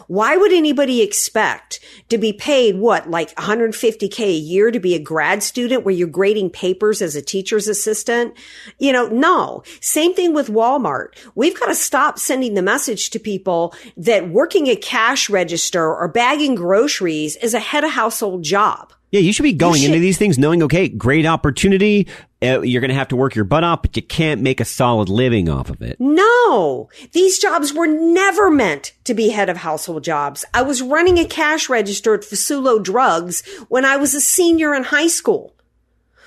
Why 0.09 0.39
would 0.39 0.53
anybody 0.53 1.03
expect 1.03 1.81
to 2.09 2.17
be 2.17 2.33
paid 2.33 2.79
what, 2.79 3.11
like 3.11 3.35
150k 3.37 4.21
a 4.21 4.33
year 4.33 4.71
to 4.71 4.81
be 4.81 4.95
a 4.95 4.99
grad 4.99 5.43
student 5.43 5.85
where 5.85 5.95
you're 5.95 6.09
grading 6.09 6.51
papers 6.51 7.03
as 7.03 7.15
a 7.15 7.21
teacher's 7.21 7.69
assistant? 7.69 8.35
You 8.79 8.93
know, 8.93 9.09
no. 9.09 9.63
Same 9.83 10.15
thing 10.15 10.33
with 10.33 10.49
Walmart. 10.49 11.09
We've 11.35 11.59
got 11.61 11.67
to 11.67 11.75
stop 11.75 12.19
sending 12.19 12.55
the 12.55 12.63
message 12.63 13.11
to 13.11 13.19
people 13.19 13.75
that 13.99 14.31
working 14.31 14.67
a 14.69 14.77
cash 14.77 15.29
register 15.29 15.95
or 15.95 16.09
bagging 16.09 16.55
groceries 16.55 17.37
is 17.37 17.53
a 17.53 17.61
head 17.61 17.85
of 17.85 17.91
household 17.91 18.43
job. 18.43 18.95
Yeah, 19.11 19.21
you 19.21 19.33
should 19.33 19.45
be 19.45 19.55
going 19.55 19.81
should. 19.81 19.87
into 19.87 20.01
these 20.01 20.19
things 20.19 20.39
knowing, 20.39 20.63
okay, 20.65 20.89
great 20.89 21.25
opportunity. 21.25 22.09
Uh, 22.43 22.61
you're 22.61 22.81
going 22.81 22.91
to 22.91 22.95
have 22.95 23.09
to 23.09 23.17
work 23.17 23.35
your 23.35 23.47
butt 23.47 23.65
off, 23.65 23.83
but 23.83 23.97
you 23.97 24.03
can't 24.03 24.43
make 24.43 24.61
a 24.61 24.65
solid 24.65 25.09
living 25.09 25.49
off 25.49 25.71
of 25.71 25.81
it. 25.81 25.97
No, 25.99 26.89
these 27.13 27.39
jobs 27.39 27.73
were 27.73 27.87
never 27.87 28.51
meant 28.51 28.93
to 29.05 29.15
be 29.15 29.31
head 29.31 29.49
of 29.49 29.57
household 29.57 30.05
jobs. 30.05 30.45
I 30.53 30.63
was 30.63 30.83
running 30.83 31.19
a 31.19 31.25
cash 31.25 31.69
register 31.69 32.15
at 32.15 32.21
Fasulo 32.21 32.83
Drugs 32.83 33.43
when 33.69 33.85
I 33.85 33.97
was 33.97 34.15
a 34.15 34.21
senior 34.21 34.75
in 34.75 34.85
high 34.85 35.09
school. 35.09 35.55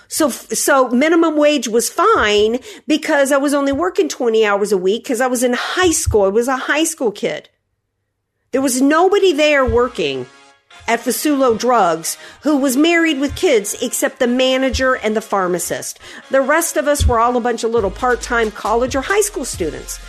So, 0.08 0.28
so 0.30 0.90
minimum 0.90 1.38
wage 1.38 1.70
was 1.70 1.90
fine 1.90 2.60
because 2.88 3.32
I 3.32 3.38
was 3.38 3.54
only 3.54 3.72
working 3.72 4.10
20 4.10 4.46
hours 4.46 4.74
a 4.74 4.78
week 4.78 5.04
because 5.04 5.22
I 5.22 5.28
was 5.28 5.44
in 5.44 5.54
high 5.54 5.92
school. 5.92 6.24
I 6.24 6.30
was 6.30 6.50
a 6.50 6.58
high 6.58 6.84
school 6.84 7.12
kid. 7.12 7.48
There 8.52 8.62
was 8.62 8.82
nobody 8.82 9.32
there 9.32 9.66
working 9.66 10.26
at 10.88 11.00
Fasulo 11.00 11.58
Drugs 11.58 12.18
who 12.42 12.58
was 12.58 12.76
married 12.76 13.20
with 13.20 13.36
kids 13.36 13.76
except 13.82 14.20
the 14.20 14.28
manager 14.28 14.96
and 14.96 15.16
the 15.16 15.22
pharmacist. 15.22 16.00
The 16.30 16.42
rest 16.42 16.78
of 16.78 16.88
us 16.88 17.06
were 17.06 17.20
all 17.20 17.38
a 17.38 17.42
bunch 17.42 17.64
of 17.64 17.72
little 17.72 17.92
part 17.92 18.22
time 18.22 18.52
college 18.52 18.96
or 18.96 19.02
high 19.02 19.22
school 19.22 19.46
students 19.46 20.00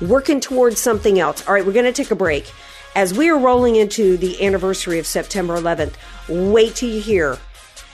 working 0.00 0.40
towards 0.40 0.80
something 0.80 1.18
else. 1.18 1.46
All 1.46 1.54
right, 1.54 1.64
we're 1.64 1.72
going 1.72 1.84
to 1.84 1.92
take 1.92 2.10
a 2.10 2.16
break. 2.16 2.50
As 2.96 3.14
we 3.14 3.28
are 3.28 3.38
rolling 3.38 3.76
into 3.76 4.16
the 4.16 4.44
anniversary 4.44 4.98
of 4.98 5.06
September 5.06 5.56
11th, 5.56 5.94
wait 6.28 6.74
till 6.74 6.88
you 6.88 7.00
hear 7.00 7.38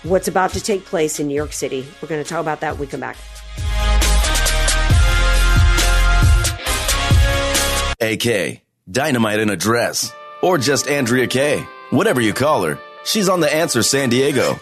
what's 0.03 0.29
about 0.29 0.53
to 0.53 0.61
take 0.61 0.85
place 0.85 1.21
in 1.21 1.27
New 1.27 1.35
York 1.35 1.53
City. 1.53 1.87
We're 2.01 2.09
going 2.09 2.23
to 2.23 2.29
talk 2.29 2.41
about 2.41 2.61
that 2.61 2.73
when 2.73 2.81
we 2.81 2.87
come 2.87 3.01
back. 3.01 3.17
AK, 8.01 8.63
dynamite 8.91 9.41
in 9.41 9.51
a 9.51 9.57
dress, 9.57 10.13
or 10.43 10.59
just 10.59 10.89
Andrea 10.89 11.27
Kaye. 11.27 11.67
Whatever 11.91 12.21
you 12.21 12.33
call 12.33 12.65
her, 12.65 12.81
she's 13.05 13.29
on 13.29 13.39
The 13.39 13.55
Answer 13.55 13.81
San 13.85 14.09
Diego. 14.09 14.59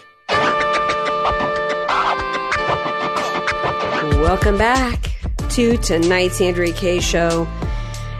Welcome 4.21 4.59
back 4.59 5.11
to 5.49 5.75
tonight's 5.77 6.39
Andrea 6.39 6.71
Kaye 6.71 6.99
show. 6.99 7.47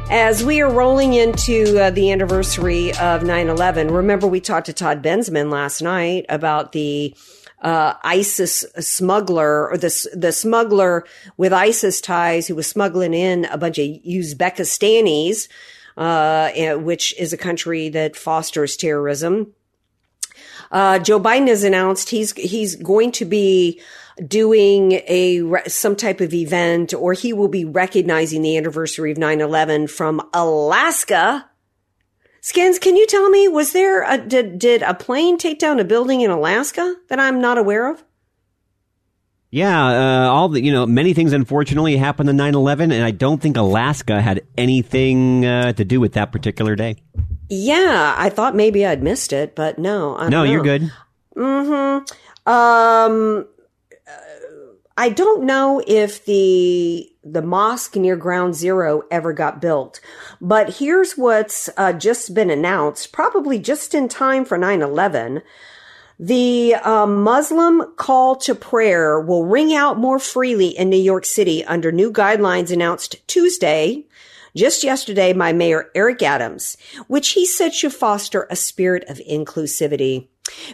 As 0.10 0.44
we 0.44 0.60
are 0.62 0.72
rolling 0.72 1.14
into 1.14 1.80
uh, 1.80 1.92
the 1.92 2.12
anniversary 2.12 2.96
of 2.96 3.22
9 3.22 3.48
11, 3.48 3.92
remember 3.92 4.26
we 4.26 4.40
talked 4.40 4.66
to 4.68 4.74
Todd 4.74 5.04
Bensman 5.04 5.52
last 5.52 5.84
night 5.84 6.26
about 6.28 6.72
the 6.72 7.16
uh, 7.62 7.94
ISIS 8.04 8.66
smuggler 8.80 9.70
or 9.70 9.78
the, 9.78 10.10
the 10.16 10.32
smuggler 10.32 11.06
with 11.38 11.54
ISIS 11.54 12.02
ties 12.02 12.48
who 12.48 12.56
was 12.56 12.66
smuggling 12.66 13.14
in 13.14 13.46
a 13.46 13.58
bunch 13.60 13.78
of 13.78 13.86
Uzbekistanis 13.86 15.48
uh, 15.98 16.52
eh, 16.54 16.74
which 16.74 17.18
is 17.20 17.34
a 17.34 17.38
country 17.38 17.90
that 17.90 18.16
fosters 18.16 18.76
terrorism. 18.76 19.54
Uh, 20.72 21.00
Joe 21.00 21.20
Biden 21.20 21.48
has 21.48 21.64
announced 21.64 22.10
he's 22.10 22.34
he's 22.34 22.76
going 22.76 23.12
to 23.14 23.26
be 23.26 23.82
doing 24.26 24.94
a 25.08 25.44
some 25.68 25.96
type 25.96 26.22
of 26.22 26.34
event, 26.34 26.94
or 26.94 27.14
he 27.14 27.34
will 27.34 27.48
be 27.48 27.66
recognizing 27.66 28.42
the 28.42 28.58
anniversary 28.58 29.12
of 29.12 29.18
9-11 29.18 29.90
from 29.90 30.28
Alaska. 30.34 31.50
Skins, 32.42 32.78
can 32.78 32.96
you 32.96 33.08
tell 33.08 33.30
me 33.30 33.48
was 33.48 33.72
there 33.72 34.04
a 34.04 34.18
did 34.18 34.60
did 34.60 34.82
a 34.82 34.94
plane 34.94 35.38
take 35.38 35.60
down 35.60 35.80
a 35.80 35.84
building 35.84 36.22
in 36.22 36.32
Alaska 36.32 36.96
that 37.10 37.20
I'm 37.20 37.42
not 37.42 37.58
aware 37.58 37.90
of? 37.90 38.04
Yeah, 39.56 39.86
uh, 39.86 40.30
all 40.34 40.50
the 40.50 40.62
you 40.62 40.74
know 40.74 40.86
many 40.86 41.14
things 41.14 41.32
unfortunately 41.32 41.96
happened 41.96 42.30
in 42.30 42.36
9/11 42.36 42.92
and 42.92 43.06
I 43.06 43.12
don't 43.12 43.42
think 43.42 43.56
Alaska 43.56 44.22
had 44.22 44.42
anything 44.58 45.46
uh, 45.46 45.72
to 45.72 45.86
do 45.86 46.02
with 46.02 46.12
that 46.16 46.34
particular 46.34 46.76
day. 46.76 46.98
Yeah, 47.50 48.16
I 48.18 48.28
thought 48.28 48.54
maybe 48.54 48.86
I'd 48.86 49.02
missed 49.02 49.32
it, 49.32 49.56
but 49.56 49.80
no. 49.80 50.18
I, 50.18 50.28
no, 50.28 50.44
you're 50.44 50.62
good. 50.62 50.92
Mhm. 51.38 52.06
Um 52.46 53.48
I 54.98 55.08
don't 55.08 55.44
know 55.44 55.82
if 55.88 56.26
the 56.26 57.10
the 57.24 57.42
mosque 57.42 57.96
near 57.96 58.18
Ground 58.18 58.56
Zero 58.56 59.04
ever 59.10 59.32
got 59.32 59.62
built, 59.62 60.02
but 60.42 60.80
here's 60.80 61.14
what's 61.14 61.70
uh, 61.78 61.94
just 61.94 62.34
been 62.34 62.50
announced, 62.50 63.14
probably 63.14 63.58
just 63.60 63.96
in 63.96 64.10
time 64.10 64.44
for 64.44 64.58
9 64.58 64.82
11. 64.82 65.42
The 66.20 66.76
um, 66.76 67.24
Muslim 67.24 67.94
call 67.98 68.38
to 68.38 68.56
prayer 68.56 69.20
will 69.20 69.46
ring 69.46 69.74
out 69.74 69.98
more 69.98 70.18
freely 70.18 70.68
in 70.68 70.90
New 70.90 70.96
York 70.96 71.26
City 71.26 71.66
under 71.66 71.92
new 71.92 72.12
guidelines 72.12 72.72
announced 72.72 73.18
Tuesday, 73.28 74.06
just 74.56 74.84
yesterday 74.84 75.34
by 75.34 75.52
Mayor 75.52 75.90
Eric 75.94 76.24
Adams, 76.24 76.78
which 77.08 77.30
he 77.30 77.46
said 77.46 77.74
should 77.74 77.94
foster 77.94 78.48
a 78.50 78.56
spirit 78.56 79.04
of 79.10 79.18
inclusivity. 79.30 80.28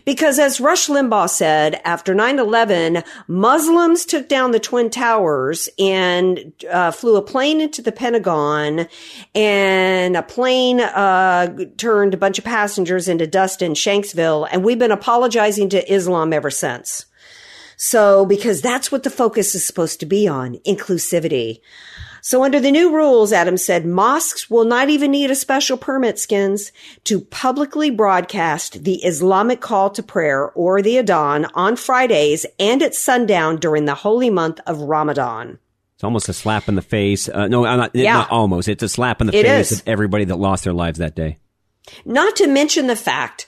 Because 0.05 0.39
as 0.39 0.59
Rush 0.59 0.87
Limbaugh 0.87 1.29
said, 1.29 1.81
after 1.83 2.13
9-11, 2.13 3.05
Muslims 3.27 4.05
took 4.05 4.27
down 4.27 4.51
the 4.51 4.59
Twin 4.59 4.89
Towers 4.89 5.69
and 5.79 6.53
uh, 6.69 6.91
flew 6.91 7.15
a 7.15 7.21
plane 7.21 7.61
into 7.61 7.81
the 7.81 7.91
Pentagon 7.91 8.87
and 9.35 10.17
a 10.17 10.23
plane 10.23 10.79
uh, 10.79 11.55
turned 11.77 12.13
a 12.13 12.17
bunch 12.17 12.37
of 12.37 12.45
passengers 12.45 13.07
into 13.07 13.27
dust 13.27 13.61
in 13.61 13.73
Shanksville. 13.73 14.47
And 14.51 14.63
we've 14.63 14.79
been 14.79 14.91
apologizing 14.91 15.69
to 15.69 15.93
Islam 15.93 16.33
ever 16.33 16.49
since. 16.49 17.05
So, 17.77 18.27
because 18.27 18.61
that's 18.61 18.91
what 18.91 19.01
the 19.01 19.09
focus 19.09 19.55
is 19.55 19.65
supposed 19.65 19.99
to 20.01 20.05
be 20.05 20.27
on, 20.27 20.57
inclusivity. 20.67 21.61
So 22.21 22.43
under 22.43 22.59
the 22.59 22.71
new 22.71 22.93
rules, 22.93 23.33
Adams 23.33 23.65
said, 23.65 23.85
mosques 23.85 24.49
will 24.49 24.63
not 24.63 24.89
even 24.89 25.11
need 25.11 25.31
a 25.31 25.35
special 25.35 25.75
permit, 25.75 26.19
skins, 26.19 26.71
to 27.05 27.21
publicly 27.21 27.89
broadcast 27.89 28.83
the 28.83 29.03
Islamic 29.03 29.59
call 29.59 29.89
to 29.89 30.03
prayer 30.03 30.49
or 30.51 30.83
the 30.83 30.97
Adhan 30.97 31.49
on 31.55 31.75
Fridays 31.75 32.45
and 32.59 32.83
at 32.83 32.93
sundown 32.93 33.57
during 33.57 33.85
the 33.85 33.95
holy 33.95 34.29
month 34.29 34.59
of 34.67 34.81
Ramadan. 34.81 35.57
It's 35.95 36.03
almost 36.03 36.29
a 36.29 36.33
slap 36.33 36.67
in 36.67 36.75
the 36.75 36.81
face. 36.81 37.27
Uh, 37.27 37.47
no, 37.47 37.65
I'm 37.65 37.77
not, 37.77 37.95
yeah. 37.95 38.13
not 38.13 38.31
almost. 38.31 38.67
It's 38.67 38.83
a 38.83 38.89
slap 38.89 39.21
in 39.21 39.27
the 39.27 39.37
it 39.37 39.45
face 39.45 39.71
is. 39.71 39.79
of 39.81 39.87
everybody 39.87 40.25
that 40.25 40.37
lost 40.37 40.63
their 40.63 40.73
lives 40.73 40.99
that 40.99 41.15
day. 41.15 41.37
Not 42.05 42.35
to 42.37 42.47
mention 42.47 42.87
the 42.87 42.95
fact 42.95 43.47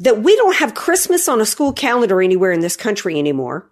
that 0.00 0.22
we 0.22 0.34
don't 0.36 0.56
have 0.56 0.74
Christmas 0.74 1.28
on 1.28 1.40
a 1.40 1.46
school 1.46 1.72
calendar 1.72 2.22
anywhere 2.22 2.52
in 2.52 2.60
this 2.60 2.76
country 2.76 3.18
anymore. 3.18 3.69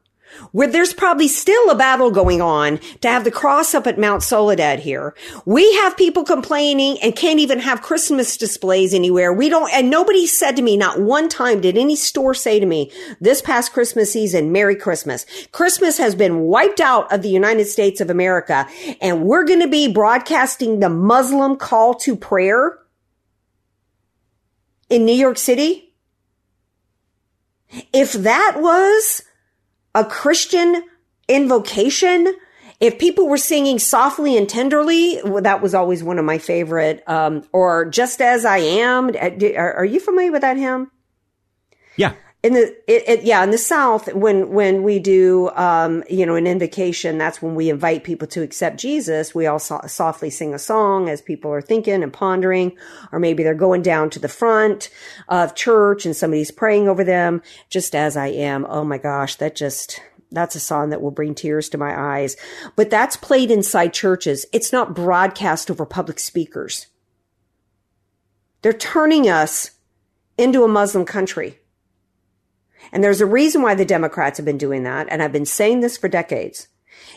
Where 0.53 0.69
there's 0.69 0.93
probably 0.93 1.29
still 1.29 1.71
a 1.71 1.75
battle 1.75 2.11
going 2.11 2.41
on 2.41 2.79
to 3.01 3.09
have 3.09 3.25
the 3.25 3.31
cross 3.31 3.75
up 3.75 3.87
at 3.87 3.99
Mount 3.99 4.23
Soledad 4.23 4.81
here. 4.81 5.15
We 5.45 5.75
have 5.77 5.97
people 5.97 6.25
complaining 6.25 6.99
and 7.03 7.17
can't 7.17 7.41
even 7.41 7.61
have 7.61 7.83
Christmas 7.83 8.37
displays 8.37 8.95
anywhere. 8.95 9.33
We 9.33 9.49
don't, 9.49 9.73
and 9.73 9.91
nobody 9.91 10.27
said 10.27 10.57
to 10.57 10.63
me, 10.63 10.77
not 10.77 11.01
one 11.01 11.29
time 11.29 11.61
did 11.61 11.77
any 11.77 11.97
store 11.97 12.35
say 12.35 12.61
to 12.61 12.67
me 12.67 12.91
this 13.21 13.41
past 13.41 13.73
Christmas 13.73 14.13
season, 14.13 14.53
Merry 14.53 14.77
Christmas. 14.77 15.27
Christmas 15.53 15.99
has 15.99 16.15
been 16.15 16.41
wiped 16.41 16.81
out 16.81 17.13
of 17.13 17.23
the 17.23 17.29
United 17.29 17.67
States 17.67 18.01
of 18.01 18.11
America 18.11 18.67
and 19.01 19.25
we're 19.25 19.45
going 19.45 19.61
to 19.61 19.69
be 19.69 19.93
broadcasting 19.93 20.81
the 20.81 20.89
Muslim 20.89 21.57
call 21.57 21.95
to 21.95 22.17
prayer 22.17 22.79
in 24.89 25.05
New 25.05 25.15
York 25.15 25.39
City. 25.39 25.95
If 27.93 28.13
that 28.15 28.57
was 28.57 29.23
a 29.95 30.05
Christian 30.05 30.83
invocation. 31.29 32.35
If 32.81 32.99
people 32.99 33.29
were 33.29 33.39
singing 33.39 33.79
softly 33.79 34.37
and 34.37 34.49
tenderly, 34.49 35.21
well, 35.25 35.43
that 35.43 35.61
was 35.61 35.75
always 35.75 36.05
one 36.05 36.19
of 36.19 36.25
my 36.25 36.39
favorite. 36.39 37.03
Um, 37.09 37.45
or 37.53 37.87
just 37.87 38.21
as 38.21 38.45
I 38.45 38.59
am. 38.59 39.09
Uh, 39.09 39.31
are, 39.57 39.75
are 39.75 39.85
you 39.85 39.99
familiar 39.99 40.31
with 40.33 40.43
that 40.43 40.57
hymn? 40.57 40.91
Yeah 41.97 42.13
in 42.43 42.53
the 42.55 42.77
it, 42.87 43.09
it, 43.09 43.25
yeah 43.25 43.43
in 43.43 43.51
the 43.51 43.59
south 43.59 44.13
when 44.15 44.51
when 44.51 44.85
we 44.85 45.01
do 45.01 45.51
um 45.57 46.05
you 46.09 46.25
know 46.25 46.37
an 46.37 46.47
invocation 46.47 47.19
that's 47.19 47.43
when 47.43 47.57
we 47.57 47.69
invite 47.69 48.05
people 48.05 48.29
to 48.29 48.43
accept 48.43 48.79
jesus. 48.79 49.35
We 49.35 49.47
all 49.47 49.59
so- 49.59 49.81
softly 49.87 50.31
sing 50.31 50.55
a 50.55 50.59
song 50.59 51.09
as 51.09 51.21
people 51.21 51.51
are 51.53 51.61
thinking 51.61 52.03
and 52.03 52.13
pondering 52.13 52.77
or 53.11 53.19
maybe 53.19 53.43
they're 53.43 53.55
going 53.55 53.83
down 53.83 54.11
to 54.11 54.21
the 54.21 54.29
front 54.29 54.89
of 55.29 55.57
church 55.57 56.07
and 56.07 56.15
somebody's 56.15 56.53
praying 56.53 56.89
over 56.89 57.03
them. 57.03 57.43
Just 57.71 57.95
as 57.95 58.17
i 58.17 58.29
am. 58.29 58.65
Oh 58.69 58.85
my 58.85 58.99
gosh 58.99 59.35
that 59.37 59.57
just 59.57 60.01
that's 60.31 60.55
a 60.55 60.61
song 60.61 60.91
that 60.91 61.01
will 61.03 61.11
bring 61.11 61.35
tears 61.35 61.69
to 61.71 61.79
my 61.79 62.19
eyes. 62.19 62.37
But 62.77 62.91
that's 62.91 63.17
played 63.17 63.51
inside 63.51 63.95
churches. 63.95 64.45
It's 64.53 64.73
not 64.73 64.95
broadcast 64.95 65.71
over 65.71 65.87
public 65.87 66.21
speakers. 66.21 66.87
They're 68.63 68.73
turning 68.73 69.29
us 69.29 69.73
into 70.37 70.63
a 70.63 70.69
muslim 70.69 71.05
country 71.05 71.59
and 72.93 73.03
there's 73.03 73.21
a 73.21 73.27
reason 73.27 73.63
why 73.63 73.75
the 73.75 73.85
Democrats 73.85 74.39
have 74.39 74.45
been 74.45 74.59
doing 74.59 74.83
that. 74.85 75.07
And 75.11 75.23
I've 75.23 75.33
been 75.33 75.47
saying 75.47 75.81
this 75.81 75.97
for 75.97 76.09
decades. 76.09 76.69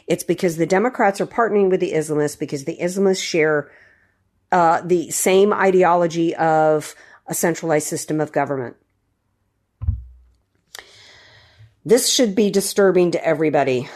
It's 0.08 0.24
because 0.24 0.58
the 0.58 0.66
Democrats 0.66 1.22
are 1.22 1.28
partnering 1.28 1.70
with 1.70 1.80
the 1.80 1.94
Islamists 1.94 2.38
because 2.38 2.66
the 2.66 2.78
Islamists 2.82 3.24
share 3.24 3.72
uh, 4.52 4.82
the 4.82 5.10
same 5.12 5.54
ideology 5.54 6.36
of 6.36 6.96
a 7.28 7.34
centralized 7.34 7.88
system 7.88 8.20
of 8.20 8.32
government. 8.32 8.76
This 11.84 12.14
should 12.14 12.36
be 12.36 12.52
disturbing 12.52 13.12
to 13.12 13.26
everybody. 13.26 13.90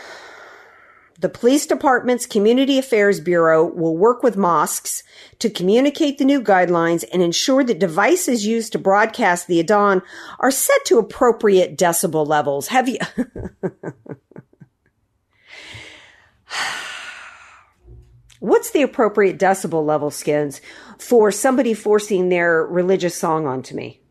The 1.17 1.30
police 1.30 1.65
department's 1.65 2.25
community 2.25 2.78
affairs 2.78 3.21
bureau 3.21 3.65
will 3.65 3.95
work 3.95 4.21
with 4.21 4.36
mosques 4.36 5.01
to 5.39 5.49
communicate 5.49 6.17
the 6.17 6.25
new 6.25 6.41
guidelines 6.41 7.06
and 7.12 7.21
ensure 7.21 7.63
that 7.63 7.80
devices 7.80 8.45
used 8.45 8.73
to 8.73 8.80
broadcast 8.80 9.47
the 9.47 9.63
Adhan 9.63 10.01
are 10.39 10.51
set 10.51 10.84
to 10.86 10.97
appropriate 10.97 11.78
decibel 11.78 12.28
levels. 12.28 12.67
Have 12.67 12.89
you? 12.89 12.97
What's 18.39 18.71
the 18.71 18.82
appropriate 18.82 19.39
decibel 19.39 19.86
level, 19.86 20.12
skins, 20.12 20.60
for 20.99 21.32
somebody 21.32 21.73
forcing 21.73 22.28
their 22.28 22.65
religious 22.65 23.15
song 23.15 23.47
onto 23.47 23.73
me? 23.73 24.01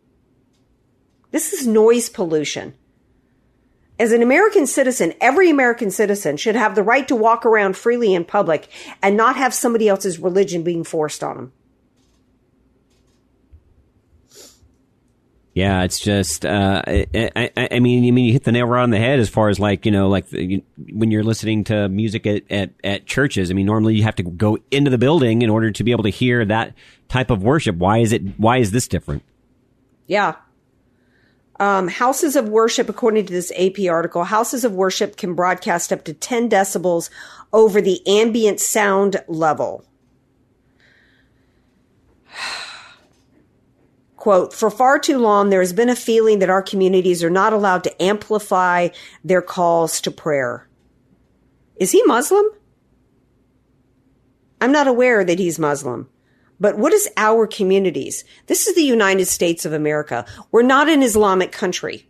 This 1.33 1.53
is 1.53 1.67
noise 1.67 2.09
pollution 2.09 2.75
as 3.99 4.13
an 4.13 4.23
American 4.23 4.67
citizen, 4.67 5.15
every 5.21 5.51
American 5.51 5.91
citizen 5.91 6.37
should 6.37 6.57
have 6.57 6.75
the 6.75 6.83
right 6.83 7.07
to 7.09 7.17
walk 7.17 7.47
around 7.47 7.77
freely 7.77 8.15
in 8.15 8.25
public 8.25 8.69
and 9.03 9.17
not 9.17 9.37
have 9.37 9.55
somebody 9.55 9.89
else's 9.89 10.19
religion 10.19 10.63
being 10.63 10.85
forced 10.85 11.23
on 11.23 11.37
them. 11.37 11.53
Yeah, 15.55 15.85
it's 15.85 16.01
just. 16.01 16.45
Uh, 16.45 16.83
I, 16.85 17.07
I, 17.15 17.69
I, 17.71 17.79
mean, 17.79 18.05
I 18.05 18.11
mean, 18.11 18.25
you 18.25 18.33
hit 18.33 18.43
the 18.43 18.51
nail 18.51 18.67
right 18.67 18.83
on 18.83 18.91
the 18.91 18.99
head 18.99 19.21
as 19.21 19.29
far 19.29 19.49
as 19.49 19.61
like 19.61 19.87
you 19.87 19.93
know, 19.93 20.09
like 20.09 20.29
the, 20.31 20.45
you, 20.45 20.63
when 20.93 21.13
you're 21.13 21.23
listening 21.23 21.63
to 21.65 21.89
music 21.89 22.27
at, 22.27 22.43
at 22.51 22.71
at 22.83 23.07
churches. 23.07 23.53
I 23.53 23.55
mean, 23.55 23.65
normally 23.65 23.95
you 23.95 24.03
have 24.03 24.17
to 24.17 24.25
go 24.25 24.59
into 24.73 24.91
the 24.91 24.99
building 24.99 25.43
in 25.43 25.51
order 25.51 25.71
to 25.71 25.85
be 25.85 25.93
able 25.93 26.03
to 26.03 26.11
hear 26.11 26.45
that 26.45 26.75
type 27.09 27.31
of 27.31 27.45
worship. 27.45 27.77
Why 27.77 27.99
is 27.99 28.13
it? 28.13 28.23
Why 28.37 28.59
is 28.59 28.73
this 28.73 28.89
different? 28.89 29.23
Yeah, 30.09 30.35
um, 31.61 31.89
houses 31.89 32.37
of 32.37 32.49
worship, 32.49 32.89
according 32.89 33.27
to 33.27 33.33
this 33.33 33.53
AP 33.57 33.89
article, 33.89 34.25
houses 34.25 34.65
of 34.65 34.73
worship 34.73 35.17
can 35.17 35.35
broadcast 35.35 35.93
up 35.93 36.05
to 36.05 36.13
10 36.13 36.49
decibels 36.51 37.11
over 37.53 37.81
the 37.81 38.05
ambient 38.07 38.61
sound 38.61 39.23
level. 39.29 39.85
Quote, 44.17 44.53
for 44.55 44.71
far 44.71 44.99
too 44.99 45.19
long, 45.19 45.51
there 45.51 45.61
has 45.61 45.73
been 45.73 45.91
a 45.91 45.97
feeling 45.97 46.41
that 46.41 46.51
our 46.51 46.63
communities 46.63 47.23
are 47.23 47.31
not 47.31 47.53
allowed 47.53 47.85
to 47.85 48.03
amplify 48.03 48.89
their 49.23 49.43
calls 49.43 50.01
to 50.01 50.11
prayer. 50.11 50.67
Is 51.77 51.93
he 51.93 52.03
Muslim? 52.05 52.47
I'm 54.61 54.73
not 54.73 54.87
aware 54.87 55.25
that 55.25 55.39
he's 55.39 55.59
Muslim. 55.59 56.09
But 56.65 56.79
what 56.79 56.95
is 56.95 57.11
our 57.19 57.47
communities? 57.47 58.25
This 58.47 58.67
is 58.67 58.75
the 58.75 58.81
United 58.81 59.27
States 59.27 59.67
of 59.67 59.75
America. 59.75 60.25
We're 60.51 60.63
not 60.63 60.89
an 60.89 61.03
Islamic 61.03 61.53
country. 61.53 62.09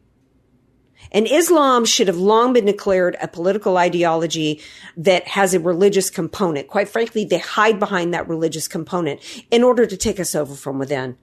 And 1.11 1.27
Islam 1.27 1.85
should 1.85 2.07
have 2.07 2.19
long 2.19 2.53
been 2.53 2.67
declared 2.67 3.17
a 3.21 3.27
political 3.27 3.77
ideology 3.77 4.61
that 4.97 5.27
has 5.27 5.55
a 5.55 5.59
religious 5.59 6.09
component. 6.09 6.69
Quite 6.69 6.88
frankly, 6.88 7.25
they 7.25 7.38
hide 7.38 7.81
behind 7.81 8.14
that 8.14 8.29
religious 8.29 8.69
component 8.69 9.21
in 9.51 9.64
order 9.64 9.87
to 9.87 9.97
take 9.97 10.21
us 10.21 10.37
over 10.37 10.55
from 10.55 10.79
within. 10.79 11.19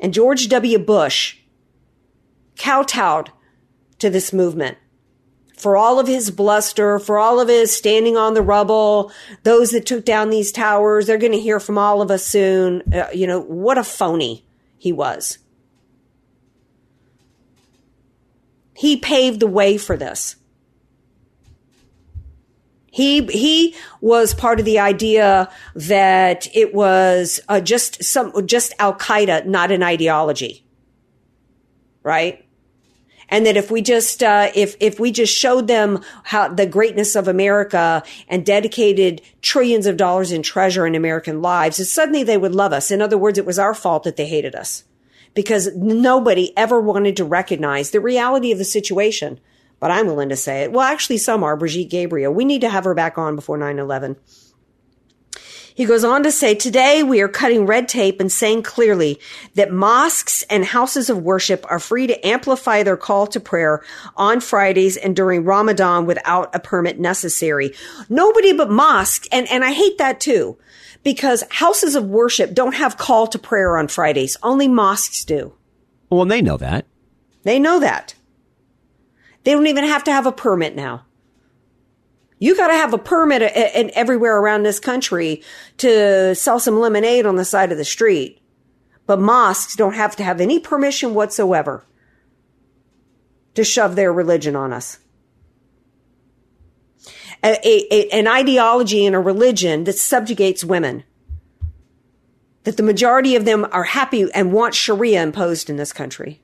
And 0.00 0.12
George 0.12 0.48
W. 0.48 0.80
Bush 0.80 1.36
kowtowed 2.56 3.30
to 4.00 4.10
this 4.10 4.32
movement 4.32 4.76
for 5.56 5.76
all 5.76 6.00
of 6.00 6.06
his 6.06 6.30
bluster, 6.30 6.98
for 6.98 7.18
all 7.18 7.40
of 7.40 7.48
his 7.48 7.74
standing 7.74 8.16
on 8.16 8.34
the 8.34 8.42
rubble, 8.42 9.12
those 9.42 9.70
that 9.70 9.86
took 9.86 10.04
down 10.04 10.30
these 10.30 10.52
towers, 10.52 11.06
they're 11.06 11.18
going 11.18 11.32
to 11.32 11.40
hear 11.40 11.60
from 11.60 11.78
all 11.78 12.02
of 12.02 12.10
us 12.10 12.24
soon. 12.26 12.82
Uh, 12.92 13.08
you 13.12 13.26
know, 13.26 13.40
what 13.40 13.78
a 13.78 13.84
phony 13.84 14.44
he 14.78 14.92
was. 14.92 15.38
He 18.74 18.96
paved 18.96 19.40
the 19.40 19.46
way 19.46 19.78
for 19.78 19.96
this. 19.96 20.36
He 22.90 23.24
he 23.26 23.74
was 24.02 24.34
part 24.34 24.58
of 24.58 24.66
the 24.66 24.78
idea 24.78 25.48
that 25.74 26.46
it 26.54 26.74
was 26.74 27.40
uh, 27.48 27.60
just 27.60 28.04
some 28.04 28.46
just 28.46 28.74
Al 28.78 28.94
Qaeda, 28.94 29.46
not 29.46 29.70
an 29.70 29.82
ideology, 29.82 30.62
right? 32.02 32.44
And 33.32 33.46
that 33.46 33.56
if 33.56 33.70
we 33.70 33.80
just 33.80 34.22
uh, 34.22 34.50
if 34.54 34.76
if 34.78 35.00
we 35.00 35.10
just 35.10 35.34
showed 35.34 35.66
them 35.66 36.04
how 36.22 36.48
the 36.48 36.66
greatness 36.66 37.16
of 37.16 37.26
America 37.26 38.04
and 38.28 38.44
dedicated 38.44 39.22
trillions 39.40 39.86
of 39.86 39.96
dollars 39.96 40.30
in 40.30 40.42
treasure 40.42 40.86
in 40.86 40.94
American 40.94 41.40
lives, 41.40 41.90
suddenly 41.90 42.22
they 42.22 42.36
would 42.36 42.54
love 42.54 42.74
us. 42.74 42.90
In 42.90 43.00
other 43.00 43.16
words, 43.16 43.38
it 43.38 43.46
was 43.46 43.58
our 43.58 43.74
fault 43.74 44.04
that 44.04 44.16
they 44.16 44.26
hated 44.26 44.54
us 44.54 44.84
because 45.34 45.74
nobody 45.74 46.56
ever 46.58 46.78
wanted 46.78 47.16
to 47.16 47.24
recognize 47.24 47.90
the 47.90 48.00
reality 48.00 48.52
of 48.52 48.58
the 48.58 48.64
situation. 48.64 49.40
But 49.80 49.90
I'm 49.90 50.06
willing 50.06 50.28
to 50.28 50.36
say 50.36 50.62
it. 50.62 50.70
Well, 50.70 50.86
actually, 50.86 51.18
some 51.18 51.42
are. 51.42 51.56
Brigitte 51.56 51.90
Gabriel. 51.90 52.32
We 52.32 52.44
need 52.44 52.60
to 52.60 52.68
have 52.68 52.84
her 52.84 52.94
back 52.94 53.16
on 53.16 53.34
before 53.34 53.56
9 53.56 53.78
11. 53.78 54.14
He 55.74 55.84
goes 55.84 56.04
on 56.04 56.22
to 56.22 56.30
say, 56.30 56.54
today 56.54 57.02
we 57.02 57.20
are 57.20 57.28
cutting 57.28 57.66
red 57.66 57.88
tape 57.88 58.20
and 58.20 58.30
saying 58.30 58.62
clearly 58.62 59.18
that 59.54 59.72
mosques 59.72 60.42
and 60.44 60.64
houses 60.64 61.08
of 61.08 61.22
worship 61.22 61.64
are 61.70 61.78
free 61.78 62.06
to 62.06 62.26
amplify 62.26 62.82
their 62.82 62.96
call 62.96 63.26
to 63.28 63.40
prayer 63.40 63.82
on 64.16 64.40
Fridays 64.40 64.96
and 64.96 65.16
during 65.16 65.44
Ramadan 65.44 66.06
without 66.06 66.54
a 66.54 66.60
permit 66.60 67.00
necessary. 67.00 67.74
Nobody 68.08 68.52
but 68.52 68.70
mosques. 68.70 69.28
And, 69.32 69.48
and 69.48 69.64
I 69.64 69.72
hate 69.72 69.98
that 69.98 70.20
too 70.20 70.58
because 71.02 71.44
houses 71.50 71.94
of 71.94 72.04
worship 72.06 72.54
don't 72.54 72.74
have 72.74 72.96
call 72.96 73.26
to 73.28 73.38
prayer 73.38 73.76
on 73.76 73.88
Fridays. 73.88 74.36
Only 74.42 74.68
mosques 74.68 75.24
do. 75.24 75.54
Well, 76.10 76.24
they 76.26 76.42
know 76.42 76.56
that. 76.58 76.86
They 77.42 77.58
know 77.58 77.80
that. 77.80 78.14
They 79.44 79.52
don't 79.52 79.66
even 79.66 79.84
have 79.84 80.04
to 80.04 80.12
have 80.12 80.26
a 80.26 80.32
permit 80.32 80.76
now. 80.76 81.04
You 82.42 82.56
got 82.56 82.66
to 82.66 82.74
have 82.74 82.92
a 82.92 82.98
permit 82.98 83.40
uh, 83.40 83.44
uh, 83.44 83.70
and 83.72 83.90
everywhere 83.90 84.36
around 84.36 84.64
this 84.64 84.80
country 84.80 85.44
to 85.76 86.34
sell 86.34 86.58
some 86.58 86.80
lemonade 86.80 87.24
on 87.24 87.36
the 87.36 87.44
side 87.44 87.70
of 87.70 87.78
the 87.78 87.84
street. 87.84 88.42
But 89.06 89.20
mosques 89.20 89.76
don't 89.76 89.94
have 89.94 90.16
to 90.16 90.24
have 90.24 90.40
any 90.40 90.58
permission 90.58 91.14
whatsoever 91.14 91.86
to 93.54 93.62
shove 93.62 93.94
their 93.94 94.12
religion 94.12 94.56
on 94.56 94.72
us. 94.72 94.98
A, 97.44 97.60
a, 97.64 98.08
an 98.10 98.26
ideology 98.26 99.06
and 99.06 99.14
a 99.14 99.20
religion 99.20 99.84
that 99.84 99.98
subjugates 99.98 100.64
women. 100.64 101.04
That 102.64 102.76
the 102.76 102.82
majority 102.82 103.36
of 103.36 103.44
them 103.44 103.68
are 103.70 103.84
happy 103.84 104.28
and 104.34 104.52
want 104.52 104.74
Sharia 104.74 105.22
imposed 105.22 105.70
in 105.70 105.76
this 105.76 105.92
country. 105.92 106.41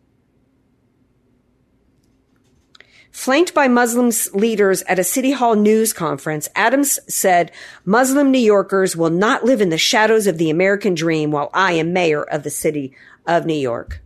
Flanked 3.10 3.54
by 3.54 3.68
Muslim 3.68 4.10
leaders 4.32 4.82
at 4.82 4.98
a 4.98 5.04
City 5.04 5.32
Hall 5.32 5.56
news 5.56 5.92
conference, 5.92 6.48
Adams 6.54 6.98
said 7.08 7.50
Muslim 7.84 8.30
New 8.30 8.38
Yorkers 8.38 8.96
will 8.96 9.10
not 9.10 9.44
live 9.44 9.60
in 9.60 9.70
the 9.70 9.78
shadows 9.78 10.26
of 10.26 10.38
the 10.38 10.50
American 10.50 10.94
dream 10.94 11.30
while 11.30 11.50
I 11.52 11.72
am 11.72 11.92
mayor 11.92 12.22
of 12.22 12.42
the 12.42 12.50
city 12.50 12.94
of 13.26 13.46
New 13.46 13.54
York. 13.54 14.00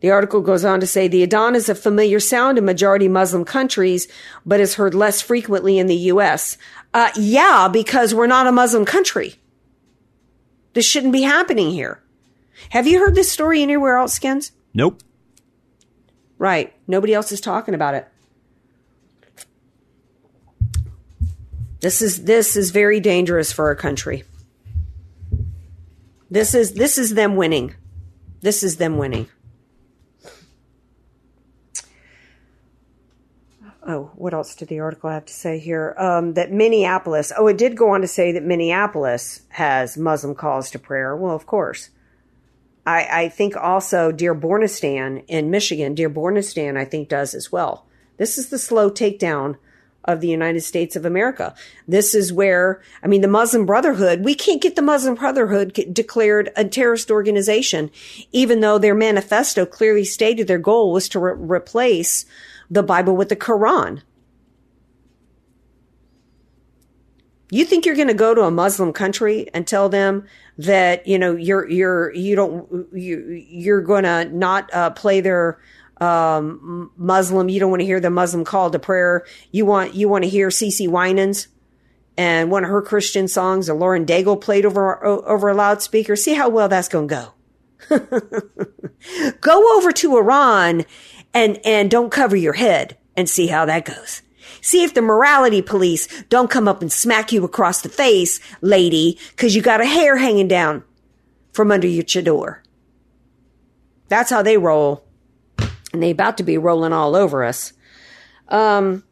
The 0.00 0.10
article 0.10 0.42
goes 0.42 0.64
on 0.64 0.80
to 0.80 0.86
say 0.86 1.08
the 1.08 1.26
Adhan 1.26 1.54
is 1.56 1.68
a 1.68 1.74
familiar 1.74 2.20
sound 2.20 2.58
in 2.58 2.64
majority 2.64 3.08
Muslim 3.08 3.44
countries, 3.44 4.06
but 4.44 4.60
is 4.60 4.74
heard 4.74 4.94
less 4.94 5.22
frequently 5.22 5.78
in 5.78 5.86
the 5.86 5.96
U.S. 5.96 6.58
Uh, 6.92 7.10
yeah, 7.16 7.68
because 7.72 8.14
we're 8.14 8.26
not 8.26 8.46
a 8.46 8.52
Muslim 8.52 8.84
country. 8.84 9.36
This 10.74 10.86
shouldn't 10.86 11.14
be 11.14 11.22
happening 11.22 11.70
here. 11.70 12.02
Have 12.70 12.86
you 12.86 12.98
heard 12.98 13.14
this 13.14 13.32
story 13.32 13.62
anywhere 13.62 13.96
else, 13.96 14.14
Skins? 14.14 14.52
Nope. 14.74 15.02
Right. 16.38 16.72
Nobody 16.86 17.14
else 17.14 17.32
is 17.32 17.40
talking 17.40 17.74
about 17.74 17.94
it. 17.94 18.08
This 21.80 22.02
is 22.02 22.24
this 22.24 22.56
is 22.56 22.70
very 22.70 23.00
dangerous 23.00 23.52
for 23.52 23.66
our 23.66 23.74
country. 23.74 24.24
This 26.30 26.54
is 26.54 26.74
this 26.74 26.98
is 26.98 27.14
them 27.14 27.36
winning. 27.36 27.74
This 28.40 28.62
is 28.62 28.76
them 28.76 28.98
winning. 28.98 29.28
oh, 33.86 34.10
what 34.14 34.34
else 34.34 34.54
did 34.54 34.68
the 34.68 34.80
article 34.80 35.10
have 35.10 35.24
to 35.26 35.32
say 35.32 35.58
here? 35.58 35.94
Um, 35.98 36.34
that 36.34 36.52
Minneapolis, 36.52 37.32
oh, 37.36 37.46
it 37.46 37.56
did 37.56 37.76
go 37.76 37.90
on 37.90 38.00
to 38.00 38.08
say 38.08 38.32
that 38.32 38.42
Minneapolis 38.42 39.42
has 39.50 39.96
Muslim 39.96 40.34
calls 40.34 40.70
to 40.70 40.78
prayer. 40.78 41.16
Well, 41.16 41.34
of 41.34 41.46
course. 41.46 41.90
I, 42.86 43.24
I 43.24 43.28
think 43.28 43.56
also 43.56 44.12
Dearbornistan 44.12 45.24
in 45.26 45.50
Michigan, 45.50 45.94
Dearbornistan, 45.94 46.78
I 46.78 46.84
think 46.84 47.08
does 47.08 47.34
as 47.34 47.50
well. 47.50 47.84
This 48.16 48.38
is 48.38 48.48
the 48.48 48.58
slow 48.58 48.90
takedown 48.90 49.56
of 50.04 50.20
the 50.20 50.28
United 50.28 50.60
States 50.60 50.94
of 50.94 51.04
America. 51.04 51.54
This 51.88 52.14
is 52.14 52.32
where, 52.32 52.80
I 53.02 53.08
mean, 53.08 53.22
the 53.22 53.28
Muslim 53.28 53.66
Brotherhood, 53.66 54.24
we 54.24 54.36
can't 54.36 54.62
get 54.62 54.76
the 54.76 54.82
Muslim 54.82 55.16
Brotherhood 55.16 55.72
declared 55.92 56.52
a 56.56 56.64
terrorist 56.64 57.10
organization, 57.10 57.90
even 58.30 58.60
though 58.60 58.78
their 58.78 58.94
manifesto 58.94 59.66
clearly 59.66 60.04
stated 60.04 60.46
their 60.46 60.58
goal 60.58 60.92
was 60.92 61.08
to 61.10 61.18
re- 61.18 61.34
replace 61.36 62.24
the 62.70 62.84
Bible 62.84 63.16
with 63.16 63.28
the 63.28 63.36
Quran. 63.36 64.02
You 67.50 67.64
think 67.64 67.86
you're 67.86 67.94
going 67.94 68.08
to 68.08 68.14
go 68.14 68.34
to 68.34 68.42
a 68.42 68.50
Muslim 68.50 68.92
country 68.92 69.48
and 69.54 69.66
tell 69.66 69.88
them 69.88 70.26
that 70.58 71.06
you 71.06 71.18
know 71.18 71.36
you're 71.36 71.68
you're 71.68 72.12
you 72.12 72.34
don't 72.34 72.88
you 72.92 73.44
you're 73.48 73.82
going 73.82 74.04
to 74.04 74.24
not 74.24 74.72
uh, 74.74 74.90
play 74.90 75.20
their 75.20 75.60
um, 76.00 76.90
Muslim. 76.96 77.48
You 77.48 77.60
don't 77.60 77.70
want 77.70 77.80
to 77.80 77.86
hear 77.86 78.00
the 78.00 78.10
Muslim 78.10 78.44
call 78.44 78.70
to 78.70 78.78
prayer. 78.78 79.24
You 79.52 79.64
want 79.64 79.94
you 79.94 80.08
want 80.08 80.24
to 80.24 80.30
hear 80.30 80.48
CeCe 80.48 80.88
Winans 80.88 81.48
and 82.16 82.50
one 82.50 82.64
of 82.64 82.70
her 82.70 82.82
Christian 82.82 83.28
songs, 83.28 83.68
or 83.68 83.74
Lauren 83.74 84.06
Daigle 84.06 84.40
played 84.40 84.66
over 84.66 85.04
over 85.04 85.48
a 85.48 85.54
loudspeaker. 85.54 86.16
See 86.16 86.34
how 86.34 86.48
well 86.48 86.68
that's 86.68 86.88
going 86.88 87.08
to 87.08 87.14
go. 87.14 87.32
go 89.40 89.76
over 89.76 89.92
to 89.92 90.16
Iran 90.16 90.84
and, 91.34 91.60
and 91.64 91.90
don't 91.90 92.10
cover 92.10 92.36
your 92.36 92.54
head 92.54 92.96
and 93.16 93.28
see 93.28 93.48
how 93.48 93.64
that 93.66 93.84
goes. 93.84 94.22
See 94.60 94.84
if 94.84 94.94
the 94.94 95.02
morality 95.02 95.62
police 95.62 96.24
don't 96.24 96.50
come 96.50 96.68
up 96.68 96.82
and 96.82 96.92
smack 96.92 97.32
you 97.32 97.44
across 97.44 97.82
the 97.82 97.88
face, 97.88 98.40
lady, 98.60 99.18
cause 99.36 99.54
you 99.54 99.62
got 99.62 99.80
a 99.80 99.86
hair 99.86 100.16
hanging 100.16 100.48
down 100.48 100.84
from 101.52 101.70
under 101.70 101.86
your 101.86 102.04
chador. 102.04 102.58
That's 104.08 104.30
how 104.30 104.42
they 104.42 104.58
roll. 104.58 105.04
And 105.92 106.02
they 106.02 106.10
about 106.10 106.36
to 106.38 106.42
be 106.42 106.58
rolling 106.58 106.92
all 106.92 107.16
over 107.16 107.44
us. 107.44 107.72
Um, 108.48 109.04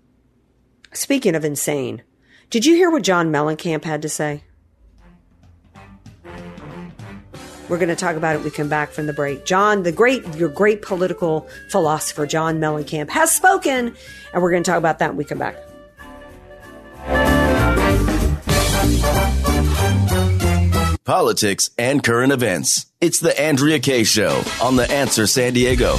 speaking 0.93 1.35
of 1.35 1.45
insane, 1.45 2.03
did 2.51 2.67
you 2.67 2.75
hear 2.75 2.91
what 2.91 3.03
John 3.03 3.33
Mellencamp 3.33 3.85
had 3.85 4.03
to 4.03 4.09
say? 4.09 4.45
We're 7.69 7.79
going 7.79 7.89
to 7.89 7.97
talk 7.97 8.17
about 8.17 8.37
it. 8.37 8.43
We 8.43 8.51
come 8.51 8.69
back 8.69 8.91
from 8.91 9.07
the 9.07 9.13
break. 9.13 9.45
John, 9.45 9.83
the 9.83 9.93
great, 9.93 10.27
your 10.37 10.49
great 10.49 10.83
political 10.83 11.49
philosopher, 11.71 12.27
John 12.27 12.61
Mellencamp, 12.61 13.11
has 13.11 13.33
spoken, 13.33 13.95
and 14.33 14.43
we're 14.43 14.51
going 14.51 14.63
to 14.63 14.71
talk 14.71 14.79
about 14.79 14.99
that 14.99 15.11
when 15.11 15.17
we 15.17 15.25
come 15.25 15.39
back. 15.39 15.57
Politics 21.05 21.71
and 21.77 22.03
current 22.03 22.33
events. 22.33 22.87
It's 23.01 23.21
the 23.21 23.39
Andrea 23.39 23.79
Kaye 23.79 24.05
Show 24.05 24.43
on 24.63 24.77
The 24.77 24.91
Answer 24.91 25.27
San 25.27 25.53
Diego. 25.53 25.97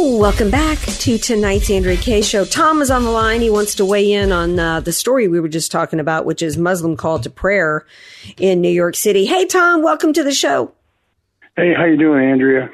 Welcome 0.00 0.52
back 0.52 0.78
to 0.78 1.18
tonight's 1.18 1.68
Andrea 1.72 1.96
Kaye 1.96 2.22
show. 2.22 2.44
Tom 2.44 2.80
is 2.80 2.88
on 2.88 3.02
the 3.02 3.10
line. 3.10 3.40
He 3.40 3.50
wants 3.50 3.74
to 3.74 3.84
weigh 3.84 4.12
in 4.12 4.30
on 4.30 4.56
uh, 4.56 4.78
the 4.78 4.92
story 4.92 5.26
we 5.26 5.40
were 5.40 5.48
just 5.48 5.72
talking 5.72 5.98
about, 5.98 6.24
which 6.24 6.40
is 6.40 6.56
Muslim 6.56 6.96
call 6.96 7.18
to 7.18 7.28
prayer 7.28 7.84
in 8.36 8.60
New 8.60 8.70
York 8.70 8.94
City. 8.94 9.26
Hey, 9.26 9.44
Tom, 9.44 9.82
welcome 9.82 10.12
to 10.12 10.22
the 10.22 10.30
show. 10.30 10.70
Hey, 11.56 11.74
how 11.76 11.84
you 11.84 11.96
doing, 11.96 12.24
Andrea? 12.30 12.70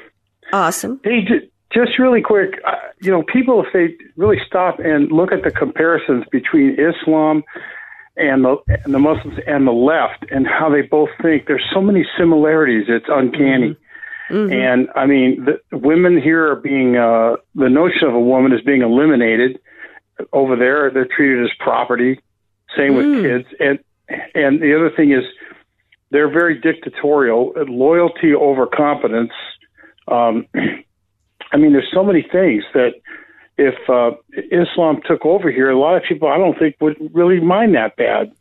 Awesome. 0.53 1.01
Hey, 1.03 1.21
j- 1.21 1.49
just 1.73 1.97
really 1.97 2.21
quick, 2.21 2.61
uh, 2.63 2.73
you 3.01 3.09
know, 3.09 3.23
people 3.23 3.65
if 3.65 3.73
they 3.73 3.95
really 4.15 4.37
stop 4.45 4.77
and 4.77 5.11
look 5.11 5.31
at 5.31 5.43
the 5.43 5.49
comparisons 5.49 6.25
between 6.31 6.77
Islam 6.79 7.43
and 8.17 8.45
the 8.45 8.57
and 8.83 8.93
the 8.93 8.99
Muslims 8.99 9.39
and 9.47 9.65
the 9.65 9.71
left 9.71 10.31
and 10.31 10.45
how 10.45 10.69
they 10.69 10.83
both 10.83 11.09
think, 11.23 11.47
there's 11.47 11.65
so 11.73 11.81
many 11.81 12.05
similarities. 12.19 12.85
It's 12.87 13.07
uncanny. 13.09 13.69
Mm-hmm. 13.69 13.84
Mm-hmm. 14.29 14.53
And 14.53 14.89
I 14.95 15.05
mean, 15.05 15.45
the 15.45 15.77
women 15.77 16.21
here 16.21 16.51
are 16.51 16.55
being 16.55 16.97
uh, 16.97 17.35
the 17.53 17.69
notion 17.69 18.07
of 18.07 18.13
a 18.13 18.19
woman 18.19 18.53
is 18.53 18.61
being 18.61 18.81
eliminated. 18.81 19.59
Over 20.31 20.55
there, 20.55 20.89
they're 20.91 21.07
treated 21.07 21.43
as 21.43 21.51
property. 21.59 22.19
Same 22.75 22.93
mm. 22.93 22.97
with 22.97 23.23
kids, 23.23 23.55
and 23.59 23.79
and 24.33 24.61
the 24.61 24.75
other 24.75 24.89
thing 24.89 25.11
is 25.11 25.23
they're 26.09 26.31
very 26.31 26.59
dictatorial. 26.59 27.53
Loyalty 27.67 28.33
over 28.33 28.65
competence. 28.65 29.33
Um, 30.07 30.47
I 31.51 31.57
mean, 31.57 31.73
there's 31.73 31.91
so 31.93 32.03
many 32.03 32.21
things 32.31 32.63
that 32.73 32.93
if 33.57 33.75
uh, 33.89 34.11
Islam 34.51 35.01
took 35.05 35.25
over 35.25 35.51
here, 35.51 35.69
a 35.69 35.79
lot 35.79 35.95
of 35.95 36.03
people 36.03 36.27
I 36.27 36.37
don't 36.37 36.57
think 36.57 36.75
would 36.81 36.97
really 37.13 37.39
mind 37.39 37.75
that 37.75 37.95
bad. 37.95 38.33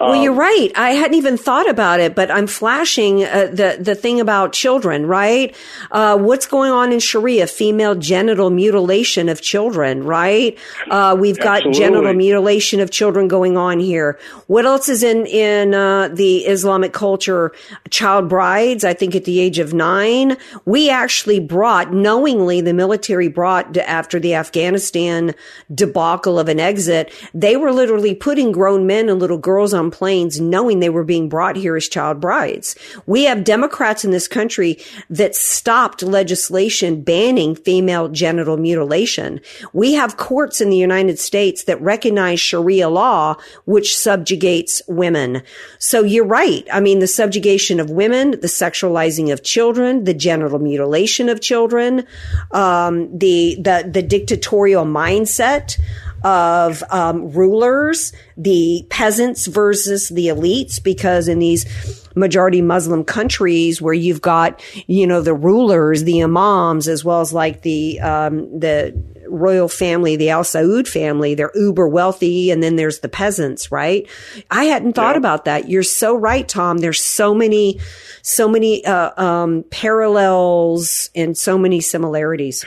Well, 0.00 0.12
um, 0.12 0.22
you're 0.22 0.32
right. 0.32 0.70
I 0.76 0.90
hadn't 0.90 1.16
even 1.16 1.36
thought 1.36 1.68
about 1.68 1.98
it, 1.98 2.14
but 2.14 2.30
I'm 2.30 2.46
flashing 2.46 3.24
uh, 3.24 3.48
the 3.52 3.78
the 3.80 3.96
thing 3.96 4.20
about 4.20 4.52
children, 4.52 5.06
right? 5.06 5.56
Uh, 5.90 6.16
what's 6.16 6.46
going 6.46 6.70
on 6.70 6.92
in 6.92 7.00
Sharia? 7.00 7.48
Female 7.48 7.96
genital 7.96 8.50
mutilation 8.50 9.28
of 9.28 9.40
children, 9.42 10.04
right? 10.04 10.56
Uh, 10.88 11.16
we've 11.18 11.38
got 11.38 11.66
absolutely. 11.66 11.80
genital 11.80 12.12
mutilation 12.14 12.78
of 12.78 12.92
children 12.92 13.26
going 13.26 13.56
on 13.56 13.80
here. 13.80 14.20
What 14.46 14.66
else 14.66 14.88
is 14.88 15.02
in 15.02 15.26
in 15.26 15.74
uh, 15.74 16.08
the 16.08 16.46
Islamic 16.46 16.92
culture? 16.92 17.52
Child 17.90 18.28
brides. 18.28 18.84
I 18.84 18.94
think 18.94 19.16
at 19.16 19.24
the 19.24 19.40
age 19.40 19.58
of 19.58 19.74
nine, 19.74 20.36
we 20.64 20.90
actually 20.90 21.40
brought 21.40 21.92
knowingly 21.92 22.60
the 22.60 22.72
military 22.72 23.26
brought 23.26 23.76
after 23.76 24.20
the 24.20 24.34
Afghanistan 24.36 25.34
debacle 25.74 26.38
of 26.38 26.48
an 26.48 26.60
exit. 26.60 27.12
They 27.34 27.56
were 27.56 27.72
literally 27.72 28.14
putting 28.14 28.52
grown 28.52 28.86
men 28.86 29.08
and 29.08 29.18
little 29.18 29.38
girls 29.38 29.74
on 29.74 29.87
planes 29.90 30.40
knowing 30.40 30.80
they 30.80 30.88
were 30.88 31.04
being 31.04 31.28
brought 31.28 31.56
here 31.56 31.76
as 31.76 31.88
child 31.88 32.20
brides. 32.20 32.76
We 33.06 33.24
have 33.24 33.44
Democrats 33.44 34.04
in 34.04 34.10
this 34.10 34.28
country 34.28 34.78
that 35.10 35.34
stopped 35.34 36.02
legislation 36.02 37.02
banning 37.02 37.54
female 37.54 38.08
genital 38.08 38.56
mutilation. 38.56 39.40
We 39.72 39.94
have 39.94 40.16
courts 40.16 40.60
in 40.60 40.70
the 40.70 40.76
United 40.76 41.18
States 41.18 41.64
that 41.64 41.80
recognize 41.80 42.40
Sharia 42.40 42.88
law, 42.88 43.36
which 43.64 43.96
subjugates 43.96 44.82
women. 44.88 45.42
So 45.78 46.02
you're 46.02 46.24
right. 46.24 46.66
I 46.72 46.80
mean, 46.80 46.98
the 46.98 47.06
subjugation 47.06 47.80
of 47.80 47.90
women, 47.90 48.32
the 48.32 48.48
sexualizing 48.48 49.32
of 49.32 49.42
children, 49.42 50.04
the 50.04 50.14
genital 50.14 50.58
mutilation 50.58 51.28
of 51.28 51.40
children, 51.40 52.06
um, 52.52 53.16
the, 53.16 53.56
the, 53.60 53.88
the 53.90 54.02
dictatorial 54.02 54.84
mindset 54.84 55.78
of 56.24 56.82
um, 56.90 57.30
rulers, 57.30 58.12
the 58.36 58.86
peasants 58.90 59.46
versus 59.46 60.08
the 60.08 60.28
elites, 60.28 60.82
because 60.82 61.28
in 61.28 61.38
these 61.38 61.64
majority 62.14 62.60
Muslim 62.60 63.04
countries 63.04 63.80
where 63.80 63.94
you've 63.94 64.20
got, 64.20 64.60
you 64.86 65.06
know, 65.06 65.20
the 65.20 65.34
rulers, 65.34 66.04
the 66.04 66.20
imams, 66.20 66.88
as 66.88 67.04
well 67.04 67.20
as 67.20 67.32
like 67.32 67.62
the, 67.62 68.00
um, 68.00 68.58
the 68.58 69.00
royal 69.28 69.68
family, 69.68 70.16
the 70.16 70.30
Al 70.30 70.42
Saud 70.42 70.88
family, 70.88 71.34
they're 71.34 71.52
uber 71.54 71.86
wealthy. 71.86 72.50
And 72.50 72.62
then 72.62 72.76
there's 72.76 73.00
the 73.00 73.08
peasants, 73.08 73.70
right? 73.70 74.08
I 74.50 74.64
hadn't 74.64 74.94
thought 74.94 75.14
yeah. 75.14 75.18
about 75.18 75.44
that. 75.44 75.68
You're 75.68 75.82
so 75.82 76.16
right, 76.16 76.48
Tom. 76.48 76.78
There's 76.78 77.04
so 77.04 77.34
many, 77.34 77.78
so 78.22 78.48
many, 78.48 78.84
uh, 78.84 79.22
um, 79.22 79.64
parallels 79.70 81.10
and 81.14 81.36
so 81.36 81.58
many 81.58 81.80
similarities. 81.80 82.64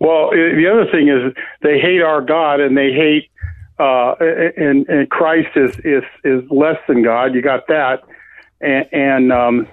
Well, 0.00 0.30
the 0.30 0.66
other 0.72 0.90
thing 0.90 1.08
is 1.08 1.34
they 1.62 1.78
hate 1.78 2.00
our 2.00 2.20
God 2.22 2.60
and 2.60 2.76
they 2.76 2.92
hate, 2.92 3.30
uh, 3.78 4.14
and, 4.18 4.88
and 4.88 5.08
Christ 5.10 5.50
is, 5.56 5.76
is, 5.84 6.02
is 6.24 6.42
less 6.50 6.78
than 6.88 7.02
God. 7.02 7.34
You 7.34 7.42
got 7.42 7.68
that. 7.68 8.02
And, 8.60 8.86
and, 8.92 9.32
um, 9.32 9.68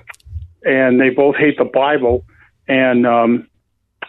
and 0.63 0.99
they 0.99 1.09
both 1.09 1.37
hate 1.37 1.57
the 1.57 1.65
Bible. 1.65 2.25
And 2.67 3.07
um, 3.07 3.47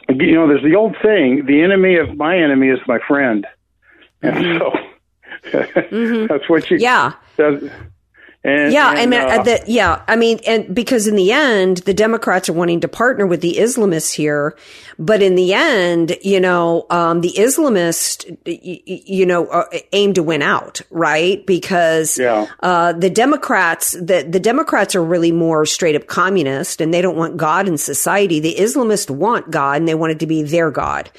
you 0.09 0.35
know, 0.35 0.49
there's 0.49 0.63
the 0.63 0.75
old 0.75 0.97
saying: 1.03 1.47
the 1.47 1.63
enemy 1.63 1.97
of 1.97 2.17
my 2.17 2.39
enemy 2.39 2.69
is 2.69 2.81
my 2.87 2.99
friend. 3.07 3.47
And 4.23 4.37
mm-hmm. 4.37 4.59
so 4.59 5.51
mm-hmm. 5.61 6.27
that's 6.27 6.49
what 6.49 6.71
you. 6.71 6.79
Yeah. 6.79 7.13
That's, 7.37 7.65
and, 8.49 8.73
yeah, 8.73 8.91
and, 8.91 8.99
I 8.99 9.07
mean, 9.07 9.21
uh, 9.21 9.43
the, 9.43 9.65
yeah, 9.67 10.03
I 10.09 10.17
mean, 10.17 10.41
and 10.47 10.75
because 10.75 11.07
in 11.07 11.17
the 11.17 11.33
end, 11.33 11.79
the 11.79 11.95
Democrats 11.95 12.49
are 12.49 12.53
wanting 12.53 12.81
to 12.81 12.89
partner 12.89 13.27
with 13.27 13.41
the 13.41 13.57
Islamists 13.57 14.13
here, 14.13 14.57
but 14.99 15.23
in 15.23 15.35
the 15.35 15.55
end, 15.55 16.17
you 16.23 16.41
know, 16.41 16.87
um, 16.91 17.21
the 17.21 17.33
Islamists, 17.37 18.37
you, 18.45 18.81
you 18.85 19.27
know, 19.27 19.47
uh, 19.47 19.65
aim 19.93 20.15
to 20.15 20.23
win 20.23 20.43
out, 20.43 20.81
right? 20.91 21.45
Because 21.47 22.19
yeah. 22.19 22.47
uh, 22.61 22.93
the 22.93 23.11
Democrats, 23.11 23.93
the 23.93 24.27
the 24.29 24.41
Democrats 24.41 24.95
are 24.95 25.05
really 25.05 25.33
more 25.33 25.67
straight 25.67 25.95
up 25.95 26.07
communist, 26.07 26.81
and 26.81 26.93
they 26.93 27.03
don't 27.03 27.17
want 27.17 27.37
God 27.37 27.69
in 27.69 27.79
society. 27.79 28.41
The 28.41 28.57
Islamists 28.57 29.11
want 29.11 29.51
God, 29.51 29.77
and 29.79 29.89
they 29.89 29.95
want 29.95 30.13
it 30.13 30.21
to 30.21 30.27
be 30.27 30.43
their 30.43 30.71
God. 30.71 31.11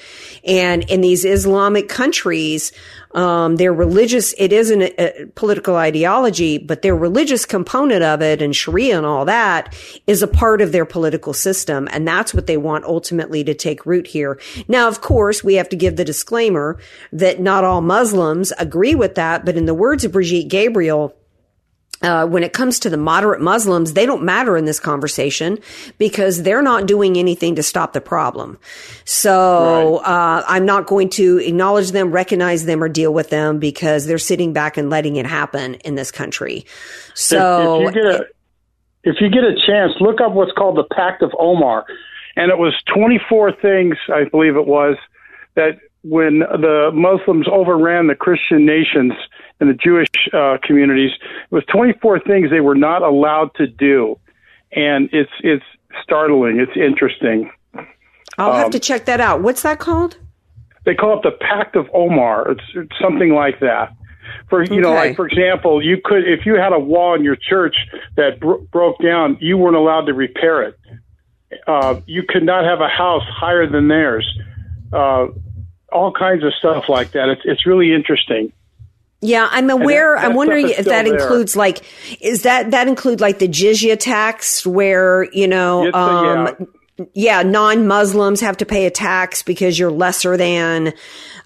And 0.43 0.89
in 0.89 1.01
these 1.01 1.25
Islamic 1.25 1.89
countries, 1.89 2.71
um, 3.12 3.55
their 3.55 3.74
religious, 3.74 4.34
it 4.38 4.53
isn't 4.53 4.82
a, 4.82 5.24
a 5.24 5.26
political 5.28 5.76
ideology, 5.76 6.57
but 6.57 6.82
their 6.82 6.95
religious 6.95 7.45
component 7.45 8.03
of 8.03 8.22
it 8.22 8.41
and 8.41 8.55
Sharia 8.55 8.97
and 8.97 9.05
all 9.05 9.26
that 9.26 9.76
is 10.05 10.22
a 10.22 10.28
part 10.28 10.62
of 10.62 10.72
their 10.72 10.86
political 10.86 11.34
system. 11.34 11.88
And 11.91 12.07
that's 12.07 12.34
what 12.34 12.47
they 12.47 12.57
want 12.57 12.86
ultimately 12.86 13.43
to 13.43 13.53
take 13.53 13.86
root 13.86 14.07
here. 14.07 14.39
Now, 14.68 14.88
of 14.88 15.01
course, 15.01 15.43
we 15.43 15.55
have 15.55 15.70
to 15.70 15.76
give 15.76 15.95
the 15.95 16.05
disclaimer 16.05 16.80
that 17.12 17.39
not 17.39 17.64
all 17.64 17.82
Muslims 17.82 18.53
agree 18.60 18.95
with 18.95 19.16
that. 19.16 19.45
But 19.45 19.57
in 19.57 19.66
the 19.66 19.74
words 19.74 20.05
of 20.05 20.12
Brigitte 20.12 20.49
Gabriel, 20.49 21.16
uh, 22.02 22.26
when 22.26 22.43
it 22.43 22.54
comes 22.54 22.80
to 22.80 22.89
the 22.89 22.97
moderate 22.97 23.41
Muslims, 23.41 23.93
they 23.93 24.06
don't 24.06 24.24
matter 24.24 24.56
in 24.56 24.66
this 24.66 24.80
conversation 24.80 25.60
because 25.97 26.43
they're 26.43 26.62
not 26.62 26.86
doing 26.86 27.18
anything 27.18 27.56
to 27.56 27.64
stop 27.64 27.93
the 27.93 28.02
problem. 28.02 28.58
So 29.06 30.00
right. 30.00 30.39
uh, 30.39 30.43
I'm 30.47 30.66
not 30.66 30.88
going 30.88 31.10
to 31.12 31.39
acknowledge 31.39 31.91
them, 31.91 32.12
recognize 32.12 32.66
them, 32.66 32.84
or 32.84 32.89
deal 32.89 33.14
with 33.14 33.30
them 33.30 33.60
because 33.60 34.06
they're 34.06 34.18
sitting 34.18 34.54
back 34.54 34.78
and 34.78 34.89
letting 34.89 35.18
it 35.18 35.26
happen 35.26 35.76
in 35.76 35.95
this 35.95 36.12
country. 36.12 36.66
So 37.16 37.82
if, 37.82 37.89
if, 37.89 37.95
you, 37.95 38.02
get 38.02 38.12
a, 38.12 38.26
if 39.04 39.16
you 39.22 39.30
get 39.30 39.43
a 39.43 39.56
chance, 39.68 39.93
look 40.00 40.22
up 40.22 40.32
what's 40.32 40.54
called 40.54 40.78
the 40.78 40.88
Pact 40.95 41.22
of 41.22 41.32
Omar, 41.38 41.86
and 42.36 42.50
it 42.50 42.58
was 42.58 42.74
24 42.93 43.54
things, 43.62 43.97
I 44.08 44.24
believe 44.24 44.56
it 44.56 44.66
was, 44.66 44.95
that 45.56 45.80
when 46.04 46.39
the 46.39 46.91
Muslims 46.93 47.47
overran 47.52 48.08
the 48.08 48.16
Christian 48.16 48.66
nations 48.66 49.14
and 49.60 49.70
the 49.70 49.74
Jewish 49.74 50.08
uh, 50.34 50.58
communities. 50.64 51.12
It 51.52 51.54
was 51.54 51.66
24 51.66 52.22
things 52.22 52.50
they 52.50 52.62
were 52.62 52.76
not 52.76 53.02
allowed 53.02 53.54
to 53.56 53.68
do, 53.68 54.18
and 54.72 55.10
it's 55.12 55.32
it's 55.41 55.66
startling. 56.04 56.60
It's 56.60 56.72
interesting. 56.76 57.52
I'll 58.38 58.52
um, 58.52 58.58
have 58.58 58.72
to 58.72 58.80
check 58.80 59.06
that 59.06 59.20
out. 59.20 59.41
What's 59.41 59.64
that 59.64 59.80
called? 59.80 60.18
They 60.86 60.95
call 60.95 61.18
it 61.18 61.24
the 61.24 61.32
Pact 61.32 61.76
of 61.76 61.88
Omar. 61.93 62.52
It's, 62.52 62.64
it's 62.74 63.00
something 63.02 63.34
like 63.34 63.60
that. 63.60 63.93
For 64.50 64.64
you 64.64 64.74
okay. 64.74 64.82
know, 64.82 64.93
like 64.93 65.16
for 65.16 65.28
example, 65.28 65.84
you 65.84 65.97
could 66.04 66.28
if 66.28 66.45
you 66.45 66.56
had 66.56 66.72
a 66.72 66.80
wall 66.80 67.16
in 67.16 67.24
your 67.24 67.36
church 67.36 67.76
that 68.16 68.39
bro- 68.39 68.66
broke 68.72 69.02
down, 69.02 69.38
you 69.41 69.58
weren't 69.58 69.76
allowed 69.76 70.06
to 70.06 70.14
repair 70.14 70.64
it. 70.64 70.80
Uh, 71.68 72.00
you 72.06 72.24
could 72.28 72.43
not 72.43 72.64
have 72.64 72.80
a 72.80 72.88
house 72.88 73.24
higher 73.28 73.68
than 73.68 73.88
theirs. 73.88 74.28
Uh, 74.93 75.28
all 75.91 76.11
kinds 76.11 76.43
of 76.43 76.53
stuff 76.53 76.89
like 76.89 77.11
that. 77.11 77.29
It's 77.29 77.41
it's 77.45 77.65
really 77.65 77.93
interesting. 77.93 78.51
Yeah, 79.21 79.49
I'm 79.51 79.69
aware. 79.69 80.15
That, 80.15 80.25
I'm 80.25 80.35
wondering 80.35 80.69
if 80.69 80.85
that 80.85 81.03
there. 81.03 81.13
includes 81.13 81.55
like, 81.55 81.81
is 82.21 82.43
that 82.43 82.71
that 82.71 82.87
include 82.87 83.19
like 83.19 83.39
the 83.39 83.49
jizya 83.49 83.99
tax, 83.99 84.65
where 84.65 85.25
you 85.33 85.47
know, 85.47 85.91
um, 85.91 86.69
yeah. 86.97 87.05
yeah. 87.13 87.43
non-Muslims 87.43 88.39
have 88.39 88.57
to 88.57 88.65
pay 88.65 88.85
a 88.85 88.91
tax 88.91 89.43
because 89.43 89.77
you're 89.77 89.91
lesser 89.91 90.37
than. 90.37 90.93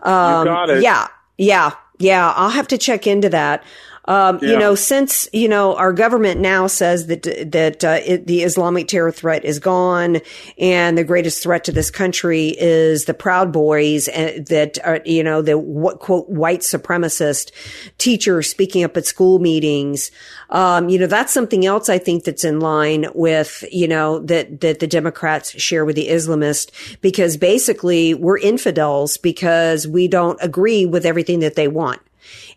Um, 0.02 0.46
you 0.48 0.54
got 0.54 0.70
it. 0.70 0.84
Yeah, 0.84 1.08
yeah, 1.38 1.72
yeah. 1.98 2.32
I'll 2.36 2.52
have 2.52 2.68
to 2.68 2.78
check 2.78 3.08
into 3.08 3.30
that. 3.30 3.64
Um, 4.06 4.40
yeah. 4.42 4.52
You 4.52 4.60
know, 4.60 4.76
since 4.76 5.30
you 5.32 5.48
know 5.48 5.76
our 5.78 5.94
government 5.94 6.42
now 6.42 6.68
says 6.68 7.08
that 7.08 7.24
that 7.52 7.84
uh, 7.86 8.00
it, 8.06 8.28
the 8.28 8.44
Islamic 8.44 8.90
terror 8.90 9.12
threat 9.12 9.46
is 9.46 9.60
gone, 9.60 10.20
and 10.58 10.98
the 10.98 11.06
greatest 11.06 11.42
threat 11.42 11.64
to 11.66 11.72
this 11.72 11.90
country 11.90 12.50
is 12.60 13.06
the 13.06 13.14
Proud 13.14 13.54
Boys, 13.54 14.10
and 14.10 14.46
that 14.48 14.78
are 14.86 15.00
you 15.06 15.24
know 15.24 15.42
the 15.42 15.58
what 15.58 16.00
quote 16.00 16.28
white 16.28 16.62
supremacist 16.62 17.52
teachers 17.98 18.50
speaking 18.50 18.84
up 18.84 18.98
at 18.98 19.06
school 19.06 19.40
meetings. 19.40 20.12
Um, 20.50 20.90
you 20.90 21.00
know, 21.00 21.08
that's 21.08 21.34
something 21.34 21.66
else 21.66 21.88
I 21.88 21.98
think 21.98 22.26
that's 22.26 22.44
in 22.44 22.60
line 22.60 23.06
with 23.16 23.64
you 23.72 23.88
know 23.88 24.20
that 24.20 24.60
that 24.60 24.80
the 24.80 24.88
Democrats 24.88 25.52
share 25.52 25.86
with 25.86 25.96
the 25.96 26.10
Islamist 26.10 26.72
because 27.00 27.38
basically 27.38 28.14
we're 28.14 28.38
infidels 28.38 29.16
because 29.16 29.88
we 29.88 30.10
don't 30.10 30.38
agree 30.42 30.86
with 30.86 31.06
everything 31.06 31.40
that 31.40 31.56
they 31.56 31.70
want. 31.70 32.02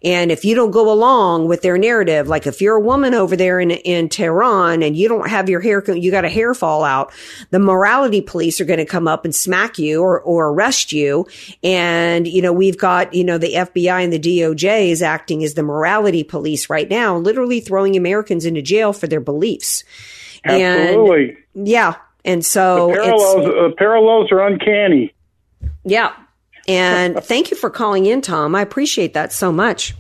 And 0.03 0.31
if 0.31 0.45
you 0.45 0.55
don't 0.55 0.71
go 0.71 0.93
along 0.93 1.49
with 1.49 1.63
their 1.63 1.79
narrative, 1.79 2.29
like 2.29 2.47
if 2.47 2.61
you're 2.61 2.77
a 2.77 2.81
woman 2.81 3.15
over 3.15 3.37
there 3.37 3.61
in, 3.61 3.71
in 3.71 4.09
Tehran 4.09 4.83
and 4.83 4.97
you 4.97 5.09
don't 5.09 5.29
have 5.29 5.49
your 5.49 5.61
hair, 5.61 5.83
you 5.91 6.11
got 6.11 6.25
a 6.25 6.29
hair 6.29 6.55
fall 6.55 6.85
out, 6.85 7.13
the 7.51 7.59
morality 7.59 8.21
police 8.21 8.61
are 8.61 8.65
going 8.65 8.79
to 8.79 8.85
come 8.85 9.09
up 9.09 9.25
and 9.25 9.35
smack 9.35 9.79
you 9.79 10.03
or, 10.03 10.21
or 10.21 10.49
arrest 10.49 10.93
you. 10.93 11.27
And, 11.63 12.27
you 12.27 12.43
know, 12.43 12.53
we've 12.53 12.79
got, 12.79 13.15
you 13.15 13.25
know, 13.25 13.39
the 13.39 13.55
FBI 13.55 14.05
and 14.05 14.13
the 14.13 14.19
DOJ 14.19 14.91
is 14.91 15.03
acting 15.03 15.43
as 15.43 15.55
the 15.55 15.63
morality 15.63 16.25
police 16.25 16.71
right 16.71 16.89
now, 16.89 17.17
literally 17.17 17.61
throwing 17.61 17.97
Americans 17.97 18.45
into 18.45 18.63
jail 18.63 18.93
for 18.93 19.07
their 19.07 19.21
beliefs. 19.21 19.85
Absolutely. 20.45 21.37
And, 21.55 21.69
yeah. 21.69 21.95
And 22.25 22.45
so 22.45 22.89
the 22.89 22.95
parallels, 22.95 23.47
uh, 23.47 23.75
parallels 23.77 24.33
are 24.33 24.41
uncanny. 24.41 25.15
Yeah. 25.85 26.13
And 26.69 27.23
thank 27.23 27.51
you 27.51 27.57
for 27.57 27.71
calling 27.71 28.07
in, 28.07 28.21
Tom. 28.21 28.55
I 28.55 28.63
appreciate 28.63 29.15
that 29.15 29.33
so 29.33 29.53
much. 29.53 29.95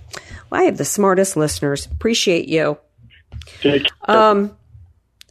Well, 0.50 0.60
I 0.60 0.64
have 0.64 0.78
the 0.78 0.84
smartest 0.84 1.36
listeners. 1.36 1.86
Appreciate 1.86 2.48
you. 2.48 2.78
Um, 4.08 4.56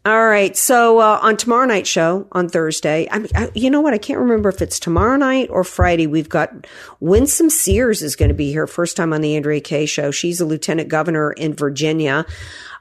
all 0.06 0.26
right. 0.28 0.56
So 0.56 1.00
uh, 1.00 1.20
on 1.22 1.36
tomorrow 1.36 1.66
night 1.66 1.88
show 1.88 2.28
on 2.32 2.48
Thursday, 2.48 3.08
I, 3.12 3.26
I, 3.34 3.52
you 3.56 3.72
know 3.72 3.82
what? 3.82 3.94
I 3.94 3.98
can't 3.98 4.20
remember 4.20 4.50
if 4.50 4.62
it's 4.62 4.80
tomorrow 4.80 5.18
night 5.18 5.50
or 5.50 5.64
Friday. 5.64 6.06
We've 6.06 6.30
got 6.30 6.68
Winsome 7.00 7.50
Sears 7.50 8.04
is 8.04 8.16
going 8.16 8.30
to 8.30 8.36
be 8.36 8.52
here 8.52 8.68
first 8.68 8.96
time 8.96 9.14
on 9.14 9.22
the 9.22 9.36
Andrea 9.36 9.62
Kaye 9.62 9.88
show. 9.88 10.12
She's 10.12 10.40
a 10.40 10.46
lieutenant 10.46 10.90
governor 10.90 11.32
in 11.32 11.56
Virginia 11.56 12.26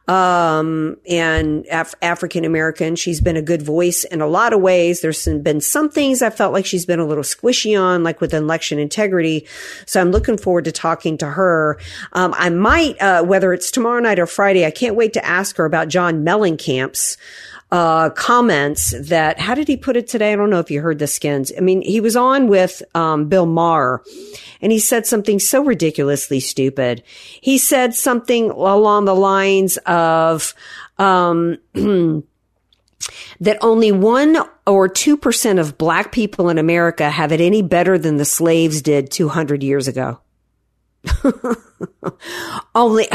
um, 0.06 0.98
and 1.08 1.66
Af- 1.70 1.94
African 2.02 2.44
American. 2.44 2.96
She's 2.96 3.20
been 3.20 3.36
a 3.36 3.42
good 3.42 3.62
voice 3.62 4.04
in 4.04 4.20
a 4.20 4.26
lot 4.26 4.52
of 4.52 4.60
ways. 4.60 5.00
There's 5.00 5.24
been 5.24 5.60
some 5.60 5.88
things 5.88 6.20
I 6.20 6.30
felt 6.30 6.52
like 6.52 6.66
she's 6.66 6.84
been 6.84 7.00
a 7.00 7.06
little 7.06 7.24
squishy 7.24 7.80
on, 7.80 8.02
like 8.02 8.20
with 8.20 8.34
election 8.34 8.78
integrity. 8.78 9.46
So 9.86 10.00
I'm 10.00 10.10
looking 10.10 10.36
forward 10.36 10.64
to 10.66 10.72
talking 10.72 11.16
to 11.18 11.26
her. 11.26 11.78
Um, 12.12 12.34
I 12.36 12.50
might, 12.50 13.00
uh, 13.00 13.22
whether 13.24 13.52
it's 13.52 13.70
tomorrow 13.70 14.00
night 14.00 14.18
or 14.18 14.26
Friday, 14.26 14.66
I 14.66 14.70
can't 14.70 14.96
wait 14.96 15.14
to 15.14 15.24
ask 15.24 15.56
her 15.56 15.64
about 15.64 15.88
John 15.88 16.24
Mellencamp's 16.24 17.16
uh, 17.74 18.08
comments 18.10 18.94
that, 19.08 19.40
how 19.40 19.52
did 19.52 19.66
he 19.66 19.76
put 19.76 19.96
it 19.96 20.06
today? 20.06 20.32
I 20.32 20.36
don't 20.36 20.48
know 20.48 20.60
if 20.60 20.70
you 20.70 20.80
heard 20.80 21.00
the 21.00 21.08
skins. 21.08 21.50
I 21.58 21.60
mean, 21.60 21.82
he 21.82 22.00
was 22.00 22.14
on 22.14 22.46
with, 22.46 22.84
um, 22.94 23.28
Bill 23.28 23.46
Maher 23.46 24.00
and 24.60 24.70
he 24.70 24.78
said 24.78 25.08
something 25.08 25.40
so 25.40 25.64
ridiculously 25.64 26.38
stupid. 26.38 27.02
He 27.40 27.58
said 27.58 27.92
something 27.92 28.50
along 28.50 29.06
the 29.06 29.14
lines 29.16 29.76
of, 29.86 30.54
um, 30.98 31.58
that 31.74 33.58
only 33.60 33.90
one 33.90 34.36
or 34.68 34.88
2% 34.88 35.58
of 35.58 35.76
black 35.76 36.12
people 36.12 36.50
in 36.50 36.58
America 36.58 37.10
have 37.10 37.32
it 37.32 37.40
any 37.40 37.60
better 37.60 37.98
than 37.98 38.18
the 38.18 38.24
slaves 38.24 38.82
did 38.82 39.10
200 39.10 39.64
years 39.64 39.88
ago. 39.88 40.20
only, 42.76 43.08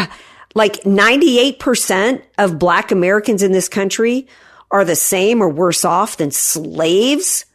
like 0.53 0.81
98% 0.83 2.23
of 2.37 2.59
black 2.59 2.91
Americans 2.91 3.41
in 3.41 3.53
this 3.53 3.69
country 3.69 4.27
are 4.71 4.85
the 4.85 4.95
same 4.95 5.41
or 5.41 5.49
worse 5.49 5.83
off 5.83 6.17
than 6.17 6.31
slaves. 6.31 7.45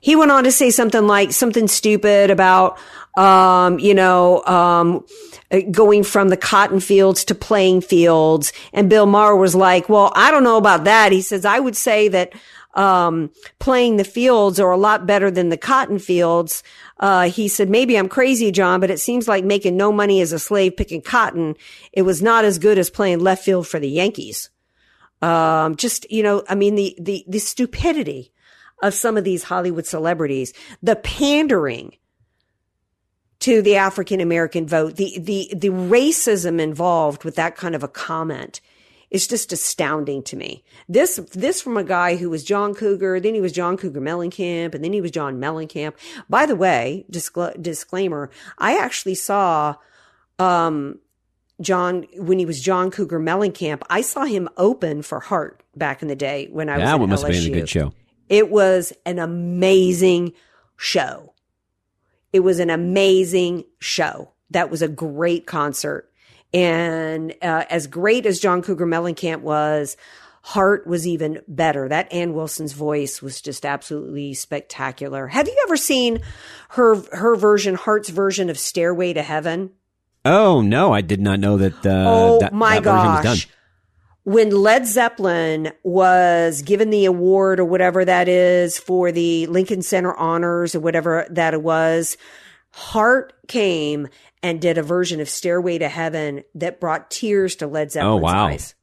He 0.00 0.16
went 0.16 0.32
on 0.32 0.44
to 0.44 0.52
say 0.52 0.70
something 0.70 1.06
like 1.06 1.32
something 1.32 1.68
stupid 1.68 2.30
about, 2.30 2.78
um, 3.16 3.78
you 3.78 3.94
know, 3.94 4.42
um, 4.44 5.06
going 5.70 6.02
from 6.02 6.28
the 6.28 6.36
cotton 6.36 6.80
fields 6.80 7.24
to 7.26 7.34
playing 7.34 7.82
fields. 7.82 8.52
And 8.72 8.90
Bill 8.90 9.06
Maher 9.06 9.36
was 9.36 9.54
like, 9.54 9.88
well, 9.88 10.12
I 10.16 10.30
don't 10.30 10.44
know 10.44 10.56
about 10.56 10.84
that. 10.84 11.12
He 11.12 11.22
says, 11.22 11.44
I 11.44 11.60
would 11.60 11.76
say 11.76 12.08
that, 12.08 12.32
um, 12.74 13.30
playing 13.58 13.96
the 13.96 14.04
fields 14.04 14.58
are 14.58 14.70
a 14.70 14.78
lot 14.78 15.06
better 15.06 15.30
than 15.30 15.50
the 15.50 15.58
cotton 15.58 15.98
fields. 15.98 16.62
Uh, 16.98 17.28
he 17.28 17.46
said, 17.46 17.68
maybe 17.68 17.98
I'm 17.98 18.08
crazy, 18.08 18.50
John, 18.50 18.80
but 18.80 18.90
it 18.90 18.98
seems 18.98 19.28
like 19.28 19.44
making 19.44 19.76
no 19.76 19.92
money 19.92 20.20
as 20.20 20.32
a 20.32 20.38
slave 20.38 20.76
picking 20.76 21.02
cotton. 21.02 21.54
It 21.92 22.02
was 22.02 22.22
not 22.22 22.44
as 22.44 22.58
good 22.58 22.78
as 22.78 22.90
playing 22.90 23.20
left 23.20 23.44
field 23.44 23.68
for 23.68 23.78
the 23.78 23.90
Yankees. 23.90 24.48
Um, 25.22 25.76
just, 25.76 26.10
you 26.10 26.22
know, 26.22 26.42
I 26.48 26.54
mean, 26.54 26.74
the, 26.74 26.96
the, 27.00 27.24
the 27.28 27.38
stupidity 27.38 28.32
of 28.82 28.92
some 28.92 29.16
of 29.16 29.24
these 29.24 29.44
Hollywood 29.44 29.86
celebrities, 29.86 30.52
the 30.82 30.96
pandering 30.96 31.96
to 33.38 33.62
the 33.62 33.76
African 33.76 34.20
American 34.20 34.66
vote, 34.66 34.96
the, 34.96 35.18
the, 35.18 35.50
the 35.56 35.68
racism 35.68 36.60
involved 36.60 37.24
with 37.24 37.36
that 37.36 37.56
kind 37.56 37.74
of 37.74 37.82
a 37.82 37.88
comment 37.88 38.60
is 39.10 39.26
just 39.26 39.52
astounding 39.52 40.22
to 40.22 40.36
me. 40.36 40.64
This, 40.88 41.16
this 41.32 41.60
from 41.60 41.76
a 41.76 41.84
guy 41.84 42.16
who 42.16 42.30
was 42.30 42.42
John 42.42 42.74
Cougar, 42.74 43.20
then 43.20 43.34
he 43.34 43.40
was 43.40 43.52
John 43.52 43.76
Cougar 43.76 44.00
Mellencamp, 44.00 44.74
and 44.74 44.82
then 44.82 44.92
he 44.92 45.02
was 45.02 45.10
John 45.10 45.38
Mellencamp. 45.38 45.92
By 46.30 46.46
the 46.46 46.56
way, 46.56 47.04
discla- 47.10 47.60
disclaimer, 47.60 48.30
I 48.58 48.78
actually 48.78 49.16
saw, 49.16 49.74
um, 50.38 50.98
John, 51.62 52.06
when 52.16 52.38
he 52.38 52.46
was 52.46 52.60
John 52.60 52.90
Cougar 52.90 53.20
Mellencamp, 53.20 53.82
I 53.88 54.02
saw 54.02 54.24
him 54.24 54.48
open 54.56 55.02
for 55.02 55.20
Heart 55.20 55.62
back 55.76 56.02
in 56.02 56.08
the 56.08 56.16
day 56.16 56.48
when 56.50 56.68
I 56.68 56.74
was 56.76 56.84
That 56.84 56.94
at 56.94 57.00
one 57.00 57.10
must 57.10 57.24
have 57.24 57.32
been 57.32 57.52
a 57.52 57.60
good 57.60 57.68
show. 57.68 57.92
It 58.28 58.50
was 58.50 58.92
an 59.06 59.18
amazing 59.18 60.32
show. 60.76 61.34
It 62.32 62.40
was 62.40 62.58
an 62.58 62.70
amazing 62.70 63.64
show. 63.78 64.32
That 64.50 64.70
was 64.70 64.82
a 64.82 64.88
great 64.88 65.46
concert. 65.46 66.10
And 66.54 67.34
uh, 67.42 67.64
as 67.70 67.86
great 67.86 68.26
as 68.26 68.40
John 68.40 68.62
Cougar 68.62 68.86
Mellencamp 68.86 69.40
was, 69.40 69.96
Heart 70.42 70.86
was 70.86 71.06
even 71.06 71.40
better. 71.46 71.88
That 71.88 72.12
Ann 72.12 72.34
Wilson's 72.34 72.72
voice 72.72 73.22
was 73.22 73.40
just 73.40 73.64
absolutely 73.64 74.34
spectacular. 74.34 75.28
Have 75.28 75.46
you 75.46 75.56
ever 75.66 75.76
seen 75.76 76.20
her 76.70 76.96
her 77.12 77.36
version, 77.36 77.76
Heart's 77.76 78.08
version 78.08 78.50
of 78.50 78.58
Stairway 78.58 79.12
to 79.12 79.22
Heaven? 79.22 79.70
Oh 80.24 80.60
no, 80.60 80.92
I 80.92 81.00
did 81.00 81.20
not 81.20 81.40
know 81.40 81.56
that. 81.56 81.84
Uh, 81.84 82.04
oh 82.06 82.38
that, 82.40 82.52
my 82.52 82.76
that 82.76 82.84
version 82.84 83.06
was 83.06 83.24
done. 83.24 83.24
gosh. 83.24 83.48
When 84.24 84.50
Led 84.50 84.86
Zeppelin 84.86 85.72
was 85.82 86.62
given 86.62 86.90
the 86.90 87.06
award 87.06 87.58
or 87.58 87.64
whatever 87.64 88.04
that 88.04 88.28
is 88.28 88.78
for 88.78 89.10
the 89.10 89.46
Lincoln 89.48 89.82
Center 89.82 90.14
honors 90.14 90.76
or 90.76 90.80
whatever 90.80 91.26
that 91.30 91.54
it 91.54 91.62
was, 91.62 92.16
Heart 92.70 93.34
came 93.48 94.08
and 94.42 94.60
did 94.60 94.78
a 94.78 94.82
version 94.82 95.20
of 95.20 95.28
Stairway 95.28 95.78
to 95.78 95.88
Heaven 95.88 96.44
that 96.54 96.78
brought 96.78 97.10
tears 97.10 97.56
to 97.56 97.66
Led 97.66 97.90
Zeppelin's 97.90 98.22
wow. 98.22 98.46
eyes. 98.46 98.74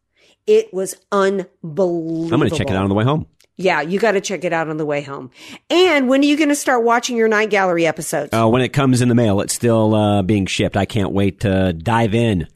It 0.45 0.73
was 0.73 0.95
unbelievable. 1.11 2.33
I'm 2.33 2.39
going 2.39 2.49
to 2.49 2.57
check 2.57 2.69
it 2.69 2.75
out 2.75 2.83
on 2.83 2.89
the 2.89 2.95
way 2.95 3.03
home. 3.03 3.27
Yeah, 3.61 3.81
you 3.81 3.99
got 3.99 4.13
to 4.13 4.21
check 4.21 4.45
it 4.45 4.53
out 4.53 4.69
on 4.69 4.77
the 4.77 4.85
way 4.85 5.01
home. 5.01 5.31
And 5.69 6.07
when 6.07 6.21
are 6.21 6.25
you 6.25 6.37
going 6.37 6.47
to 6.47 6.55
start 6.55 6.81
watching 6.85 7.17
your 7.17 7.27
Night 7.27 7.49
Gallery 7.49 7.85
episodes? 7.85 8.33
Uh, 8.33 8.47
when 8.47 8.61
it 8.61 8.69
comes 8.69 9.01
in 9.01 9.09
the 9.09 9.15
mail, 9.15 9.41
it's 9.41 9.53
still 9.53 9.93
uh, 9.93 10.21
being 10.21 10.45
shipped. 10.45 10.77
I 10.77 10.85
can't 10.85 11.11
wait 11.11 11.41
to 11.41 11.73
dive 11.73 12.15
in. 12.15 12.47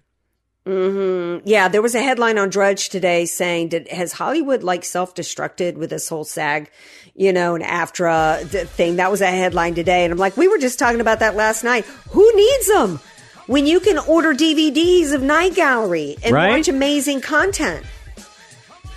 hmm 0.66 1.40
Yeah, 1.44 1.68
there 1.68 1.82
was 1.82 1.94
a 1.94 2.02
headline 2.02 2.38
on 2.38 2.50
Drudge 2.50 2.88
today 2.88 3.26
saying, 3.26 3.68
"Did 3.68 3.90
has 3.90 4.14
Hollywood 4.14 4.64
like 4.64 4.86
self-destructed 4.86 5.76
with 5.76 5.90
this 5.90 6.08
whole 6.08 6.24
SAG, 6.24 6.70
you 7.16 7.34
know, 7.34 7.54
and 7.56 7.66
AFTRA 7.66 8.50
th- 8.50 8.68
thing?" 8.68 8.96
That 8.96 9.12
was 9.12 9.20
a 9.20 9.28
headline 9.28 9.76
today, 9.76 10.06
and 10.06 10.14
I'm 10.14 10.18
like, 10.18 10.38
we 10.38 10.48
were 10.48 10.58
just 10.58 10.80
talking 10.80 11.02
about 11.02 11.20
that 11.20 11.36
last 11.36 11.66
night. 11.66 11.84
Who 12.12 12.34
needs 12.34 12.68
them 12.68 13.02
when 13.48 13.68
you 13.68 13.82
can 13.82 13.98
order 13.98 14.34
DVDs 14.34 15.12
of 15.14 15.22
Night 15.22 15.54
Gallery 15.54 16.16
and 16.24 16.34
Right? 16.34 16.52
watch 16.52 16.70
amazing 16.70 17.20
content, 17.20 17.86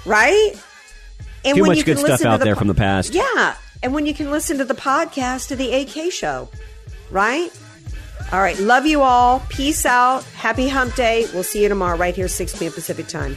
right? 0.05 0.53
And 1.47 1.55
Too 1.57 1.63
when 1.63 1.69
much 1.69 1.79
you 1.79 1.85
good 1.85 1.97
can 1.97 2.05
stuff 2.05 2.25
out 2.25 2.41
the 2.41 2.45
there 2.45 2.57
from 2.57 2.69
the 2.69 2.75
past. 2.75 3.15
Yeah, 3.15 3.57
and 3.83 3.95
when 3.95 4.05
you 4.05 4.13
can 4.15 4.31
listen 4.31 4.59
to 4.59 4.65
the 4.65 4.75
podcast 4.75 5.53
of 5.53 5.59
the 5.59 5.73
AK 5.73 6.13
show, 6.13 6.49
right? 7.11 7.51
All 8.33 8.41
right. 8.41 8.59
Love 8.59 8.87
you 8.87 9.03
all. 9.03 9.41
Peace 9.49 9.87
out. 9.87 10.25
Happy 10.25 10.69
hump 10.69 10.95
day. 10.97 11.27
We'll 11.33 11.45
see 11.45 11.63
you 11.63 11.69
tomorrow 11.69 11.97
right 11.97 12.15
here, 12.15 12.27
6 12.27 12.59
p.m. 12.59 12.73
Pacific 12.73 13.07
time. 13.07 13.37